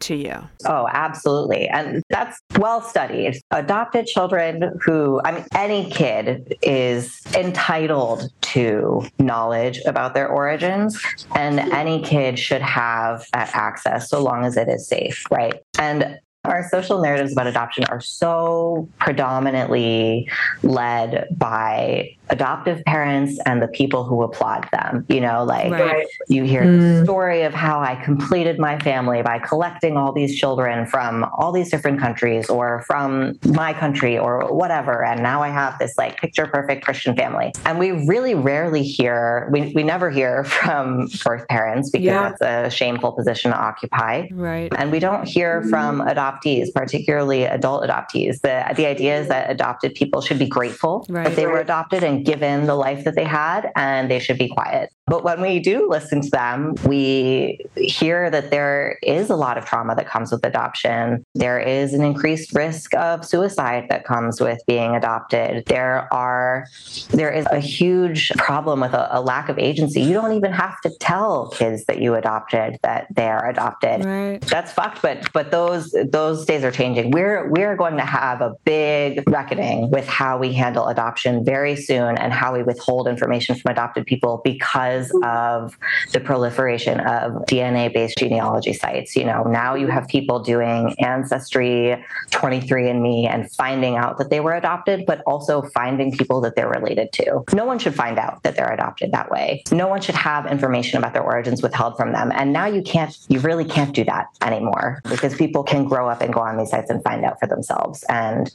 to 0.00 0.14
you? 0.14 0.48
Oh, 0.66 0.88
absolutely. 0.92 1.68
And 1.68 2.02
that's 2.10 2.40
well 2.56 2.82
studied. 2.82 3.40
Adopted 3.50 4.06
children 4.06 4.78
who, 4.84 5.20
I 5.24 5.32
mean, 5.32 5.44
any 5.54 5.90
kid 5.90 6.54
is 6.62 7.20
entitled 7.34 8.30
to 8.40 9.06
knowledge 9.18 9.80
about 9.86 10.14
their 10.14 10.28
origins, 10.28 11.00
and 11.34 11.58
any 11.58 12.02
kid 12.02 12.38
should 12.38 12.62
have 12.62 13.26
that 13.32 13.50
access 13.54 14.08
so 14.08 14.22
long 14.22 14.44
as 14.44 14.56
it 14.56 14.68
is 14.68 14.86
safe, 14.88 15.24
right? 15.30 15.60
And 15.78 16.18
our 16.48 16.68
social 16.68 17.00
narratives 17.00 17.32
about 17.32 17.46
adoption 17.46 17.84
are 17.84 18.00
so 18.00 18.88
predominantly 18.98 20.28
led 20.62 21.28
by 21.36 22.10
adoptive 22.30 22.84
parents 22.84 23.38
and 23.46 23.62
the 23.62 23.68
people 23.68 24.04
who 24.04 24.22
applaud 24.22 24.68
them. 24.72 25.04
You 25.08 25.20
know, 25.20 25.44
like 25.44 25.70
right. 25.70 26.06
you 26.28 26.44
hear 26.44 26.62
mm. 26.62 26.98
the 26.98 27.04
story 27.04 27.42
of 27.42 27.54
how 27.54 27.80
I 27.80 27.96
completed 27.96 28.58
my 28.58 28.78
family 28.80 29.22
by 29.22 29.38
collecting 29.38 29.96
all 29.96 30.12
these 30.12 30.38
children 30.38 30.86
from 30.86 31.24
all 31.36 31.52
these 31.52 31.70
different 31.70 32.00
countries 32.00 32.50
or 32.50 32.82
from 32.86 33.38
my 33.44 33.72
country 33.72 34.18
or 34.18 34.52
whatever. 34.52 35.04
And 35.04 35.22
now 35.22 35.42
I 35.42 35.48
have 35.48 35.78
this 35.78 35.96
like 35.96 36.18
picture 36.18 36.46
perfect 36.46 36.84
Christian 36.84 37.16
family. 37.16 37.52
And 37.64 37.78
we 37.78 38.06
really 38.06 38.34
rarely 38.34 38.82
hear, 38.82 39.48
we, 39.50 39.72
we 39.74 39.82
never 39.82 40.10
hear 40.10 40.44
from 40.58 41.08
birth 41.24 41.46
parents 41.48 41.90
because 41.90 42.04
yeah. 42.04 42.34
that's 42.38 42.72
a 42.72 42.74
shameful 42.74 43.12
position 43.12 43.50
to 43.52 43.58
occupy. 43.58 44.28
Right. 44.30 44.72
And 44.76 44.92
we 44.92 44.98
don't 44.98 45.26
hear 45.26 45.62
from 45.64 46.00
adoptees, 46.38 46.72
particularly 46.72 47.44
adult 47.44 47.82
adoptees. 47.82 48.40
The, 48.40 48.64
the 48.76 48.86
idea 48.86 49.20
is 49.20 49.28
that 49.28 49.50
adopted 49.50 49.94
people 49.94 50.20
should 50.20 50.38
be 50.38 50.46
grateful 50.46 51.06
right. 51.08 51.24
that 51.24 51.36
they 51.36 51.46
were 51.46 51.60
adopted 51.60 52.02
and 52.02 52.24
given 52.24 52.66
the 52.66 52.74
life 52.74 53.04
that 53.04 53.14
they 53.14 53.24
had 53.24 53.70
and 53.76 54.10
they 54.10 54.18
should 54.18 54.38
be 54.38 54.48
quiet. 54.48 54.90
But 55.08 55.24
when 55.24 55.40
we 55.40 55.58
do 55.58 55.88
listen 55.88 56.20
to 56.20 56.30
them, 56.30 56.74
we 56.84 57.64
hear 57.76 58.30
that 58.30 58.50
there 58.50 58.98
is 59.02 59.30
a 59.30 59.36
lot 59.36 59.56
of 59.56 59.64
trauma 59.64 59.94
that 59.94 60.06
comes 60.06 60.30
with 60.30 60.44
adoption. 60.44 61.24
There 61.34 61.58
is 61.58 61.94
an 61.94 62.02
increased 62.02 62.54
risk 62.54 62.94
of 62.94 63.24
suicide 63.24 63.86
that 63.88 64.04
comes 64.04 64.40
with 64.40 64.60
being 64.66 64.94
adopted. 64.94 65.64
There 65.66 66.12
are 66.12 66.66
there 67.10 67.30
is 67.30 67.46
a 67.50 67.60
huge 67.60 68.30
problem 68.36 68.80
with 68.80 68.92
a, 68.92 69.08
a 69.18 69.20
lack 69.20 69.48
of 69.48 69.58
agency. 69.58 70.02
You 70.02 70.12
don't 70.12 70.32
even 70.32 70.52
have 70.52 70.80
to 70.82 70.90
tell 71.00 71.48
kids 71.50 71.84
that 71.86 72.00
you 72.00 72.14
adopted 72.14 72.78
that 72.82 73.06
they 73.14 73.28
are 73.28 73.48
adopted. 73.48 74.04
Right. 74.04 74.40
That's 74.40 74.72
fucked, 74.72 75.02
but 75.02 75.32
but 75.32 75.50
those 75.50 75.94
those 76.10 76.44
days 76.44 76.64
are 76.64 76.72
changing. 76.72 77.10
We're 77.12 77.48
we're 77.48 77.76
going 77.76 77.96
to 77.96 78.04
have 78.04 78.40
a 78.40 78.54
big 78.64 79.28
reckoning 79.28 79.90
with 79.90 80.06
how 80.06 80.38
we 80.38 80.52
handle 80.52 80.86
adoption 80.88 81.44
very 81.44 81.76
soon 81.76 82.18
and 82.18 82.32
how 82.32 82.52
we 82.52 82.62
withhold 82.62 83.08
information 83.08 83.54
from 83.56 83.72
adopted 83.72 84.06
people 84.06 84.40
because 84.44 84.97
of 85.22 85.76
the 86.12 86.20
proliferation 86.20 87.00
of 87.00 87.32
DNA 87.46 87.92
based 87.92 88.18
genealogy 88.18 88.72
sites. 88.72 89.16
You 89.16 89.24
know, 89.24 89.42
now 89.44 89.74
you 89.74 89.86
have 89.88 90.08
people 90.08 90.40
doing 90.40 90.94
Ancestry, 90.98 92.04
23andMe, 92.30 93.28
and 93.28 93.50
finding 93.52 93.96
out 93.96 94.18
that 94.18 94.30
they 94.30 94.40
were 94.40 94.54
adopted, 94.54 95.04
but 95.06 95.22
also 95.26 95.62
finding 95.74 96.16
people 96.16 96.40
that 96.42 96.56
they're 96.56 96.68
related 96.68 97.12
to. 97.12 97.42
No 97.52 97.64
one 97.64 97.78
should 97.78 97.94
find 97.94 98.18
out 98.18 98.42
that 98.42 98.56
they're 98.56 98.72
adopted 98.72 99.12
that 99.12 99.30
way. 99.30 99.62
No 99.72 99.88
one 99.88 100.00
should 100.00 100.14
have 100.14 100.46
information 100.46 100.98
about 100.98 101.12
their 101.12 101.22
origins 101.22 101.62
withheld 101.62 101.96
from 101.96 102.12
them. 102.12 102.32
And 102.34 102.52
now 102.52 102.66
you 102.66 102.82
can't, 102.82 103.16
you 103.28 103.40
really 103.40 103.64
can't 103.64 103.94
do 103.94 104.04
that 104.04 104.26
anymore 104.42 105.00
because 105.08 105.34
people 105.34 105.62
can 105.62 105.84
grow 105.84 106.08
up 106.08 106.20
and 106.20 106.32
go 106.32 106.40
on 106.40 106.56
these 106.58 106.70
sites 106.70 106.90
and 106.90 107.02
find 107.02 107.24
out 107.24 107.38
for 107.40 107.46
themselves. 107.46 108.04
And 108.08 108.50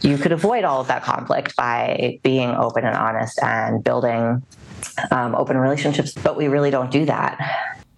you 0.00 0.18
could 0.18 0.32
avoid 0.32 0.64
all 0.64 0.80
of 0.80 0.88
that 0.88 1.02
conflict 1.02 1.56
by 1.56 2.18
being 2.22 2.50
open 2.50 2.84
and 2.84 2.96
honest 2.96 3.42
and 3.42 3.82
building 3.82 4.42
um, 5.10 5.34
open 5.34 5.56
relationships, 5.56 6.12
but 6.12 6.36
we 6.36 6.48
really 6.48 6.70
don't 6.70 6.90
do 6.90 7.04
that. 7.06 7.38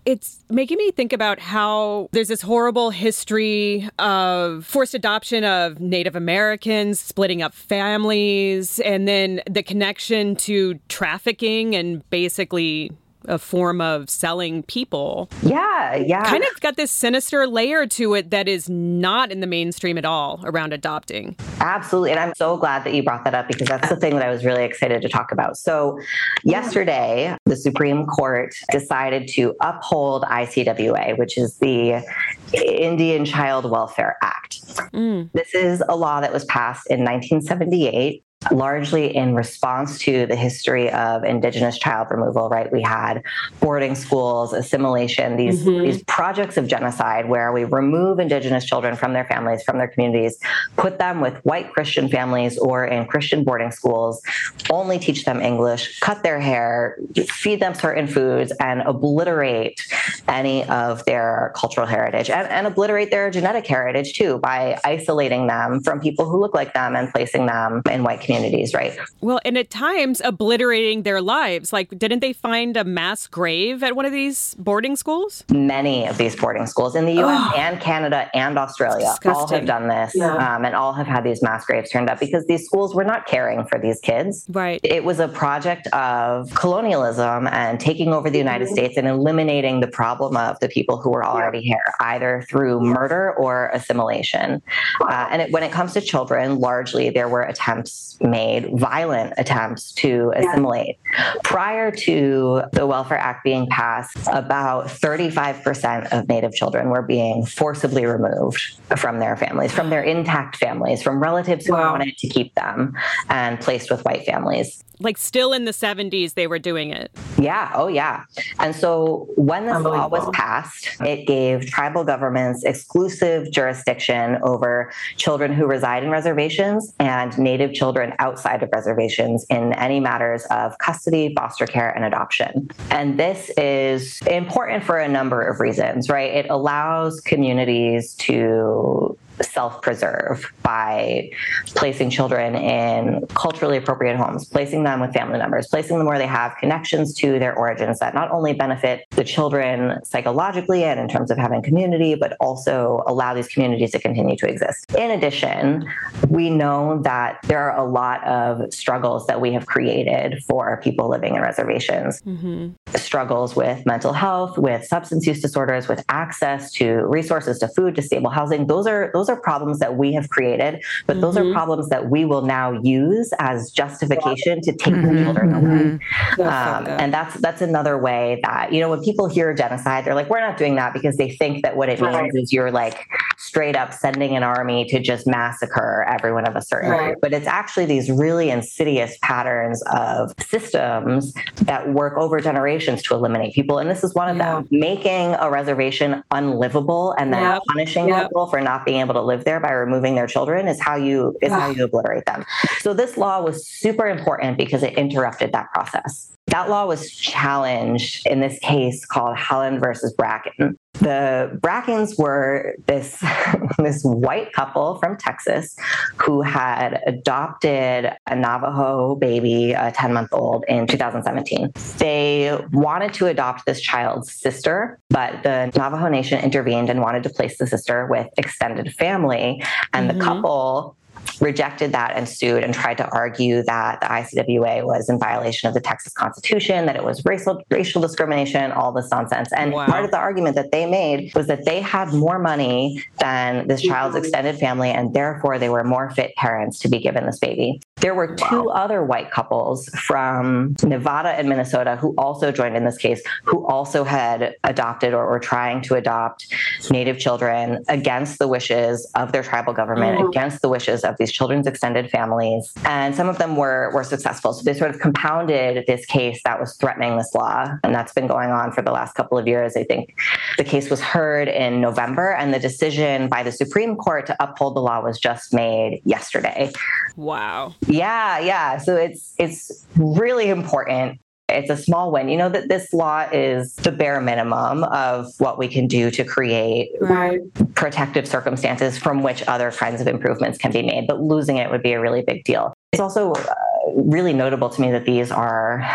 It's 0.04 0.44
making 0.50 0.76
me 0.76 0.90
think 0.90 1.14
about 1.14 1.38
how 1.38 2.10
there's 2.12 2.28
this 2.28 2.42
horrible 2.42 2.90
history 2.90 3.88
of 3.98 4.66
forced 4.66 4.94
adoption 4.94 5.44
of 5.44 5.80
Native 5.80 6.14
Americans, 6.14 7.00
splitting 7.00 7.40
up 7.40 7.54
families, 7.54 8.80
and 8.80 9.08
then 9.08 9.40
the 9.48 9.62
connection 9.62 10.36
to 10.36 10.78
trafficking 10.88 11.74
and 11.74 12.08
basically 12.10 12.92
a 13.26 13.38
form 13.38 13.80
of 13.80 14.08
selling 14.10 14.62
people. 14.64 15.28
Yeah, 15.42 15.96
yeah. 15.96 16.24
Kind 16.24 16.44
of 16.44 16.60
got 16.60 16.76
this 16.76 16.90
sinister 16.90 17.46
layer 17.46 17.86
to 17.86 18.14
it 18.14 18.30
that 18.30 18.48
is 18.48 18.68
not 18.68 19.30
in 19.30 19.40
the 19.40 19.46
mainstream 19.46 19.98
at 19.98 20.04
all 20.04 20.40
around 20.44 20.72
adopting. 20.72 21.36
Absolutely. 21.60 22.10
And 22.10 22.20
I'm 22.20 22.34
so 22.34 22.56
glad 22.56 22.84
that 22.84 22.94
you 22.94 23.02
brought 23.02 23.24
that 23.24 23.34
up 23.34 23.48
because 23.48 23.68
that's 23.68 23.88
the 23.88 23.96
thing 23.96 24.16
that 24.16 24.26
I 24.26 24.30
was 24.30 24.44
really 24.44 24.64
excited 24.64 25.02
to 25.02 25.08
talk 25.08 25.32
about. 25.32 25.56
So, 25.56 25.98
yesterday, 26.44 27.36
the 27.46 27.56
Supreme 27.56 28.06
Court 28.06 28.54
decided 28.70 29.28
to 29.28 29.54
uphold 29.60 30.24
ICWA, 30.24 31.18
which 31.18 31.38
is 31.38 31.58
the 31.58 32.04
Indian 32.52 33.24
Child 33.24 33.70
Welfare 33.70 34.16
Act. 34.22 34.60
Mm. 34.92 35.30
This 35.32 35.54
is 35.54 35.82
a 35.88 35.96
law 35.96 36.20
that 36.20 36.32
was 36.32 36.44
passed 36.46 36.86
in 36.90 37.00
1978 37.00 38.24
largely 38.52 39.14
in 39.14 39.34
response 39.34 39.98
to 39.98 40.26
the 40.26 40.36
history 40.36 40.90
of 40.90 41.24
indigenous 41.24 41.78
child 41.78 42.08
removal 42.10 42.48
right 42.48 42.72
we 42.72 42.82
had 42.82 43.22
boarding 43.60 43.94
schools 43.94 44.52
assimilation 44.52 45.36
these 45.36 45.64
mm-hmm. 45.64 45.84
these 45.84 46.02
projects 46.04 46.56
of 46.56 46.66
genocide 46.66 47.28
where 47.28 47.52
we 47.52 47.64
remove 47.64 48.18
indigenous 48.18 48.64
children 48.64 48.96
from 48.96 49.12
their 49.12 49.24
families 49.24 49.62
from 49.62 49.78
their 49.78 49.88
communities 49.88 50.38
put 50.76 50.98
them 50.98 51.20
with 51.20 51.34
white 51.44 51.72
christian 51.72 52.08
families 52.08 52.58
or 52.58 52.84
in 52.84 53.06
christian 53.06 53.44
boarding 53.44 53.70
schools 53.70 54.22
only 54.70 54.98
teach 54.98 55.24
them 55.24 55.40
english 55.40 55.98
cut 56.00 56.22
their 56.22 56.40
hair 56.40 56.98
feed 57.28 57.60
them 57.60 57.74
certain 57.74 58.06
foods 58.06 58.52
and 58.60 58.82
obliterate 58.82 59.80
any 60.28 60.64
of 60.64 61.04
their 61.04 61.52
cultural 61.56 61.86
heritage 61.86 62.30
and, 62.30 62.48
and 62.48 62.66
obliterate 62.66 63.10
their 63.10 63.30
genetic 63.30 63.66
heritage 63.66 64.12
too 64.14 64.38
by 64.38 64.78
isolating 64.84 65.46
them 65.46 65.80
from 65.80 66.00
people 66.00 66.28
who 66.28 66.38
look 66.38 66.54
like 66.54 66.74
them 66.74 66.94
and 66.94 67.10
placing 67.10 67.46
them 67.46 67.82
in 67.90 68.02
white 68.02 68.20
communities 68.20 68.33
communities, 68.34 68.74
right? 68.74 68.96
Well, 69.20 69.40
and 69.44 69.56
at 69.58 69.70
times 69.70 70.20
obliterating 70.24 71.02
their 71.02 71.20
lives. 71.20 71.72
Like, 71.72 71.96
didn't 71.98 72.20
they 72.20 72.32
find 72.32 72.76
a 72.76 72.84
mass 72.84 73.26
grave 73.26 73.82
at 73.82 73.96
one 73.96 74.04
of 74.04 74.12
these 74.12 74.54
boarding 74.58 74.96
schools? 74.96 75.44
Many 75.50 76.06
of 76.06 76.18
these 76.18 76.36
boarding 76.36 76.66
schools 76.66 76.94
in 76.94 77.06
the 77.06 77.12
US 77.22 77.52
oh, 77.52 77.58
and 77.58 77.80
Canada 77.80 78.30
and 78.34 78.58
Australia 78.58 79.14
all 79.24 79.48
have 79.48 79.66
done 79.66 79.88
this 79.88 80.12
yeah. 80.14 80.56
um, 80.56 80.64
and 80.64 80.74
all 80.74 80.92
have 80.92 81.06
had 81.06 81.24
these 81.24 81.42
mass 81.42 81.64
graves 81.64 81.90
turned 81.90 82.10
up 82.10 82.20
because 82.20 82.46
these 82.46 82.64
schools 82.64 82.94
were 82.94 83.04
not 83.04 83.26
caring 83.26 83.64
for 83.66 83.78
these 83.78 84.00
kids. 84.00 84.46
Right. 84.48 84.80
It 84.82 85.04
was 85.04 85.20
a 85.20 85.28
project 85.28 85.86
of 85.88 86.52
colonialism 86.54 87.46
and 87.48 87.80
taking 87.80 88.12
over 88.12 88.30
the 88.30 88.38
United 88.38 88.66
mm-hmm. 88.66 88.74
States 88.74 88.96
and 88.96 89.06
eliminating 89.06 89.80
the 89.80 89.86
problem 89.86 90.36
of 90.36 90.58
the 90.60 90.68
people 90.68 90.96
who 90.96 91.10
were 91.10 91.24
already 91.24 91.58
yeah. 91.58 91.74
here, 91.74 91.94
either 92.00 92.44
through 92.48 92.80
murder 92.80 93.34
or 93.34 93.70
assimilation. 93.72 94.62
Uh, 95.00 95.28
and 95.30 95.42
it, 95.42 95.52
when 95.52 95.62
it 95.62 95.72
comes 95.72 95.92
to 95.94 96.00
children, 96.00 96.58
largely 96.58 97.10
there 97.10 97.28
were 97.28 97.42
attempts 97.42 98.16
made 98.24 98.70
violent 98.78 99.34
attempts 99.36 99.92
to 99.92 100.32
assimilate. 100.34 100.98
Yeah. 101.12 101.34
Prior 101.44 101.90
to 101.90 102.62
the 102.72 102.86
Welfare 102.86 103.18
Act 103.18 103.44
being 103.44 103.66
passed, 103.68 104.16
about 104.32 104.86
35% 104.86 106.12
of 106.12 106.28
Native 106.28 106.54
children 106.54 106.88
were 106.88 107.02
being 107.02 107.44
forcibly 107.44 108.06
removed 108.06 108.78
from 108.96 109.18
their 109.18 109.36
families, 109.36 109.72
from 109.72 109.90
their 109.90 110.02
intact 110.02 110.56
families, 110.56 111.02
from 111.02 111.20
relatives 111.20 111.66
who 111.66 111.72
wanted 111.72 112.16
to 112.18 112.28
keep 112.28 112.54
them, 112.54 112.94
and 113.28 113.60
placed 113.60 113.90
with 113.90 114.04
white 114.04 114.24
families 114.24 114.82
like 115.00 115.18
still 115.18 115.52
in 115.52 115.64
the 115.64 115.72
70s 115.72 116.34
they 116.34 116.46
were 116.46 116.58
doing 116.58 116.90
it. 116.90 117.10
Yeah, 117.38 117.72
oh 117.74 117.88
yeah. 117.88 118.24
And 118.60 118.74
so 118.74 119.28
when 119.36 119.66
this 119.66 119.82
law 119.82 120.08
was 120.08 120.28
passed, 120.32 120.88
it 121.00 121.26
gave 121.26 121.66
tribal 121.66 122.04
governments 122.04 122.64
exclusive 122.64 123.50
jurisdiction 123.50 124.38
over 124.42 124.92
children 125.16 125.52
who 125.52 125.66
reside 125.66 126.04
in 126.04 126.10
reservations 126.10 126.94
and 127.00 127.36
native 127.38 127.72
children 127.72 128.12
outside 128.18 128.62
of 128.62 128.70
reservations 128.72 129.44
in 129.50 129.72
any 129.74 130.00
matters 130.00 130.44
of 130.50 130.78
custody, 130.78 131.34
foster 131.36 131.66
care 131.66 131.90
and 131.90 132.04
adoption. 132.04 132.70
And 132.90 133.18
this 133.18 133.50
is 133.56 134.20
important 134.22 134.84
for 134.84 134.98
a 134.98 135.08
number 135.08 135.42
of 135.42 135.60
reasons, 135.60 136.08
right? 136.08 136.30
It 136.32 136.50
allows 136.50 137.20
communities 137.20 138.14
to 138.14 139.16
self 139.42 139.82
preserve 139.82 140.52
by 140.62 141.30
placing 141.66 142.10
children 142.10 142.54
in 142.54 143.26
culturally 143.34 143.76
appropriate 143.76 144.16
homes, 144.16 144.44
placing 144.46 144.84
them 144.84 145.00
with 145.00 145.12
family 145.12 145.38
members, 145.38 145.66
placing 145.68 145.98
them 145.98 146.06
where 146.06 146.18
they 146.18 146.26
have 146.26 146.54
connections 146.58 147.14
to 147.14 147.38
their 147.38 147.54
origins 147.56 147.98
that 147.98 148.14
not 148.14 148.30
only 148.30 148.52
benefit 148.52 149.04
the 149.10 149.24
children 149.24 149.98
psychologically 150.04 150.84
and 150.84 151.00
in 151.00 151.08
terms 151.08 151.30
of 151.30 151.38
having 151.38 151.62
community, 151.62 152.14
but 152.14 152.36
also 152.40 153.02
allow 153.06 153.34
these 153.34 153.48
communities 153.48 153.90
to 153.92 153.98
continue 153.98 154.36
to 154.36 154.48
exist. 154.48 154.94
In 154.94 155.10
addition, 155.10 155.84
we 156.28 156.50
know 156.50 157.00
that 157.02 157.40
there 157.44 157.70
are 157.70 157.76
a 157.76 157.88
lot 157.88 158.24
of 158.24 158.72
struggles 158.72 159.26
that 159.26 159.40
we 159.40 159.52
have 159.52 159.66
created 159.66 160.42
for 160.48 160.80
people 160.82 161.08
living 161.08 161.34
in 161.36 161.42
reservations. 161.42 162.22
Mm-hmm. 162.22 162.70
Struggles 162.96 163.56
with 163.56 163.84
mental 163.86 164.12
health, 164.12 164.58
with 164.58 164.84
substance 164.84 165.26
use 165.26 165.40
disorders, 165.40 165.88
with 165.88 166.04
access 166.08 166.72
to 166.72 167.06
resources, 167.06 167.58
to 167.58 167.68
food, 167.68 167.94
to 167.96 168.02
stable 168.02 168.30
housing. 168.30 168.66
Those 168.66 168.86
are 168.86 169.10
those 169.12 169.23
those 169.24 169.36
are 169.36 169.40
problems 169.40 169.78
that 169.78 169.96
we 169.96 170.12
have 170.12 170.28
created, 170.28 170.82
but 171.06 171.14
mm-hmm. 171.14 171.20
those 171.22 171.36
are 171.36 171.42
mm-hmm. 171.42 171.54
problems 171.54 171.88
that 171.88 172.10
we 172.10 172.24
will 172.24 172.42
now 172.42 172.72
use 172.82 173.32
as 173.38 173.70
justification 173.70 174.60
to 174.60 174.72
take 174.72 174.94
mm-hmm. 174.94 175.14
the 175.14 175.22
children 175.22 175.54
away. 175.54 175.98
Mm-hmm. 175.98 176.42
Um, 176.42 176.86
and 177.00 177.12
that's 177.12 177.34
that's 177.36 177.62
another 177.62 177.96
way 177.96 178.40
that 178.42 178.72
you 178.72 178.80
know 178.80 178.90
when 178.90 179.02
people 179.02 179.28
hear 179.28 179.54
genocide, 179.54 180.04
they're 180.04 180.14
like, 180.14 180.28
we're 180.28 180.40
not 180.40 180.58
doing 180.58 180.74
that 180.76 180.92
because 180.92 181.16
they 181.16 181.30
think 181.30 181.62
that 181.62 181.76
what 181.76 181.88
it 181.88 182.00
means 182.00 182.14
right. 182.14 182.30
is 182.34 182.52
you're 182.52 182.70
like 182.70 183.06
straight 183.38 183.76
up 183.76 183.92
sending 183.92 184.36
an 184.36 184.42
army 184.42 184.84
to 184.86 185.00
just 185.00 185.26
massacre 185.26 186.04
everyone 186.08 186.46
of 186.46 186.56
a 186.56 186.62
certain 186.62 186.90
right. 186.90 187.04
group. 187.06 187.18
But 187.22 187.32
it's 187.32 187.46
actually 187.46 187.86
these 187.86 188.10
really 188.10 188.50
insidious 188.50 189.16
patterns 189.22 189.82
of 189.92 190.34
systems 190.40 191.32
that 191.62 191.92
work 191.92 192.16
over 192.16 192.40
generations 192.40 193.02
to 193.04 193.14
eliminate 193.14 193.54
people. 193.54 193.78
And 193.78 193.88
this 193.88 194.04
is 194.04 194.14
one 194.14 194.28
of 194.28 194.36
yeah. 194.36 194.54
them, 194.54 194.68
making 194.70 195.34
a 195.34 195.50
reservation 195.50 196.22
unlivable 196.30 197.14
and 197.18 197.32
then 197.32 197.42
yep. 197.42 197.62
punishing 197.68 198.08
yep. 198.08 198.28
people 198.28 198.46
for 198.46 198.60
not 198.60 198.84
being 198.84 199.00
able 199.00 199.13
to 199.14 199.22
live 199.22 199.44
there 199.44 199.60
by 199.60 199.72
removing 199.72 200.14
their 200.14 200.26
children 200.26 200.68
is 200.68 200.80
how 200.80 200.96
you 200.96 201.36
is 201.42 201.50
how 201.50 201.70
you 201.70 201.84
obliterate 201.84 202.26
them. 202.26 202.44
So 202.80 202.94
this 202.94 203.16
law 203.16 203.42
was 203.42 203.66
super 203.66 204.06
important 204.06 204.58
because 204.58 204.82
it 204.82 204.94
interrupted 204.94 205.52
that 205.52 205.72
process. 205.72 206.32
That 206.48 206.68
law 206.68 206.86
was 206.86 207.10
challenged 207.10 208.26
in 208.26 208.40
this 208.40 208.58
case 208.60 209.04
called 209.04 209.36
Haaland 209.36 209.80
versus 209.80 210.14
Brackeen. 210.14 210.76
The 210.94 211.58
Brackeens 211.60 212.18
were 212.18 212.76
this, 212.86 213.22
this 213.78 214.02
white 214.04 214.52
couple 214.52 214.98
from 214.98 215.16
Texas 215.16 215.76
who 216.16 216.40
had 216.42 217.00
adopted 217.06 218.12
a 218.26 218.36
Navajo 218.36 219.16
baby, 219.16 219.72
a 219.72 219.92
10 219.92 220.12
month 220.12 220.30
old, 220.32 220.64
in 220.68 220.86
2017. 220.86 221.72
They 221.98 222.56
wanted 222.72 223.12
to 223.14 223.26
adopt 223.26 223.66
this 223.66 223.80
child's 223.80 224.32
sister, 224.32 224.98
but 225.10 225.42
the 225.42 225.72
Navajo 225.76 226.08
Nation 226.08 226.42
intervened 226.42 226.90
and 226.90 227.00
wanted 227.00 227.24
to 227.24 227.30
place 227.30 227.58
the 227.58 227.66
sister 227.66 228.06
with 228.06 228.28
extended 228.36 228.92
family. 228.94 229.62
And 229.92 230.08
mm-hmm. 230.08 230.18
the 230.18 230.24
couple 230.24 230.96
rejected 231.44 231.92
that 231.92 232.16
and 232.16 232.28
sued 232.28 232.64
and 232.64 232.74
tried 232.74 232.96
to 232.96 233.08
argue 233.10 233.62
that 233.62 234.00
the 234.00 234.06
ICWA 234.06 234.84
was 234.84 235.08
in 235.08 235.18
violation 235.18 235.68
of 235.68 235.74
the 235.74 235.80
Texas 235.80 236.12
Constitution, 236.14 236.86
that 236.86 236.96
it 236.96 237.04
was 237.04 237.24
racial 237.24 237.62
racial 237.70 238.00
discrimination, 238.00 238.72
all 238.72 238.90
this 238.90 239.10
nonsense. 239.10 239.50
And 239.52 239.72
wow. 239.72 239.86
part 239.86 240.04
of 240.04 240.10
the 240.10 240.18
argument 240.18 240.56
that 240.56 240.72
they 240.72 240.86
made 240.86 241.32
was 241.34 241.46
that 241.46 241.64
they 241.66 241.80
had 241.80 242.12
more 242.12 242.38
money 242.38 243.04
than 243.18 243.68
this 243.68 243.82
child's 243.82 244.16
extended 244.16 244.56
family, 244.58 244.90
and 244.90 245.14
therefore 245.14 245.58
they 245.58 245.68
were 245.68 245.84
more 245.84 246.10
fit 246.10 246.34
parents 246.36 246.78
to 246.80 246.88
be 246.88 246.98
given 246.98 247.26
this 247.26 247.38
baby. 247.38 247.80
There 247.96 248.14
were 248.14 248.34
two 248.34 248.64
wow. 248.64 248.74
other 248.74 249.04
white 249.04 249.30
couples 249.30 249.88
from 249.90 250.74
Nevada 250.82 251.30
and 251.30 251.48
Minnesota 251.48 251.96
who 251.96 252.14
also 252.18 252.50
joined 252.52 252.76
in 252.76 252.84
this 252.84 252.98
case, 252.98 253.22
who 253.44 253.66
also 253.66 254.04
had 254.04 254.56
adopted 254.64 255.14
or 255.14 255.26
were 255.26 255.38
trying 255.38 255.80
to 255.82 255.94
adopt 255.94 256.52
Native 256.90 257.18
children 257.18 257.84
against 257.88 258.38
the 258.38 258.48
wishes 258.48 259.10
of 259.14 259.32
their 259.32 259.42
tribal 259.42 259.72
government, 259.72 260.18
mm-hmm. 260.18 260.28
against 260.28 260.62
the 260.62 260.68
wishes 260.68 261.04
of 261.04 261.16
these 261.18 261.32
children's 261.34 261.66
extended 261.66 262.08
families. 262.10 262.72
And 262.84 263.14
some 263.14 263.28
of 263.28 263.38
them 263.38 263.56
were, 263.56 263.90
were 263.92 264.04
successful. 264.04 264.52
So 264.52 264.62
they 264.62 264.72
sort 264.72 264.90
of 264.94 265.00
compounded 265.00 265.84
this 265.86 266.06
case 266.06 266.40
that 266.44 266.60
was 266.60 266.76
threatening 266.76 267.18
this 267.18 267.34
law. 267.34 267.66
And 267.82 267.94
that's 267.94 268.12
been 268.12 268.28
going 268.28 268.50
on 268.50 268.72
for 268.72 268.82
the 268.82 268.92
last 268.92 269.14
couple 269.14 269.36
of 269.36 269.46
years. 269.46 269.76
I 269.76 269.84
think 269.84 270.14
the 270.56 270.64
case 270.64 270.88
was 270.88 271.00
heard 271.00 271.48
in 271.48 271.80
November, 271.80 272.32
and 272.34 272.54
the 272.54 272.58
decision 272.58 273.28
by 273.28 273.42
the 273.42 273.52
Supreme 273.52 273.96
Court 273.96 274.26
to 274.26 274.36
uphold 274.42 274.76
the 274.76 274.80
law 274.80 275.00
was 275.00 275.18
just 275.18 275.52
made 275.52 276.00
yesterday. 276.04 276.70
Wow. 277.16 277.74
Yeah, 277.86 278.38
yeah. 278.38 278.78
So 278.78 278.96
it's 278.96 279.34
it's 279.38 279.84
really 279.96 280.48
important 280.48 281.20
it's 281.48 281.70
a 281.70 281.76
small 281.76 282.10
win. 282.10 282.28
You 282.28 282.38
know 282.38 282.48
that 282.48 282.68
this 282.68 282.92
law 282.92 283.28
is 283.32 283.74
the 283.76 283.92
bare 283.92 284.20
minimum 284.20 284.84
of 284.84 285.28
what 285.38 285.58
we 285.58 285.68
can 285.68 285.86
do 285.86 286.10
to 286.10 286.24
create 286.24 286.90
right. 287.00 287.40
protective 287.74 288.26
circumstances 288.26 288.98
from 288.98 289.22
which 289.22 289.42
other 289.46 289.70
kinds 289.70 290.00
of 290.00 290.06
improvements 290.06 290.58
can 290.58 290.72
be 290.72 290.82
made. 290.82 291.06
But 291.06 291.20
losing 291.20 291.58
it 291.58 291.70
would 291.70 291.82
be 291.82 291.92
a 291.92 292.00
really 292.00 292.22
big 292.22 292.44
deal. 292.44 292.74
It's 292.92 293.00
also 293.00 293.32
uh, 293.32 293.54
really 293.94 294.32
notable 294.32 294.70
to 294.70 294.80
me 294.80 294.90
that 294.92 295.04
these 295.04 295.30
are 295.30 295.86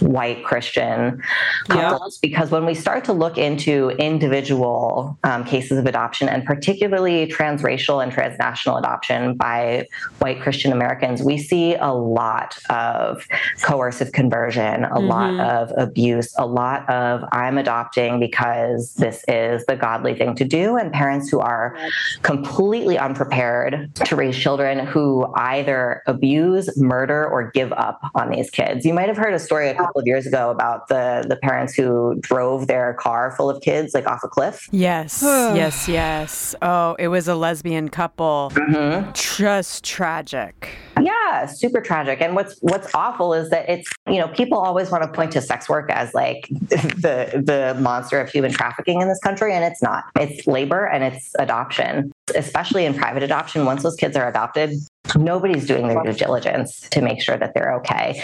white 0.00 0.44
Christian 0.44 1.22
couples 1.68 2.18
yeah. 2.22 2.28
because 2.28 2.50
when 2.50 2.64
we 2.64 2.74
start 2.74 3.04
to 3.06 3.12
look 3.12 3.38
into 3.38 3.90
individual 3.90 5.18
um, 5.24 5.44
cases 5.44 5.78
of 5.78 5.86
adoption 5.86 6.28
and 6.28 6.44
particularly 6.44 7.26
transracial 7.26 8.02
and 8.02 8.12
transnational 8.12 8.76
adoption 8.76 9.34
by 9.34 9.86
white 10.18 10.40
Christian 10.40 10.72
Americans, 10.72 11.22
we 11.22 11.38
see 11.38 11.74
a 11.74 11.92
lot 11.92 12.58
of 12.70 13.26
coercive 13.62 14.12
conversion, 14.12 14.84
a 14.84 14.88
mm-hmm. 14.88 15.06
lot 15.06 15.40
of 15.40 15.72
abuse, 15.76 16.34
a 16.38 16.46
lot 16.46 16.88
of 16.88 17.24
I'm 17.32 17.58
adopting 17.58 18.20
because 18.20 18.94
this 18.94 19.24
is 19.28 19.64
the 19.66 19.76
godly 19.76 20.14
thing 20.14 20.34
to 20.36 20.44
do, 20.44 20.76
and 20.76 20.92
parents 20.92 21.28
who 21.28 21.40
are 21.40 21.76
completely 22.22 22.98
unprepared 22.98 23.94
to 23.94 24.16
raise 24.16 24.36
children 24.36 24.86
who 24.86 25.26
either 25.36 26.02
abuse, 26.06 26.76
murder, 26.76 27.26
or 27.26 27.50
give 27.50 27.72
up 27.72 28.00
on 28.14 28.30
these 28.30 28.50
kids. 28.50 28.84
You 28.84 28.94
might 28.94 29.08
have 29.08 29.16
heard 29.16 29.34
a 29.34 29.38
story 29.38 29.70
couple 29.78 30.00
of 30.00 30.06
years 30.06 30.26
ago 30.26 30.50
about 30.50 30.88
the 30.88 31.24
the 31.28 31.36
parents 31.36 31.74
who 31.74 32.16
drove 32.20 32.66
their 32.66 32.94
car 32.94 33.34
full 33.36 33.48
of 33.48 33.62
kids 33.62 33.94
like 33.94 34.06
off 34.06 34.20
a 34.24 34.28
cliff. 34.28 34.68
Yes, 34.70 35.20
yes, 35.22 35.88
yes. 35.88 36.54
Oh, 36.62 36.96
it 36.98 37.08
was 37.08 37.28
a 37.28 37.34
lesbian 37.34 37.88
couple. 37.88 38.52
Mm-hmm. 38.54 39.12
Just 39.12 39.84
tragic. 39.84 40.76
Yeah, 41.00 41.46
super 41.46 41.80
tragic. 41.80 42.20
And 42.20 42.34
what's 42.34 42.58
what's 42.60 42.92
awful 42.94 43.34
is 43.34 43.50
that 43.50 43.68
it's 43.68 43.88
you 44.06 44.18
know 44.18 44.28
people 44.28 44.58
always 44.58 44.90
want 44.90 45.04
to 45.04 45.08
point 45.08 45.32
to 45.32 45.40
sex 45.40 45.68
work 45.68 45.90
as 45.90 46.14
like 46.14 46.48
the 46.50 47.42
the 47.44 47.80
monster 47.80 48.20
of 48.20 48.28
human 48.28 48.50
trafficking 48.50 49.00
in 49.00 49.08
this 49.08 49.20
country, 49.20 49.54
and 49.54 49.64
it's 49.64 49.82
not. 49.82 50.04
It's 50.18 50.46
labor 50.46 50.86
and 50.86 51.04
it's 51.04 51.34
adoption, 51.38 52.12
especially 52.34 52.84
in 52.84 52.94
private 52.94 53.22
adoption. 53.22 53.64
Once 53.64 53.82
those 53.82 53.96
kids 53.96 54.16
are 54.16 54.28
adopted, 54.28 54.72
nobody's 55.16 55.66
doing 55.66 55.88
their 55.88 56.02
due 56.02 56.12
diligence 56.12 56.88
to 56.90 57.00
make 57.00 57.22
sure 57.22 57.36
that 57.36 57.54
they're 57.54 57.74
okay. 57.76 58.22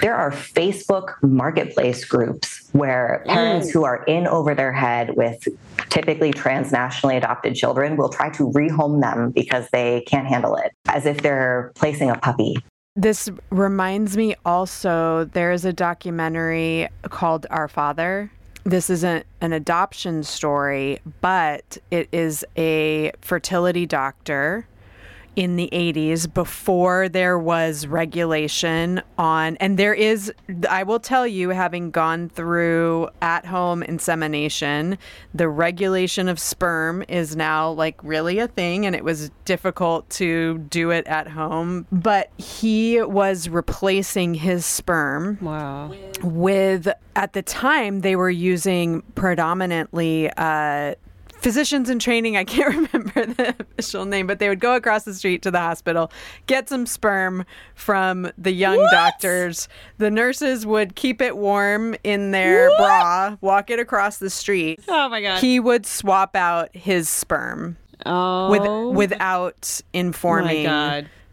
There 0.00 0.14
are 0.14 0.30
Facebook 0.30 1.14
marketplace 1.22 2.04
groups 2.04 2.68
where 2.72 3.24
parents 3.26 3.68
mm. 3.68 3.72
who 3.72 3.84
are 3.84 4.04
in 4.04 4.26
over 4.26 4.54
their 4.54 4.72
head 4.72 5.16
with 5.16 5.42
typically 5.90 6.32
transnationally 6.32 7.16
adopted 7.16 7.54
children 7.54 7.96
will 7.96 8.08
try 8.08 8.30
to 8.30 8.50
rehome 8.50 9.00
them 9.00 9.30
because 9.30 9.68
they 9.70 10.02
can't 10.02 10.26
handle 10.26 10.56
it, 10.56 10.72
as 10.88 11.06
if 11.06 11.22
they're 11.22 11.72
placing 11.74 12.10
a 12.10 12.16
puppy. 12.16 12.56
This 12.94 13.30
reminds 13.50 14.16
me 14.16 14.34
also, 14.44 15.24
there 15.24 15.52
is 15.52 15.64
a 15.64 15.72
documentary 15.72 16.88
called 17.04 17.46
Our 17.50 17.68
Father 17.68 18.30
this 18.64 18.90
isn't 18.90 19.24
an 19.40 19.54
adoption 19.54 20.22
story, 20.22 20.98
but 21.22 21.78
it 21.90 22.06
is 22.12 22.44
a 22.58 23.12
fertility 23.22 23.86
doctor 23.86 24.66
in 25.38 25.54
the 25.54 25.68
80s 25.72 26.34
before 26.34 27.08
there 27.08 27.38
was 27.38 27.86
regulation 27.86 29.00
on 29.16 29.56
and 29.58 29.78
there 29.78 29.94
is 29.94 30.32
I 30.68 30.82
will 30.82 30.98
tell 30.98 31.28
you 31.28 31.50
having 31.50 31.92
gone 31.92 32.28
through 32.28 33.10
at 33.22 33.46
home 33.46 33.84
insemination 33.84 34.98
the 35.32 35.48
regulation 35.48 36.28
of 36.28 36.40
sperm 36.40 37.04
is 37.06 37.36
now 37.36 37.70
like 37.70 38.02
really 38.02 38.40
a 38.40 38.48
thing 38.48 38.84
and 38.84 38.96
it 38.96 39.04
was 39.04 39.30
difficult 39.44 40.10
to 40.10 40.58
do 40.58 40.90
it 40.90 41.06
at 41.06 41.28
home 41.28 41.86
but 41.92 42.32
he 42.36 43.00
was 43.00 43.48
replacing 43.48 44.34
his 44.34 44.66
sperm 44.66 45.38
wow. 45.40 45.94
with 46.20 46.88
at 47.14 47.32
the 47.32 47.42
time 47.42 48.00
they 48.00 48.16
were 48.16 48.28
using 48.28 49.02
predominantly 49.14 50.32
uh, 50.36 50.96
physicians 51.38 51.88
in 51.88 51.98
training. 51.98 52.36
I 52.36 52.44
can't 52.44 52.74
remember 52.92 53.26
the 53.26 53.54
official 53.58 54.04
name, 54.04 54.26
but 54.26 54.38
they 54.38 54.48
would 54.48 54.60
go 54.60 54.74
across 54.74 55.04
the 55.04 55.14
street 55.14 55.42
to 55.42 55.50
the 55.50 55.58
hospital, 55.58 56.10
get 56.46 56.68
some 56.68 56.86
sperm 56.86 57.44
from 57.74 58.30
the 58.36 58.52
young 58.52 58.78
what? 58.78 58.90
doctors. 58.90 59.68
The 59.98 60.10
nurses 60.10 60.66
would 60.66 60.94
keep 60.94 61.20
it 61.20 61.36
warm 61.36 61.94
in 62.04 62.30
their 62.30 62.68
what? 62.70 62.78
bra, 62.78 63.36
walk 63.40 63.70
it 63.70 63.78
across 63.78 64.18
the 64.18 64.30
street. 64.30 64.80
Oh 64.88 65.08
my 65.08 65.22
god! 65.22 65.40
He 65.40 65.60
would 65.60 65.86
swap 65.86 66.36
out 66.36 66.74
his 66.74 67.08
sperm. 67.08 67.76
Oh, 68.06 68.50
with, 68.50 68.96
without 68.96 69.80
informing 69.92 70.64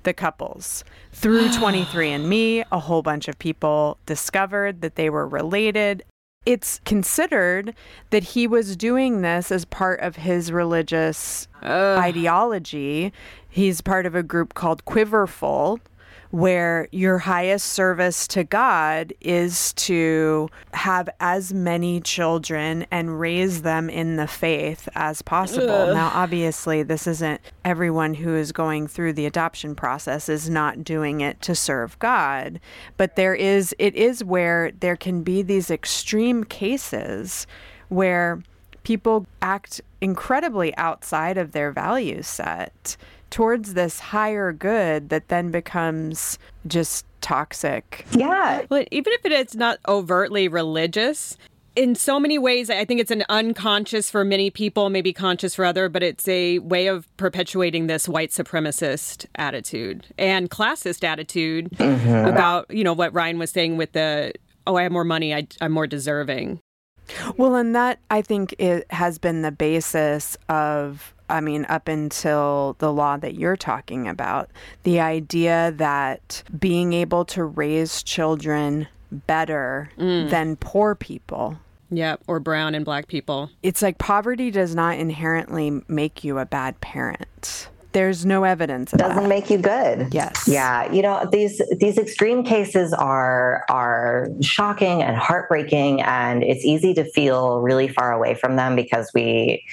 the 0.02 0.14
couples. 0.14 0.84
Through 1.12 1.50
23andMe, 1.50 2.66
a 2.72 2.80
whole 2.80 3.02
bunch 3.02 3.28
of 3.28 3.38
people 3.38 3.98
discovered 4.06 4.82
that 4.82 4.96
they 4.96 5.10
were 5.10 5.28
related 5.28 6.04
it's 6.46 6.80
considered 6.86 7.74
that 8.12 8.24
he 8.24 8.48
was 8.48 8.76
doing 8.76 9.22
this 9.22 9.52
as 9.52 9.66
part 9.66 10.00
of 10.02 10.18
his 10.18 10.52
religious 10.52 11.48
Ugh. 11.64 12.00
ideology. 12.00 13.12
He's 13.50 13.82
part 13.82 14.06
of 14.06 14.16
a 14.16 14.24
group 14.24 14.54
called 14.54 14.86
Quiverful, 14.86 15.80
where 16.36 16.90
your 16.92 17.18
highest 17.18 17.66
service 17.66 18.28
to 18.28 18.44
God 18.44 19.14
is 19.22 19.72
to 19.72 20.50
have 20.74 21.08
as 21.22 21.54
many 21.54 22.02
children 22.02 22.86
and 22.92 23.22
raise 23.22 23.62
them 23.62 23.90
in 23.90 24.18
the 24.18 24.28
faith 24.28 24.90
as 24.96 25.22
possible. 25.22 25.70
Ugh. 25.70 25.94
Now, 25.94 26.12
obviously, 26.14 26.84
this 26.84 27.08
isn't 27.08 27.40
everyone 27.64 28.16
who 28.16 28.36
is 28.36 28.52
going 28.52 28.88
through 28.88 29.14
the 29.14 29.26
adoption 29.26 29.76
process 29.76 30.28
is 30.28 30.50
not 30.50 30.84
doing 30.84 31.22
it 31.22 31.42
to 31.44 31.56
serve 31.56 31.98
God, 32.00 32.60
but 32.98 33.16
there 33.16 33.34
is 33.34 33.74
it 33.80 33.96
is 33.96 34.22
where 34.22 34.72
there 34.78 34.98
can 34.98 35.24
be 35.24 35.42
these 35.42 35.72
extreme 35.72 36.44
cases 36.44 37.48
where 37.88 38.44
people 38.84 39.26
act 39.42 39.80
incredibly 40.02 40.76
outside 40.76 41.38
of 41.38 41.54
their 41.54 41.72
value 41.72 42.22
set 42.22 42.98
towards 43.30 43.74
this 43.74 44.00
higher 44.00 44.52
good 44.52 45.10
that 45.10 45.28
then 45.28 45.52
becomes 45.52 46.38
just 46.68 47.06
toxic. 47.22 48.06
Yeah. 48.12 48.66
Well, 48.70 48.86
even 48.92 49.14
if 49.14 49.26
it 49.26 49.32
is 49.32 49.56
not 49.56 49.80
overtly 49.88 50.48
religious, 50.48 51.38
in 51.76 51.96
so 51.96 52.20
many 52.20 52.38
ways, 52.38 52.70
I 52.70 52.86
think 52.86 53.02
it's 53.02 53.12
an 53.12 53.24
unconscious 53.30 54.10
for 54.10 54.24
many 54.24 54.50
people, 54.50 54.90
maybe 54.90 55.12
conscious 55.12 55.56
for 55.56 55.66
other, 55.66 55.90
but 55.90 56.04
it's 56.04 56.28
a 56.28 56.60
way 56.60 56.88
of 56.88 57.06
perpetuating 57.18 57.88
this 57.88 58.08
white 58.08 58.32
supremacist 58.32 59.26
attitude 59.36 60.06
and 60.18 60.50
classist 60.50 61.04
attitude 61.04 61.70
mm-hmm. 61.72 62.28
about, 62.28 62.70
you 62.72 62.84
know, 62.84 62.94
what 62.94 63.14
Ryan 63.14 63.40
was 63.40 63.52
saying 63.52 63.78
with 63.78 63.92
the, 63.92 64.34
oh, 64.66 64.78
I 64.78 64.84
have 64.84 64.92
more 64.92 65.04
money, 65.04 65.34
I, 65.34 65.48
I'm 65.60 65.74
more 65.74 65.88
deserving. 65.88 66.62
Well, 67.38 67.56
and 67.56 67.76
that 67.76 68.00
I 68.10 68.22
think 68.22 68.56
it 68.58 68.92
has 68.92 69.18
been 69.18 69.42
the 69.42 69.52
basis 69.52 70.38
of 70.50 71.14
I 71.28 71.42
mean, 71.42 71.66
up 71.70 71.88
until 71.88 72.76
the 72.80 72.94
law 72.94 73.18
that 73.18 73.36
you're 73.36 73.58
talking 73.58 74.08
about, 74.08 74.50
the 74.84 75.00
idea 75.00 75.74
that 75.78 76.44
being 76.58 76.94
able 76.94 77.26
to 77.26 77.44
raise 77.44 78.04
children 78.04 78.88
better 79.12 79.90
mm. 79.98 80.30
than 80.30 80.56
poor 80.58 80.96
people. 80.96 81.58
Yeah, 81.90 82.18
or 82.28 82.40
brown 82.40 82.76
and 82.76 82.84
black 82.84 83.08
people. 83.08 83.50
It's 83.64 83.82
like 83.82 83.98
poverty 83.98 84.52
does 84.52 84.76
not 84.76 84.98
inherently 84.98 85.82
make 85.88 86.24
you 86.24 86.40
a 86.40 86.46
bad 86.46 86.80
parent. 86.82 87.70
There's 87.96 88.26
no 88.26 88.44
evidence. 88.44 88.92
Doesn't 88.92 89.24
that. 89.24 89.30
make 89.30 89.50
you 89.50 89.58
good. 89.58 90.14
Yes. 90.14 90.48
Yeah. 90.48 90.92
You 90.92 91.02
know 91.02 91.28
these 91.32 91.62
these 91.80 91.98
extreme 91.98 92.44
cases 92.44 92.94
are 92.94 93.64
are 93.70 94.28
shocking 94.42 95.02
and 95.02 95.16
heartbreaking, 95.16 96.02
and 96.02 96.44
it's 96.44 96.66
easy 96.66 96.94
to 96.96 97.06
feel 97.12 97.62
really 97.62 97.88
far 97.88 98.12
away 98.12 98.36
from 98.36 98.58
them 98.58 98.76
because 98.76 99.10
we, 99.16 99.66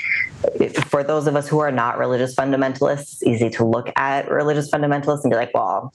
for 0.86 1.02
those 1.02 1.26
of 1.26 1.34
us 1.34 1.48
who 1.48 1.58
are 1.58 1.72
not 1.72 1.98
religious 1.98 2.34
fundamentalists, 2.36 3.12
it's 3.14 3.22
easy 3.24 3.50
to 3.50 3.64
look 3.64 3.90
at 3.96 4.30
religious 4.30 4.70
fundamentalists 4.70 5.24
and 5.24 5.30
be 5.30 5.36
like, 5.36 5.52
well 5.52 5.92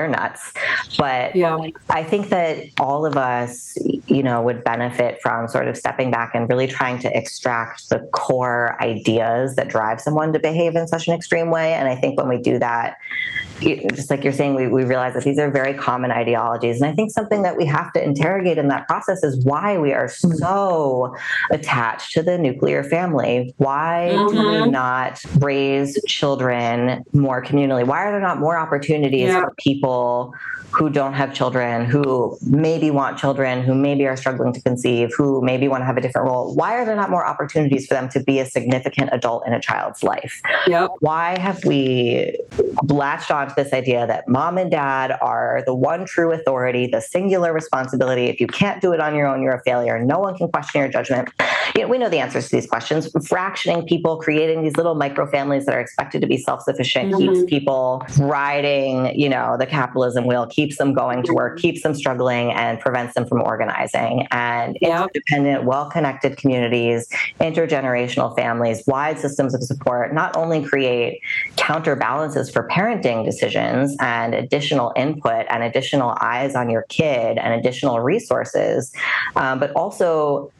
they're 0.00 0.08
nuts. 0.08 0.52
But 0.96 1.36
yeah. 1.36 1.58
I 1.90 2.02
think 2.02 2.30
that 2.30 2.64
all 2.78 3.04
of 3.04 3.16
us, 3.16 3.76
you 4.06 4.22
know, 4.22 4.40
would 4.40 4.64
benefit 4.64 5.20
from 5.22 5.46
sort 5.48 5.68
of 5.68 5.76
stepping 5.76 6.10
back 6.10 6.34
and 6.34 6.48
really 6.48 6.66
trying 6.66 6.98
to 7.00 7.16
extract 7.16 7.90
the 7.90 7.98
core 8.12 8.82
ideas 8.82 9.56
that 9.56 9.68
drive 9.68 10.00
someone 10.00 10.32
to 10.32 10.38
behave 10.38 10.74
in 10.74 10.88
such 10.88 11.06
an 11.08 11.14
extreme 11.14 11.50
way. 11.50 11.74
And 11.74 11.86
I 11.88 11.96
think 11.96 12.18
when 12.18 12.28
we 12.28 12.38
do 12.38 12.58
that, 12.58 12.96
just 13.60 14.10
like 14.10 14.24
you're 14.24 14.32
saying, 14.32 14.54
we, 14.54 14.68
we 14.68 14.84
realize 14.84 15.14
that 15.14 15.24
these 15.24 15.38
are 15.38 15.50
very 15.50 15.74
common 15.74 16.10
ideologies. 16.10 16.80
And 16.80 16.90
I 16.90 16.94
think 16.94 17.10
something 17.10 17.42
that 17.42 17.56
we 17.56 17.66
have 17.66 17.92
to 17.92 18.02
interrogate 18.02 18.58
in 18.58 18.68
that 18.68 18.86
process 18.86 19.22
is 19.22 19.44
why 19.44 19.78
we 19.78 19.92
are 19.92 20.06
mm-hmm. 20.06 20.32
so 20.36 21.14
attached 21.50 22.12
to 22.12 22.22
the 22.22 22.38
nuclear 22.38 22.82
family. 22.82 23.52
Why 23.58 24.12
mm-hmm. 24.12 24.34
do 24.34 24.38
we 24.38 24.54
mm-hmm. 24.54 24.70
not 24.70 25.22
raise 25.38 26.00
children 26.06 27.04
more 27.12 27.44
communally? 27.44 27.86
Why 27.86 28.06
are 28.06 28.12
there 28.12 28.20
not 28.20 28.38
more 28.38 28.58
opportunities 28.58 29.28
yeah. 29.28 29.42
for 29.42 29.54
people 29.58 29.89
who 30.72 30.88
don't 30.88 31.14
have 31.14 31.34
children, 31.34 31.84
who 31.84 32.38
maybe 32.42 32.90
want 32.90 33.18
children, 33.18 33.62
who 33.62 33.74
maybe 33.74 34.06
are 34.06 34.16
struggling 34.16 34.52
to 34.52 34.60
conceive, 34.62 35.10
who 35.16 35.42
maybe 35.42 35.66
want 35.66 35.80
to 35.80 35.84
have 35.84 35.96
a 35.96 36.00
different 36.00 36.28
role, 36.28 36.54
why 36.54 36.74
are 36.74 36.84
there 36.84 36.94
not 36.94 37.10
more 37.10 37.26
opportunities 37.26 37.86
for 37.86 37.94
them 37.94 38.08
to 38.08 38.22
be 38.22 38.38
a 38.38 38.46
significant 38.46 39.10
adult 39.12 39.46
in 39.46 39.52
a 39.52 39.60
child's 39.60 40.02
life? 40.02 40.40
Yep. 40.66 40.90
Why 41.00 41.38
have 41.38 41.64
we 41.64 42.38
latched 42.84 43.30
onto 43.30 43.54
this 43.54 43.72
idea 43.72 44.06
that 44.06 44.28
mom 44.28 44.58
and 44.58 44.70
dad 44.70 45.16
are 45.20 45.62
the 45.66 45.74
one 45.74 46.04
true 46.04 46.32
authority, 46.32 46.86
the 46.86 47.00
singular 47.00 47.52
responsibility? 47.52 48.26
If 48.26 48.40
you 48.40 48.46
can't 48.46 48.80
do 48.80 48.92
it 48.92 49.00
on 49.00 49.16
your 49.16 49.26
own, 49.26 49.42
you're 49.42 49.54
a 49.54 49.62
failure. 49.62 49.98
No 49.98 50.20
one 50.20 50.36
can 50.36 50.48
question 50.50 50.80
your 50.80 50.90
judgment. 50.90 51.30
You 51.74 51.82
know, 51.82 51.88
we 51.88 51.98
know 51.98 52.08
the 52.08 52.18
answers 52.18 52.48
to 52.48 52.56
these 52.56 52.66
questions. 52.66 53.10
Fractioning 53.28 53.86
people, 53.86 54.18
creating 54.18 54.62
these 54.62 54.76
little 54.76 54.94
micro 54.94 55.26
families 55.26 55.66
that 55.66 55.74
are 55.74 55.80
expected 55.80 56.20
to 56.20 56.26
be 56.26 56.36
self 56.36 56.62
sufficient, 56.62 57.12
mm-hmm. 57.12 57.34
keeps 57.34 57.50
people 57.50 58.04
riding, 58.18 59.18
you 59.18 59.28
know, 59.28 59.56
the 59.58 59.66
capitalism 59.70 60.26
wheel 60.26 60.46
keeps 60.46 60.76
them 60.76 60.92
going 60.92 61.22
to 61.22 61.32
work, 61.32 61.58
keeps 61.58 61.82
them 61.82 61.94
struggling, 61.94 62.52
and 62.52 62.78
prevents 62.80 63.14
them 63.14 63.26
from 63.26 63.40
organizing. 63.42 64.26
And 64.30 64.76
interdependent, 64.78 65.64
well 65.64 65.88
connected 65.90 66.36
communities, 66.36 67.08
intergenerational 67.40 68.36
families, 68.36 68.82
wide 68.86 69.18
systems 69.18 69.54
of 69.54 69.62
support 69.62 70.12
not 70.12 70.36
only 70.36 70.62
create 70.62 71.20
counterbalances 71.56 72.50
for 72.50 72.68
parenting 72.68 73.24
decisions 73.24 73.96
and 74.00 74.34
additional 74.34 74.92
input 74.96 75.46
and 75.48 75.62
additional 75.62 76.16
eyes 76.20 76.54
on 76.54 76.70
your 76.70 76.82
kid 76.88 77.38
and 77.38 77.54
additional 77.54 78.00
resources, 78.00 78.92
um, 79.36 79.58
but 79.58 79.70
also 79.72 80.50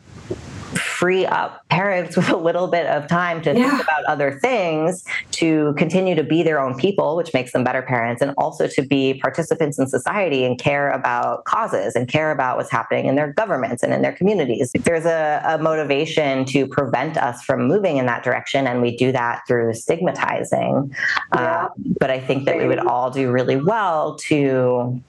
free 0.75 1.27
up 1.27 1.67
parents 1.69 2.17
with 2.17 2.29
a 2.29 2.37
little 2.37 2.67
bit 2.67 2.87
of 2.87 3.07
time 3.07 3.43
to 3.43 3.55
yeah. 3.57 3.71
think 3.71 3.83
about 3.83 4.05
other 4.05 4.39
things 4.41 5.05
to 5.31 5.75
continue 5.77 6.15
to 6.15 6.23
be 6.23 6.43
their 6.43 6.61
own 6.61 6.77
people, 6.77 7.17
which 7.17 7.33
makes 7.33 7.53
them 7.53 7.65
better 7.65 7.83
parents, 7.83 8.21
and 8.21 8.35
also 8.37 8.67
to 8.67 8.83
be 8.83 9.15
participants 9.15 9.79
in 9.79 9.87
society 9.87 10.45
and 10.45 10.59
care 10.59 10.91
about 10.91 11.45
causes 11.45 11.95
and 11.95 12.09
care 12.09 12.31
about 12.31 12.57
what's 12.57 12.71
happening 12.71 13.07
in 13.07 13.15
their 13.15 13.33
governments 13.33 13.83
and 13.83 13.93
in 13.93 14.03
their 14.03 14.13
communities. 14.13 14.73
There's 14.73 15.07
a, 15.07 15.43
a 15.45 15.59
motivation 15.59 16.45
to 16.47 16.67
prevent 16.67 17.17
us 17.17 17.43
from 17.43 17.67
moving 17.67 17.97
in 17.97 18.07
that 18.07 18.23
direction, 18.23 18.67
and 18.67 18.83
we 18.83 18.97
do 18.97 19.13
that 19.13 19.43
through 19.47 19.75
stigmatizing. 19.75 20.95
Yeah. 21.35 21.41
Uh, 21.41 21.69
but 21.99 22.11
I 22.11 22.21
think 22.21 22.45
that 22.45 22.59
we 22.59 22.67
would 22.67 22.79
all 22.79 23.11
do 23.11 23.31
really 23.31 23.57
well 23.57 24.17
to 24.29 25.01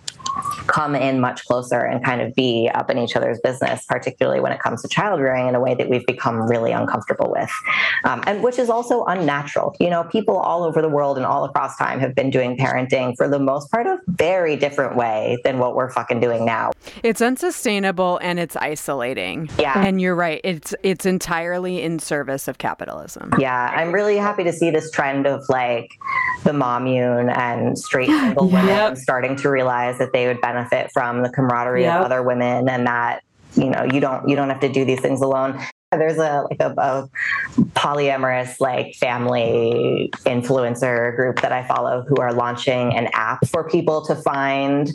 come 0.67 0.95
in 0.95 1.19
much 1.19 1.45
closer 1.45 1.79
and 1.79 2.03
kind 2.03 2.21
of 2.21 2.33
be 2.35 2.69
up 2.73 2.89
in 2.89 2.97
each 2.97 3.15
other's 3.15 3.39
business, 3.39 3.85
particularly 3.85 4.39
when 4.39 4.51
it 4.51 4.59
comes 4.59 4.81
to 4.81 4.87
child 4.87 5.19
rearing 5.19 5.47
in 5.47 5.55
a 5.55 5.59
way 5.59 5.75
that 5.75 5.89
we've 5.89 6.05
become 6.05 6.49
really 6.49 6.71
uncomfortable 6.71 7.29
with, 7.29 7.51
um, 8.05 8.23
and 8.25 8.41
which 8.43 8.57
is 8.57 8.69
also 8.69 9.03
unnatural. 9.05 9.75
You 9.79 9.89
know, 9.89 10.03
people 10.05 10.37
all 10.37 10.63
over 10.63 10.81
the 10.81 10.89
world 10.89 11.17
and 11.17 11.25
all 11.25 11.43
across 11.43 11.77
time 11.77 11.99
have 11.99 12.15
been 12.15 12.29
doing 12.29 12.57
parenting 12.57 13.15
for 13.17 13.27
the 13.27 13.39
most 13.39 13.69
part 13.71 13.87
a 13.87 13.99
very 14.07 14.55
different 14.55 14.95
way 14.95 15.37
than 15.43 15.59
what 15.59 15.75
we're 15.75 15.91
fucking 15.91 16.19
doing 16.19 16.45
now. 16.45 16.71
It's 17.03 17.21
unsustainable 17.21 18.19
and 18.21 18.39
it's 18.39 18.55
isolating. 18.55 19.49
Yeah, 19.59 19.85
and 19.85 19.99
you're 19.99 20.15
right. 20.15 20.41
It's 20.43 20.73
it's 20.83 21.05
entirely 21.05 21.81
in 21.81 21.99
service 21.99 22.47
of 22.47 22.57
capitalism. 22.57 23.33
Yeah, 23.39 23.71
I'm 23.75 23.91
really 23.91 24.17
happy 24.17 24.43
to 24.43 24.53
see 24.53 24.71
this 24.71 24.91
trend 24.91 25.27
of 25.27 25.43
like 25.49 25.91
the 26.43 26.53
mommune 26.53 27.29
and 27.29 27.77
straight 27.77 28.09
single 28.09 28.49
women 28.51 28.67
yep. 28.67 28.97
starting 28.97 29.35
to 29.37 29.49
realize 29.49 29.97
that 29.97 30.10
they 30.13 30.27
would 30.27 30.41
benefit 30.41 30.91
from 30.93 31.23
the 31.23 31.29
camaraderie 31.29 31.83
yep. 31.83 31.99
of 31.99 32.05
other 32.05 32.23
women 32.23 32.69
and 32.69 32.87
that 32.87 33.23
you 33.55 33.69
know 33.69 33.83
you 33.83 33.99
don't 33.99 34.27
you 34.27 34.35
don't 34.35 34.49
have 34.49 34.59
to 34.59 34.71
do 34.71 34.85
these 34.85 34.99
things 34.99 35.21
alone 35.21 35.59
there's 35.91 36.17
a 36.17 36.45
like 36.49 36.61
a, 36.61 36.73
a, 36.77 37.09
polyamorous 37.73 38.59
like 38.61 38.95
family 38.95 40.09
influencer 40.25 41.15
group 41.15 41.41
that 41.41 41.51
I 41.51 41.67
follow 41.67 42.05
who 42.07 42.15
are 42.17 42.33
launching 42.33 42.95
an 42.95 43.09
app 43.13 43.45
for 43.47 43.67
people 43.67 44.05
to 44.05 44.15
find 44.15 44.89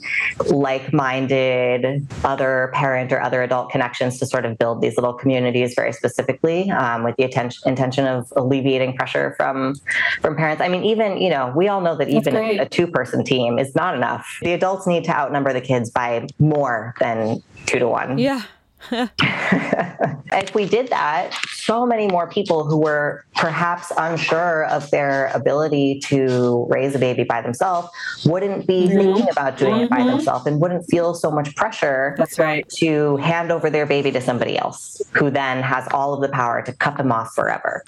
like-minded 0.47 2.07
other 2.25 2.71
parent 2.73 3.13
or 3.13 3.21
other 3.21 3.43
adult 3.43 3.71
connections 3.71 4.19
to 4.21 4.27
sort 4.27 4.47
of 4.47 4.57
build 4.57 4.81
these 4.81 4.97
little 4.97 5.13
communities 5.13 5.75
very 5.77 5.93
specifically 5.93 6.71
um, 6.71 7.05
with 7.05 7.17
the 7.17 7.25
attention, 7.25 7.63
intention 7.67 8.07
of 8.07 8.33
alleviating 8.37 8.97
pressure 8.97 9.35
from 9.37 9.75
from 10.23 10.35
parents. 10.35 10.63
I 10.63 10.69
mean, 10.69 10.85
even 10.85 11.19
you 11.19 11.29
know 11.29 11.53
we 11.55 11.69
all 11.69 11.83
know 11.83 11.97
that 11.97 12.09
even 12.09 12.37
a, 12.37 12.59
a 12.59 12.69
two-person 12.69 13.23
team 13.25 13.59
is 13.59 13.75
not 13.75 13.95
enough. 13.95 14.39
The 14.41 14.55
adults 14.55 14.87
need 14.87 15.05
to 15.05 15.11
outnumber 15.11 15.53
the 15.53 15.61
kids 15.61 15.91
by 15.91 16.27
more 16.39 16.95
than 17.01 17.43
two 17.67 17.79
to 17.81 17.89
one. 17.89 18.17
Yeah. 18.17 18.43
if 20.37 20.55
we 20.55 20.67
did 20.67 20.89
that, 20.89 21.35
so 21.47 21.87
many 21.87 22.07
more 22.09 22.29
people 22.29 22.65
who 22.65 22.79
were 22.79 23.25
perhaps 23.35 23.91
unsure 23.97 24.67
of 24.67 24.91
their 24.91 25.29
ability 25.35 26.01
to 26.05 26.67
raise 26.71 26.95
a 26.95 26.99
baby 26.99 27.25
by 27.25 27.41
themselves 27.41 27.89
wouldn't 28.25 28.67
be 28.67 28.87
mm-hmm. 28.87 28.97
thinking 28.97 29.31
about 29.31 29.57
doing 29.57 29.75
mm-hmm. 29.75 29.85
it 29.85 29.91
by 29.91 29.99
mm-hmm. 29.99 30.11
themselves 30.11 30.47
and 30.47 30.61
wouldn't 30.61 30.85
feel 30.91 31.15
so 31.15 31.31
much 31.31 31.55
pressure 31.57 32.15
That's 32.19 32.39
right. 32.39 32.69
to 32.77 33.17
hand 33.17 33.51
over 33.51 33.71
their 33.71 33.87
baby 33.87 34.11
to 34.13 34.21
somebody 34.21 34.59
else 34.59 35.03
who 35.13 35.31
then 35.31 35.63
has 35.63 35.87
all 35.93 36.15
of 36.15 36.21
the 36.21 36.29
power 36.29 36.63
to 36.63 36.73
cut 36.73 36.97
them 36.97 37.13
off 37.13 37.35
forever. 37.35 37.85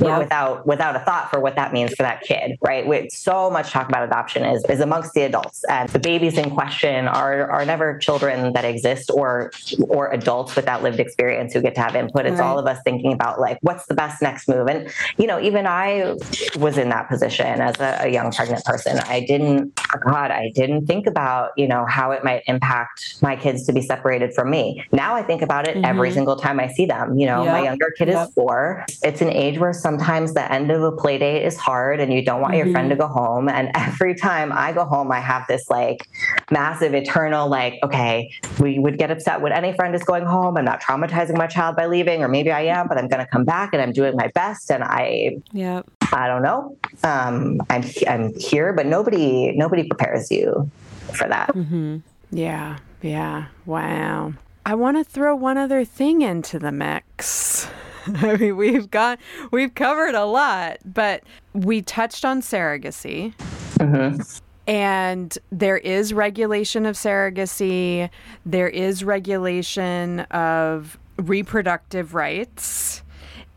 Yeah. 0.00 0.18
Without 0.18 0.66
without 0.66 0.96
a 0.96 1.00
thought 1.00 1.30
for 1.30 1.38
what 1.38 1.54
that 1.54 1.72
means 1.72 1.94
for 1.94 2.02
that 2.02 2.22
kid, 2.22 2.58
right? 2.62 2.84
With 2.84 3.12
so 3.12 3.48
much 3.48 3.70
talk 3.70 3.88
about 3.88 4.02
adoption 4.02 4.44
is, 4.44 4.64
is 4.64 4.80
amongst 4.80 5.14
the 5.14 5.22
adults. 5.22 5.62
And 5.68 5.88
the 5.90 6.00
babies 6.00 6.36
in 6.36 6.50
question 6.50 7.06
are 7.06 7.48
are 7.48 7.64
never 7.64 7.96
children 7.98 8.52
that 8.54 8.64
exist 8.64 9.10
or 9.14 9.52
or 9.88 10.10
adults 10.12 10.56
with 10.56 10.64
that 10.64 10.82
lived 10.82 10.98
experience 10.98 11.52
who 11.52 11.60
get 11.64 11.74
to 11.76 11.80
have 11.80 11.96
input. 11.96 12.26
It's 12.26 12.38
right. 12.38 12.46
all 12.46 12.58
of 12.58 12.66
us 12.66 12.78
thinking 12.84 13.12
about 13.12 13.40
like 13.40 13.58
what's 13.62 13.86
the 13.86 13.94
best 13.94 14.22
next 14.22 14.48
move. 14.48 14.68
And 14.68 14.92
you 15.16 15.26
know, 15.26 15.40
even 15.40 15.66
I 15.66 16.14
was 16.58 16.78
in 16.78 16.90
that 16.90 17.08
position 17.08 17.60
as 17.60 17.80
a, 17.80 18.06
a 18.06 18.08
young 18.08 18.30
pregnant 18.30 18.64
person. 18.64 18.98
I 18.98 19.20
didn't, 19.20 19.74
God, 20.04 20.30
I 20.30 20.52
didn't 20.54 20.86
think 20.86 21.06
about 21.06 21.50
you 21.56 21.66
know 21.66 21.86
how 21.86 22.10
it 22.12 22.22
might 22.22 22.42
impact 22.46 23.22
my 23.22 23.34
kids 23.34 23.66
to 23.66 23.72
be 23.72 23.80
separated 23.80 24.34
from 24.34 24.50
me. 24.50 24.84
Now 24.92 25.14
I 25.14 25.22
think 25.22 25.42
about 25.42 25.66
it 25.66 25.76
mm-hmm. 25.76 25.84
every 25.84 26.12
single 26.12 26.36
time 26.36 26.60
I 26.60 26.68
see 26.68 26.86
them. 26.86 27.18
You 27.18 27.26
know, 27.26 27.44
yep. 27.44 27.52
my 27.52 27.62
younger 27.64 27.92
kid 27.96 28.08
yep. 28.08 28.28
is 28.28 28.34
four. 28.34 28.84
It's 29.02 29.20
an 29.20 29.30
age 29.30 29.58
where 29.58 29.72
sometimes 29.72 30.34
the 30.34 30.52
end 30.52 30.70
of 30.70 30.82
a 30.82 30.92
play 30.92 31.18
date 31.18 31.44
is 31.44 31.56
hard, 31.56 32.00
and 32.00 32.12
you 32.12 32.22
don't 32.22 32.40
want 32.40 32.54
mm-hmm. 32.54 32.66
your 32.66 32.72
friend 32.72 32.90
to 32.90 32.96
mm-hmm. 32.96 33.14
go 33.14 33.20
home. 33.20 33.48
And 33.48 33.70
every 33.74 34.14
time 34.14 34.52
I 34.52 34.72
go 34.72 34.84
home, 34.84 35.10
I 35.10 35.20
have 35.20 35.46
this 35.48 35.70
like 35.70 36.08
massive 36.50 36.94
eternal 36.94 37.48
like, 37.48 37.78
okay, 37.82 38.30
we 38.60 38.78
would 38.78 38.98
get 38.98 39.10
upset 39.10 39.40
when 39.40 39.52
any 39.52 39.72
friend 39.72 39.94
is 39.94 40.02
going 40.02 40.24
home. 40.24 40.56
I'm 40.56 40.64
not 40.64 40.82
traumatizing 40.82 41.36
my 41.36 41.46
child 41.54 41.76
by 41.76 41.86
leaving, 41.86 42.22
or 42.22 42.28
maybe 42.28 42.50
I 42.50 42.62
am, 42.62 42.88
but 42.88 42.98
I'm 42.98 43.08
going 43.08 43.24
to 43.24 43.30
come 43.30 43.44
back 43.44 43.72
and 43.72 43.80
I'm 43.80 43.92
doing 43.92 44.16
my 44.16 44.28
best. 44.34 44.70
And 44.70 44.82
I, 44.84 45.38
yeah, 45.52 45.82
I 46.12 46.26
don't 46.26 46.42
know. 46.42 46.76
Um, 47.02 47.62
I'm 47.70 47.84
I'm 48.06 48.34
here, 48.34 48.72
but 48.72 48.86
nobody 48.86 49.52
nobody 49.56 49.84
prepares 49.84 50.30
you 50.30 50.70
for 51.12 51.28
that. 51.28 51.54
Mm-hmm. 51.54 51.98
Yeah, 52.30 52.78
yeah. 53.02 53.46
Wow. 53.66 54.34
I 54.66 54.74
want 54.74 54.96
to 54.96 55.04
throw 55.04 55.36
one 55.36 55.58
other 55.58 55.84
thing 55.84 56.22
into 56.22 56.58
the 56.58 56.72
mix. 56.72 57.68
I 58.06 58.36
mean, 58.36 58.56
we've 58.56 58.90
got 58.90 59.18
we've 59.50 59.74
covered 59.74 60.14
a 60.14 60.24
lot, 60.24 60.78
but 60.84 61.22
we 61.52 61.82
touched 61.82 62.24
on 62.24 62.40
surrogacy. 62.40 63.34
Mm-hmm. 63.78 64.22
And 64.66 65.36
there 65.52 65.76
is 65.76 66.14
regulation 66.14 66.86
of 66.86 66.96
surrogacy. 66.96 68.08
There 68.46 68.68
is 68.68 69.04
regulation 69.04 70.20
of 70.20 70.98
reproductive 71.16 72.14
rights. 72.14 73.02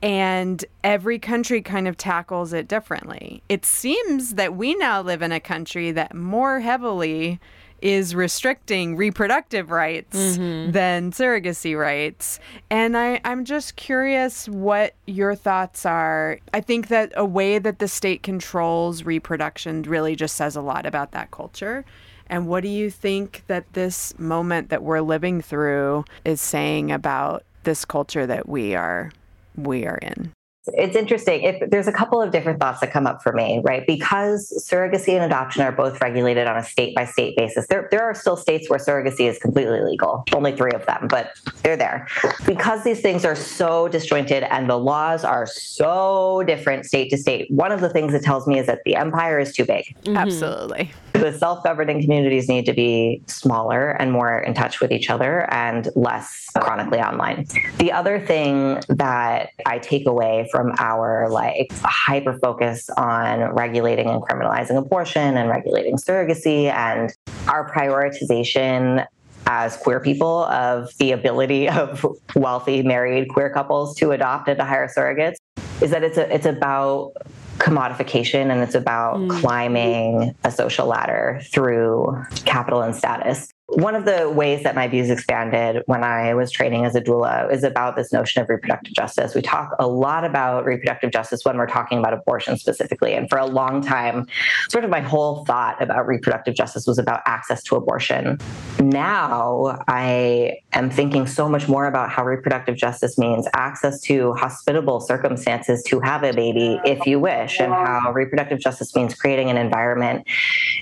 And 0.02 0.64
every 0.84 1.18
country 1.18 1.62
kind 1.62 1.88
of 1.88 1.98
tackles 1.98 2.54
it 2.54 2.68
differently. 2.68 3.42
It 3.50 3.66
seems 3.66 4.36
that 4.36 4.56
we 4.56 4.76
now 4.76 5.02
live 5.02 5.24
in 5.24 5.32
a 5.32 5.40
country 5.40 5.92
that 5.92 6.14
more 6.14 6.60
heavily 6.60 7.40
is 7.82 8.16
restricting 8.16 8.96
reproductive 8.96 9.70
rights 9.70 10.16
mm-hmm. 10.18 10.72
than 10.72 11.12
surrogacy 11.12 11.78
rights. 11.78 12.40
And 12.70 12.98
I, 12.98 13.22
I'm 13.24 13.46
just 13.46 13.76
curious 13.76 14.48
what 14.50 14.96
your 15.06 15.36
thoughts 15.36 15.86
are. 15.86 16.40
I 16.54 16.62
think 16.62 16.88
that 16.88 17.12
a 17.16 17.26
way 17.26 17.60
that 17.60 17.80
the 17.80 17.88
state 17.88 18.24
controls 18.24 19.04
reproduction 19.04 19.84
really 19.84 20.16
just 20.16 20.36
says 20.36 20.56
a 20.56 20.62
lot 20.62 20.86
about 20.86 21.12
that 21.12 21.32
culture. 21.32 21.86
And 22.30 22.48
what 22.48 22.64
do 22.64 22.70
you 22.70 22.90
think 22.90 23.44
that 23.48 23.72
this 23.74 24.18
moment 24.20 24.70
that 24.70 24.84
we're 24.84 25.02
living 25.02 25.42
through 25.42 26.04
is 26.26 26.42
saying 26.42 26.92
about 26.92 27.44
this 27.68 27.84
culture 27.84 28.26
that 28.26 28.48
we 28.48 28.76
are 28.76 29.12
we 29.58 29.86
are 29.86 29.98
in? 29.98 30.32
it's 30.74 30.96
interesting. 30.96 31.44
If 31.44 31.70
there's 31.70 31.88
a 31.88 31.92
couple 31.92 32.22
of 32.22 32.32
different 32.32 32.60
thoughts 32.60 32.80
that 32.82 32.92
come 32.92 33.08
up 33.08 33.22
for 33.22 33.34
me, 33.34 33.62
right? 33.64 33.86
Because 33.86 34.52
surrogacy 34.70 35.14
and 35.14 35.24
adoption 35.24 35.62
are 35.62 35.72
both 35.72 36.02
regulated 36.02 36.48
on 36.48 36.58
a 36.58 36.64
state 36.64 36.96
by 36.96 37.06
state 37.06 37.36
basis. 37.38 37.68
There, 37.68 37.88
there 37.92 38.04
are 38.04 38.14
still 38.14 38.38
states 38.38 38.70
where 38.70 38.80
surrogacy 38.80 39.30
is 39.30 39.38
completely 39.40 39.82
legal. 39.82 40.24
Only 40.34 40.56
three 40.56 40.72
of 40.72 40.86
them, 40.86 41.08
but 41.10 41.32
they're 41.64 41.78
there. 41.78 42.08
Because 42.46 42.84
these 42.84 43.02
things 43.02 43.26
are 43.26 43.36
so 43.36 43.88
disjointed 43.88 44.44
and 44.44 44.70
the 44.70 44.78
laws 44.78 45.24
are 45.24 45.46
so 45.46 46.44
different 46.46 46.86
state 46.86 47.10
to 47.12 47.18
state. 47.18 47.50
One 47.52 47.72
of 47.72 47.82
the 47.82 47.90
things 47.90 48.14
it 48.14 48.24
tells 48.24 48.48
me 48.48 48.60
is 48.60 48.68
that 48.68 48.82
the 48.86 48.96
empire 48.96 49.40
is 49.40 49.54
too 49.54 49.66
big. 49.66 49.86
Mm-hmm. 50.04 50.18
Absolutely. 50.18 50.92
The 51.20 51.36
self-governing 51.38 52.02
communities 52.02 52.48
need 52.48 52.66
to 52.66 52.74
be 52.74 53.24
smaller 53.28 53.92
and 53.92 54.12
more 54.12 54.40
in 54.40 54.54
touch 54.54 54.80
with 54.80 54.92
each 54.92 55.10
other 55.10 55.52
and 55.52 55.90
less 55.96 56.50
chronically 56.60 57.00
online. 57.00 57.48
The 57.78 57.92
other 57.92 58.20
thing 58.20 58.82
that 58.90 59.50
I 59.66 59.80
take 59.80 60.06
away 60.06 60.48
from 60.52 60.68
from 60.68 60.76
our 60.80 61.30
like 61.30 61.72
hyper 61.84 62.38
focus 62.40 62.90
on 62.98 63.54
regulating 63.54 64.08
and 64.08 64.22
criminalizing 64.22 64.78
abortion 64.78 65.38
and 65.38 65.50
regulating 65.50 65.98
surrogacy 65.98 66.72
and 66.72 67.14
our 67.48 67.72
prioritization 67.72 69.06
as 69.46 69.78
queer 69.78 70.00
people 70.00 70.46
of 70.46 70.90
the 70.98 71.12
ability 71.12 71.70
of 71.70 72.06
wealthy 72.36 72.82
married 72.82 73.30
queer 73.30 73.50
couples 73.50 73.96
to 73.96 74.12
adopt 74.12 74.50
and 74.50 74.58
to 74.58 74.66
hire 74.66 74.88
surrogates 74.88 75.36
is 75.82 75.92
that 75.92 76.04
it's 76.04 76.18
a, 76.18 76.34
it's 76.34 76.46
about 76.46 77.14
commodification 77.58 78.52
and 78.52 78.62
it's 78.62 78.76
about 78.76 79.18
mm. 79.18 79.30
climbing 79.40 80.36
a 80.44 80.52
social 80.52 80.88
ladder 80.88 81.42
through 81.52 82.24
capital 82.46 82.82
and 82.82 82.96
status 82.96 83.52
one 83.68 83.96
of 83.96 84.06
the 84.06 84.30
ways 84.30 84.64
that 84.64 84.76
my 84.76 84.88
views 84.88 85.10
expanded 85.10 85.84
when 85.88 86.02
I 86.02 86.34
was 86.34 86.52
training 86.52 86.86
as 86.86 86.96
a 86.96 87.02
doula 87.02 87.52
is 87.52 87.66
about 87.66 87.98
this 87.98 88.14
notion 88.14 88.42
of 88.42 88.48
reproductive 88.48 88.94
justice. 88.94 89.36
We 89.36 89.42
talk 89.42 89.76
a 89.78 89.86
lot 89.86 90.24
about 90.24 90.64
reproductive 90.64 91.12
justice 91.12 91.44
when 91.44 91.58
we're 91.58 91.68
talking 91.68 92.00
about 92.00 92.14
abortion 92.14 92.58
specifically. 92.58 93.14
And 93.14 93.30
for 93.30 93.38
a 93.38 93.46
long 93.46 93.82
time, 93.82 94.26
sort 94.70 94.86
of 94.86 94.90
my 94.90 95.02
whole 95.02 95.44
thought 95.44 95.82
about 95.82 96.08
reproductive 96.08 96.56
justice 96.56 96.88
was 96.88 96.98
about 96.98 97.22
access 97.26 97.62
to 97.64 97.76
abortion. 97.76 98.40
Now 98.80 99.84
I 99.90 100.60
am 100.72 100.90
thinking 100.90 101.28
so 101.28 101.50
much 101.50 101.68
more 101.68 101.88
about 101.88 102.10
how 102.10 102.24
reproductive 102.24 102.78
justice 102.78 103.18
means 103.18 103.50
access 103.54 104.00
to 104.04 104.32
hospitable 104.36 105.02
circumstances 105.02 105.84
to 105.88 106.00
have 106.00 106.24
a 106.24 106.32
baby 106.32 106.80
if 106.86 107.06
you 107.06 107.20
wish, 107.20 107.60
and 107.60 107.74
how 107.74 108.14
reproductive 108.14 108.60
justice 108.60 108.96
means 108.96 109.14
creating 109.14 109.50
an 109.50 109.58
environment 109.58 110.26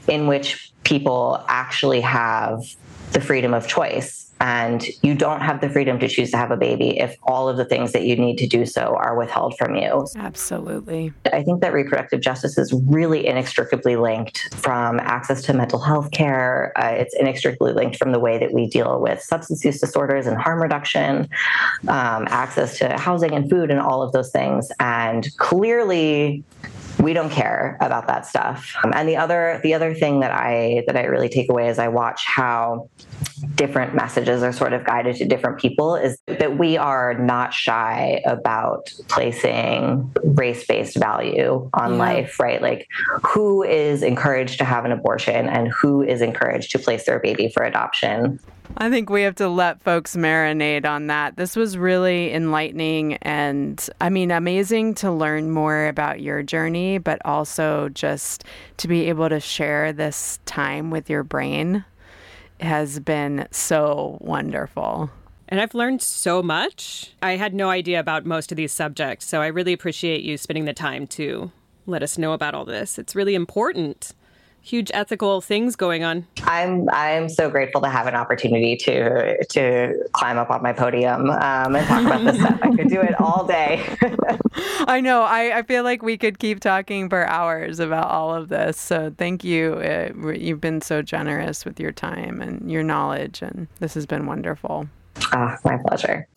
in 0.08 0.28
which 0.28 0.72
people 0.86 1.44
actually 1.48 2.02
have 2.02 2.64
the 3.12 3.22
freedom 3.22 3.54
of 3.54 3.68
choice. 3.68 4.22
And 4.42 4.86
you 5.02 5.16
don't 5.16 5.40
have 5.40 5.62
the 5.62 5.70
freedom 5.70 5.98
to 6.00 6.10
choose 6.10 6.30
to 6.32 6.38
have 6.38 6.52
a 6.52 6.58
baby 6.58 7.00
if 7.00 7.16
all 7.24 7.48
of 7.48 7.56
the 7.56 7.64
things 7.64 7.94
that 7.94 8.04
you 8.04 8.18
need 8.18 8.38
to 8.40 8.48
do 8.48 8.66
so 8.66 8.98
are 8.98 9.18
withheld 9.18 9.58
from 9.58 9.76
you. 9.76 10.06
Absolutely. 10.18 11.14
I 11.32 11.42
think 11.42 11.62
that 11.62 11.72
reproductive 11.72 12.20
justice 12.20 12.58
is 12.58 12.74
really 12.86 13.26
inextricably 13.26 13.96
linked 13.96 14.54
from 14.54 15.00
access 15.00 15.42
to 15.44 15.54
mental 15.54 15.80
health 15.80 16.12
care. 16.12 16.74
Uh, 16.76 16.90
it's 16.90 17.16
inextricably 17.16 17.72
linked 17.72 17.96
from 17.96 18.12
the 18.12 18.20
way 18.20 18.38
that 18.38 18.52
we 18.52 18.68
deal 18.68 19.00
with 19.00 19.22
substance 19.22 19.64
use 19.64 19.80
disorders 19.80 20.28
and 20.28 20.38
harm 20.38 20.62
reduction, 20.62 21.30
um, 21.88 22.28
access 22.28 22.78
to 22.80 22.98
housing 22.98 23.32
and 23.32 23.50
food, 23.50 23.72
and 23.72 23.80
all 23.80 24.02
of 24.02 24.12
those 24.12 24.32
things. 24.32 24.70
And 24.82 25.26
clearly, 25.38 26.44
we 27.00 27.14
don't 27.14 27.30
care 27.30 27.78
about 27.82 28.08
that 28.08 28.26
stuff. 28.26 28.76
Um, 28.84 28.92
and 28.96 29.08
the 29.08 29.18
other 29.18 29.60
the 29.64 29.74
other 29.74 29.94
thing 29.94 30.22
that 30.22 30.32
I 30.32 30.84
that 30.88 30.96
I 30.96 31.04
really 31.04 31.30
take 31.30 31.50
away 31.50 31.68
as 31.68 31.80
I 31.80 31.88
watch 31.88 32.26
how 32.26 32.90
different 33.56 33.96
messages 33.96 34.44
are 34.44 34.54
sort 34.54 34.74
of 34.74 34.86
guided 34.86 35.18
to 35.18 35.26
different 35.26 35.60
people 35.60 35.96
is 35.96 36.18
that 36.26 36.58
we 36.58 36.78
are 36.78 37.14
not 37.16 37.54
shy 37.54 38.22
about 38.26 38.92
placing 39.08 40.12
race-based 40.24 40.98
value 40.98 41.70
on 41.74 41.94
yeah. 41.94 41.98
life, 41.98 42.40
right? 42.40 42.62
Like 42.62 42.88
who 43.24 43.64
is 43.64 44.04
encouraged 44.04 44.58
to 44.60 44.64
have 44.64 44.86
an 44.86 44.92
abortion 44.92 45.48
and 45.48 45.68
who 45.70 46.02
is 46.02 46.22
encouraged 46.22 46.72
to 46.72 46.80
place 46.80 47.06
their 47.06 47.20
baby 47.20 47.50
for 47.50 47.64
adoption. 47.64 48.40
I 48.78 48.90
think 48.90 49.10
we 49.10 49.22
have 49.22 49.36
to 49.36 49.48
let 49.48 49.82
folks 49.82 50.16
marinate 50.16 50.86
on 50.86 51.08
that. 51.08 51.38
This 51.38 51.56
was 51.56 51.78
really 51.78 52.34
enlightening 52.34 53.16
and, 53.18 53.90
I 54.02 54.10
mean, 54.10 54.32
amazing 54.32 54.96
to 54.96 55.12
learn 55.12 55.52
more 55.52 55.88
about 55.88 56.22
your 56.22 56.44
journey, 56.44 56.98
but 56.98 57.22
also 57.26 57.90
just 57.90 58.44
to 58.78 58.88
be 58.88 59.08
able 59.10 59.30
to 59.30 59.40
share 59.40 59.94
this 59.94 60.40
time 60.46 60.92
with 60.92 61.10
your 61.10 61.24
brain 61.24 61.86
has 62.60 63.00
been 63.00 63.48
so 63.52 64.18
wonderful. 64.22 65.10
And 65.48 65.62
I've 65.62 65.74
learned 65.74 66.02
so 66.02 66.42
much. 66.42 67.14
I 67.22 67.38
had 67.38 67.54
no 67.54 67.70
idea 67.70 68.00
about 68.00 68.26
most 68.26 68.52
of 68.52 68.56
these 68.56 68.72
subjects, 68.72 69.26
so 69.26 69.42
I 69.42 69.48
really 69.48 69.74
appreciate 69.74 70.22
you 70.22 70.38
spending 70.38 70.66
the 70.66 70.74
time 70.74 71.06
to 71.08 71.52
let 71.86 72.02
us 72.02 72.18
know 72.18 72.34
about 72.34 72.56
all 72.56 72.66
this. 72.66 72.98
It's 72.98 73.16
really 73.16 73.36
important 73.36 74.14
huge 74.66 74.90
ethical 74.94 75.42
things 75.42 75.76
going 75.76 76.04
on. 76.04 76.26
I'm 76.44 76.90
I'm 76.90 77.30
so 77.30 77.50
grateful 77.50 77.82
to 77.82 77.90
have 77.90 78.08
an 78.08 78.16
opportunity 78.16 78.76
to 78.78 79.46
to 79.46 80.10
climb 80.12 80.38
up 80.38 80.50
on 80.50 80.64
my 80.64 80.74
podium 80.74 81.30
um, 81.30 81.76
and 81.76 81.88
talk 81.88 82.06
about 82.06 82.24
this 82.24 82.36
stuff. 82.42 82.60
I 82.62 82.76
could 82.76 82.90
do 82.90 83.00
it 83.00 83.20
all 83.22 83.46
day. 83.46 83.86
I 84.88 85.02
know. 85.02 85.22
I, 85.22 85.60
I 85.60 85.62
feel 85.62 85.84
like 85.84 86.02
we 86.02 86.18
could 86.18 86.40
keep 86.40 86.60
talking 86.60 87.10
for 87.10 87.26
hours 87.28 87.80
about 87.80 88.10
all 88.10 88.34
of 88.34 88.50
this. 88.50 88.80
So 88.80 89.14
thank 89.18 89.44
you. 89.44 89.76
Uh, 89.76 90.32
you've 90.32 90.62
been 90.62 90.82
so 90.82 91.02
generous 91.02 91.64
with 91.64 91.80
your 91.80 91.92
time 91.92 92.42
and 92.42 92.72
your 92.72 92.84
knowledge, 92.84 93.42
and 93.42 93.68
this 93.80 93.94
has 93.94 94.06
been 94.06 94.26
wonderful. 94.26 94.88
Oh, 95.34 95.56
my 95.64 95.78
pleasure. 95.88 96.28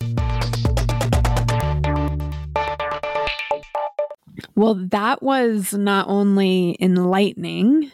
Well, 4.55 4.75
that 4.75 5.21
was 5.23 5.73
not 5.73 6.07
only 6.07 6.77
enlightening, 6.79 7.91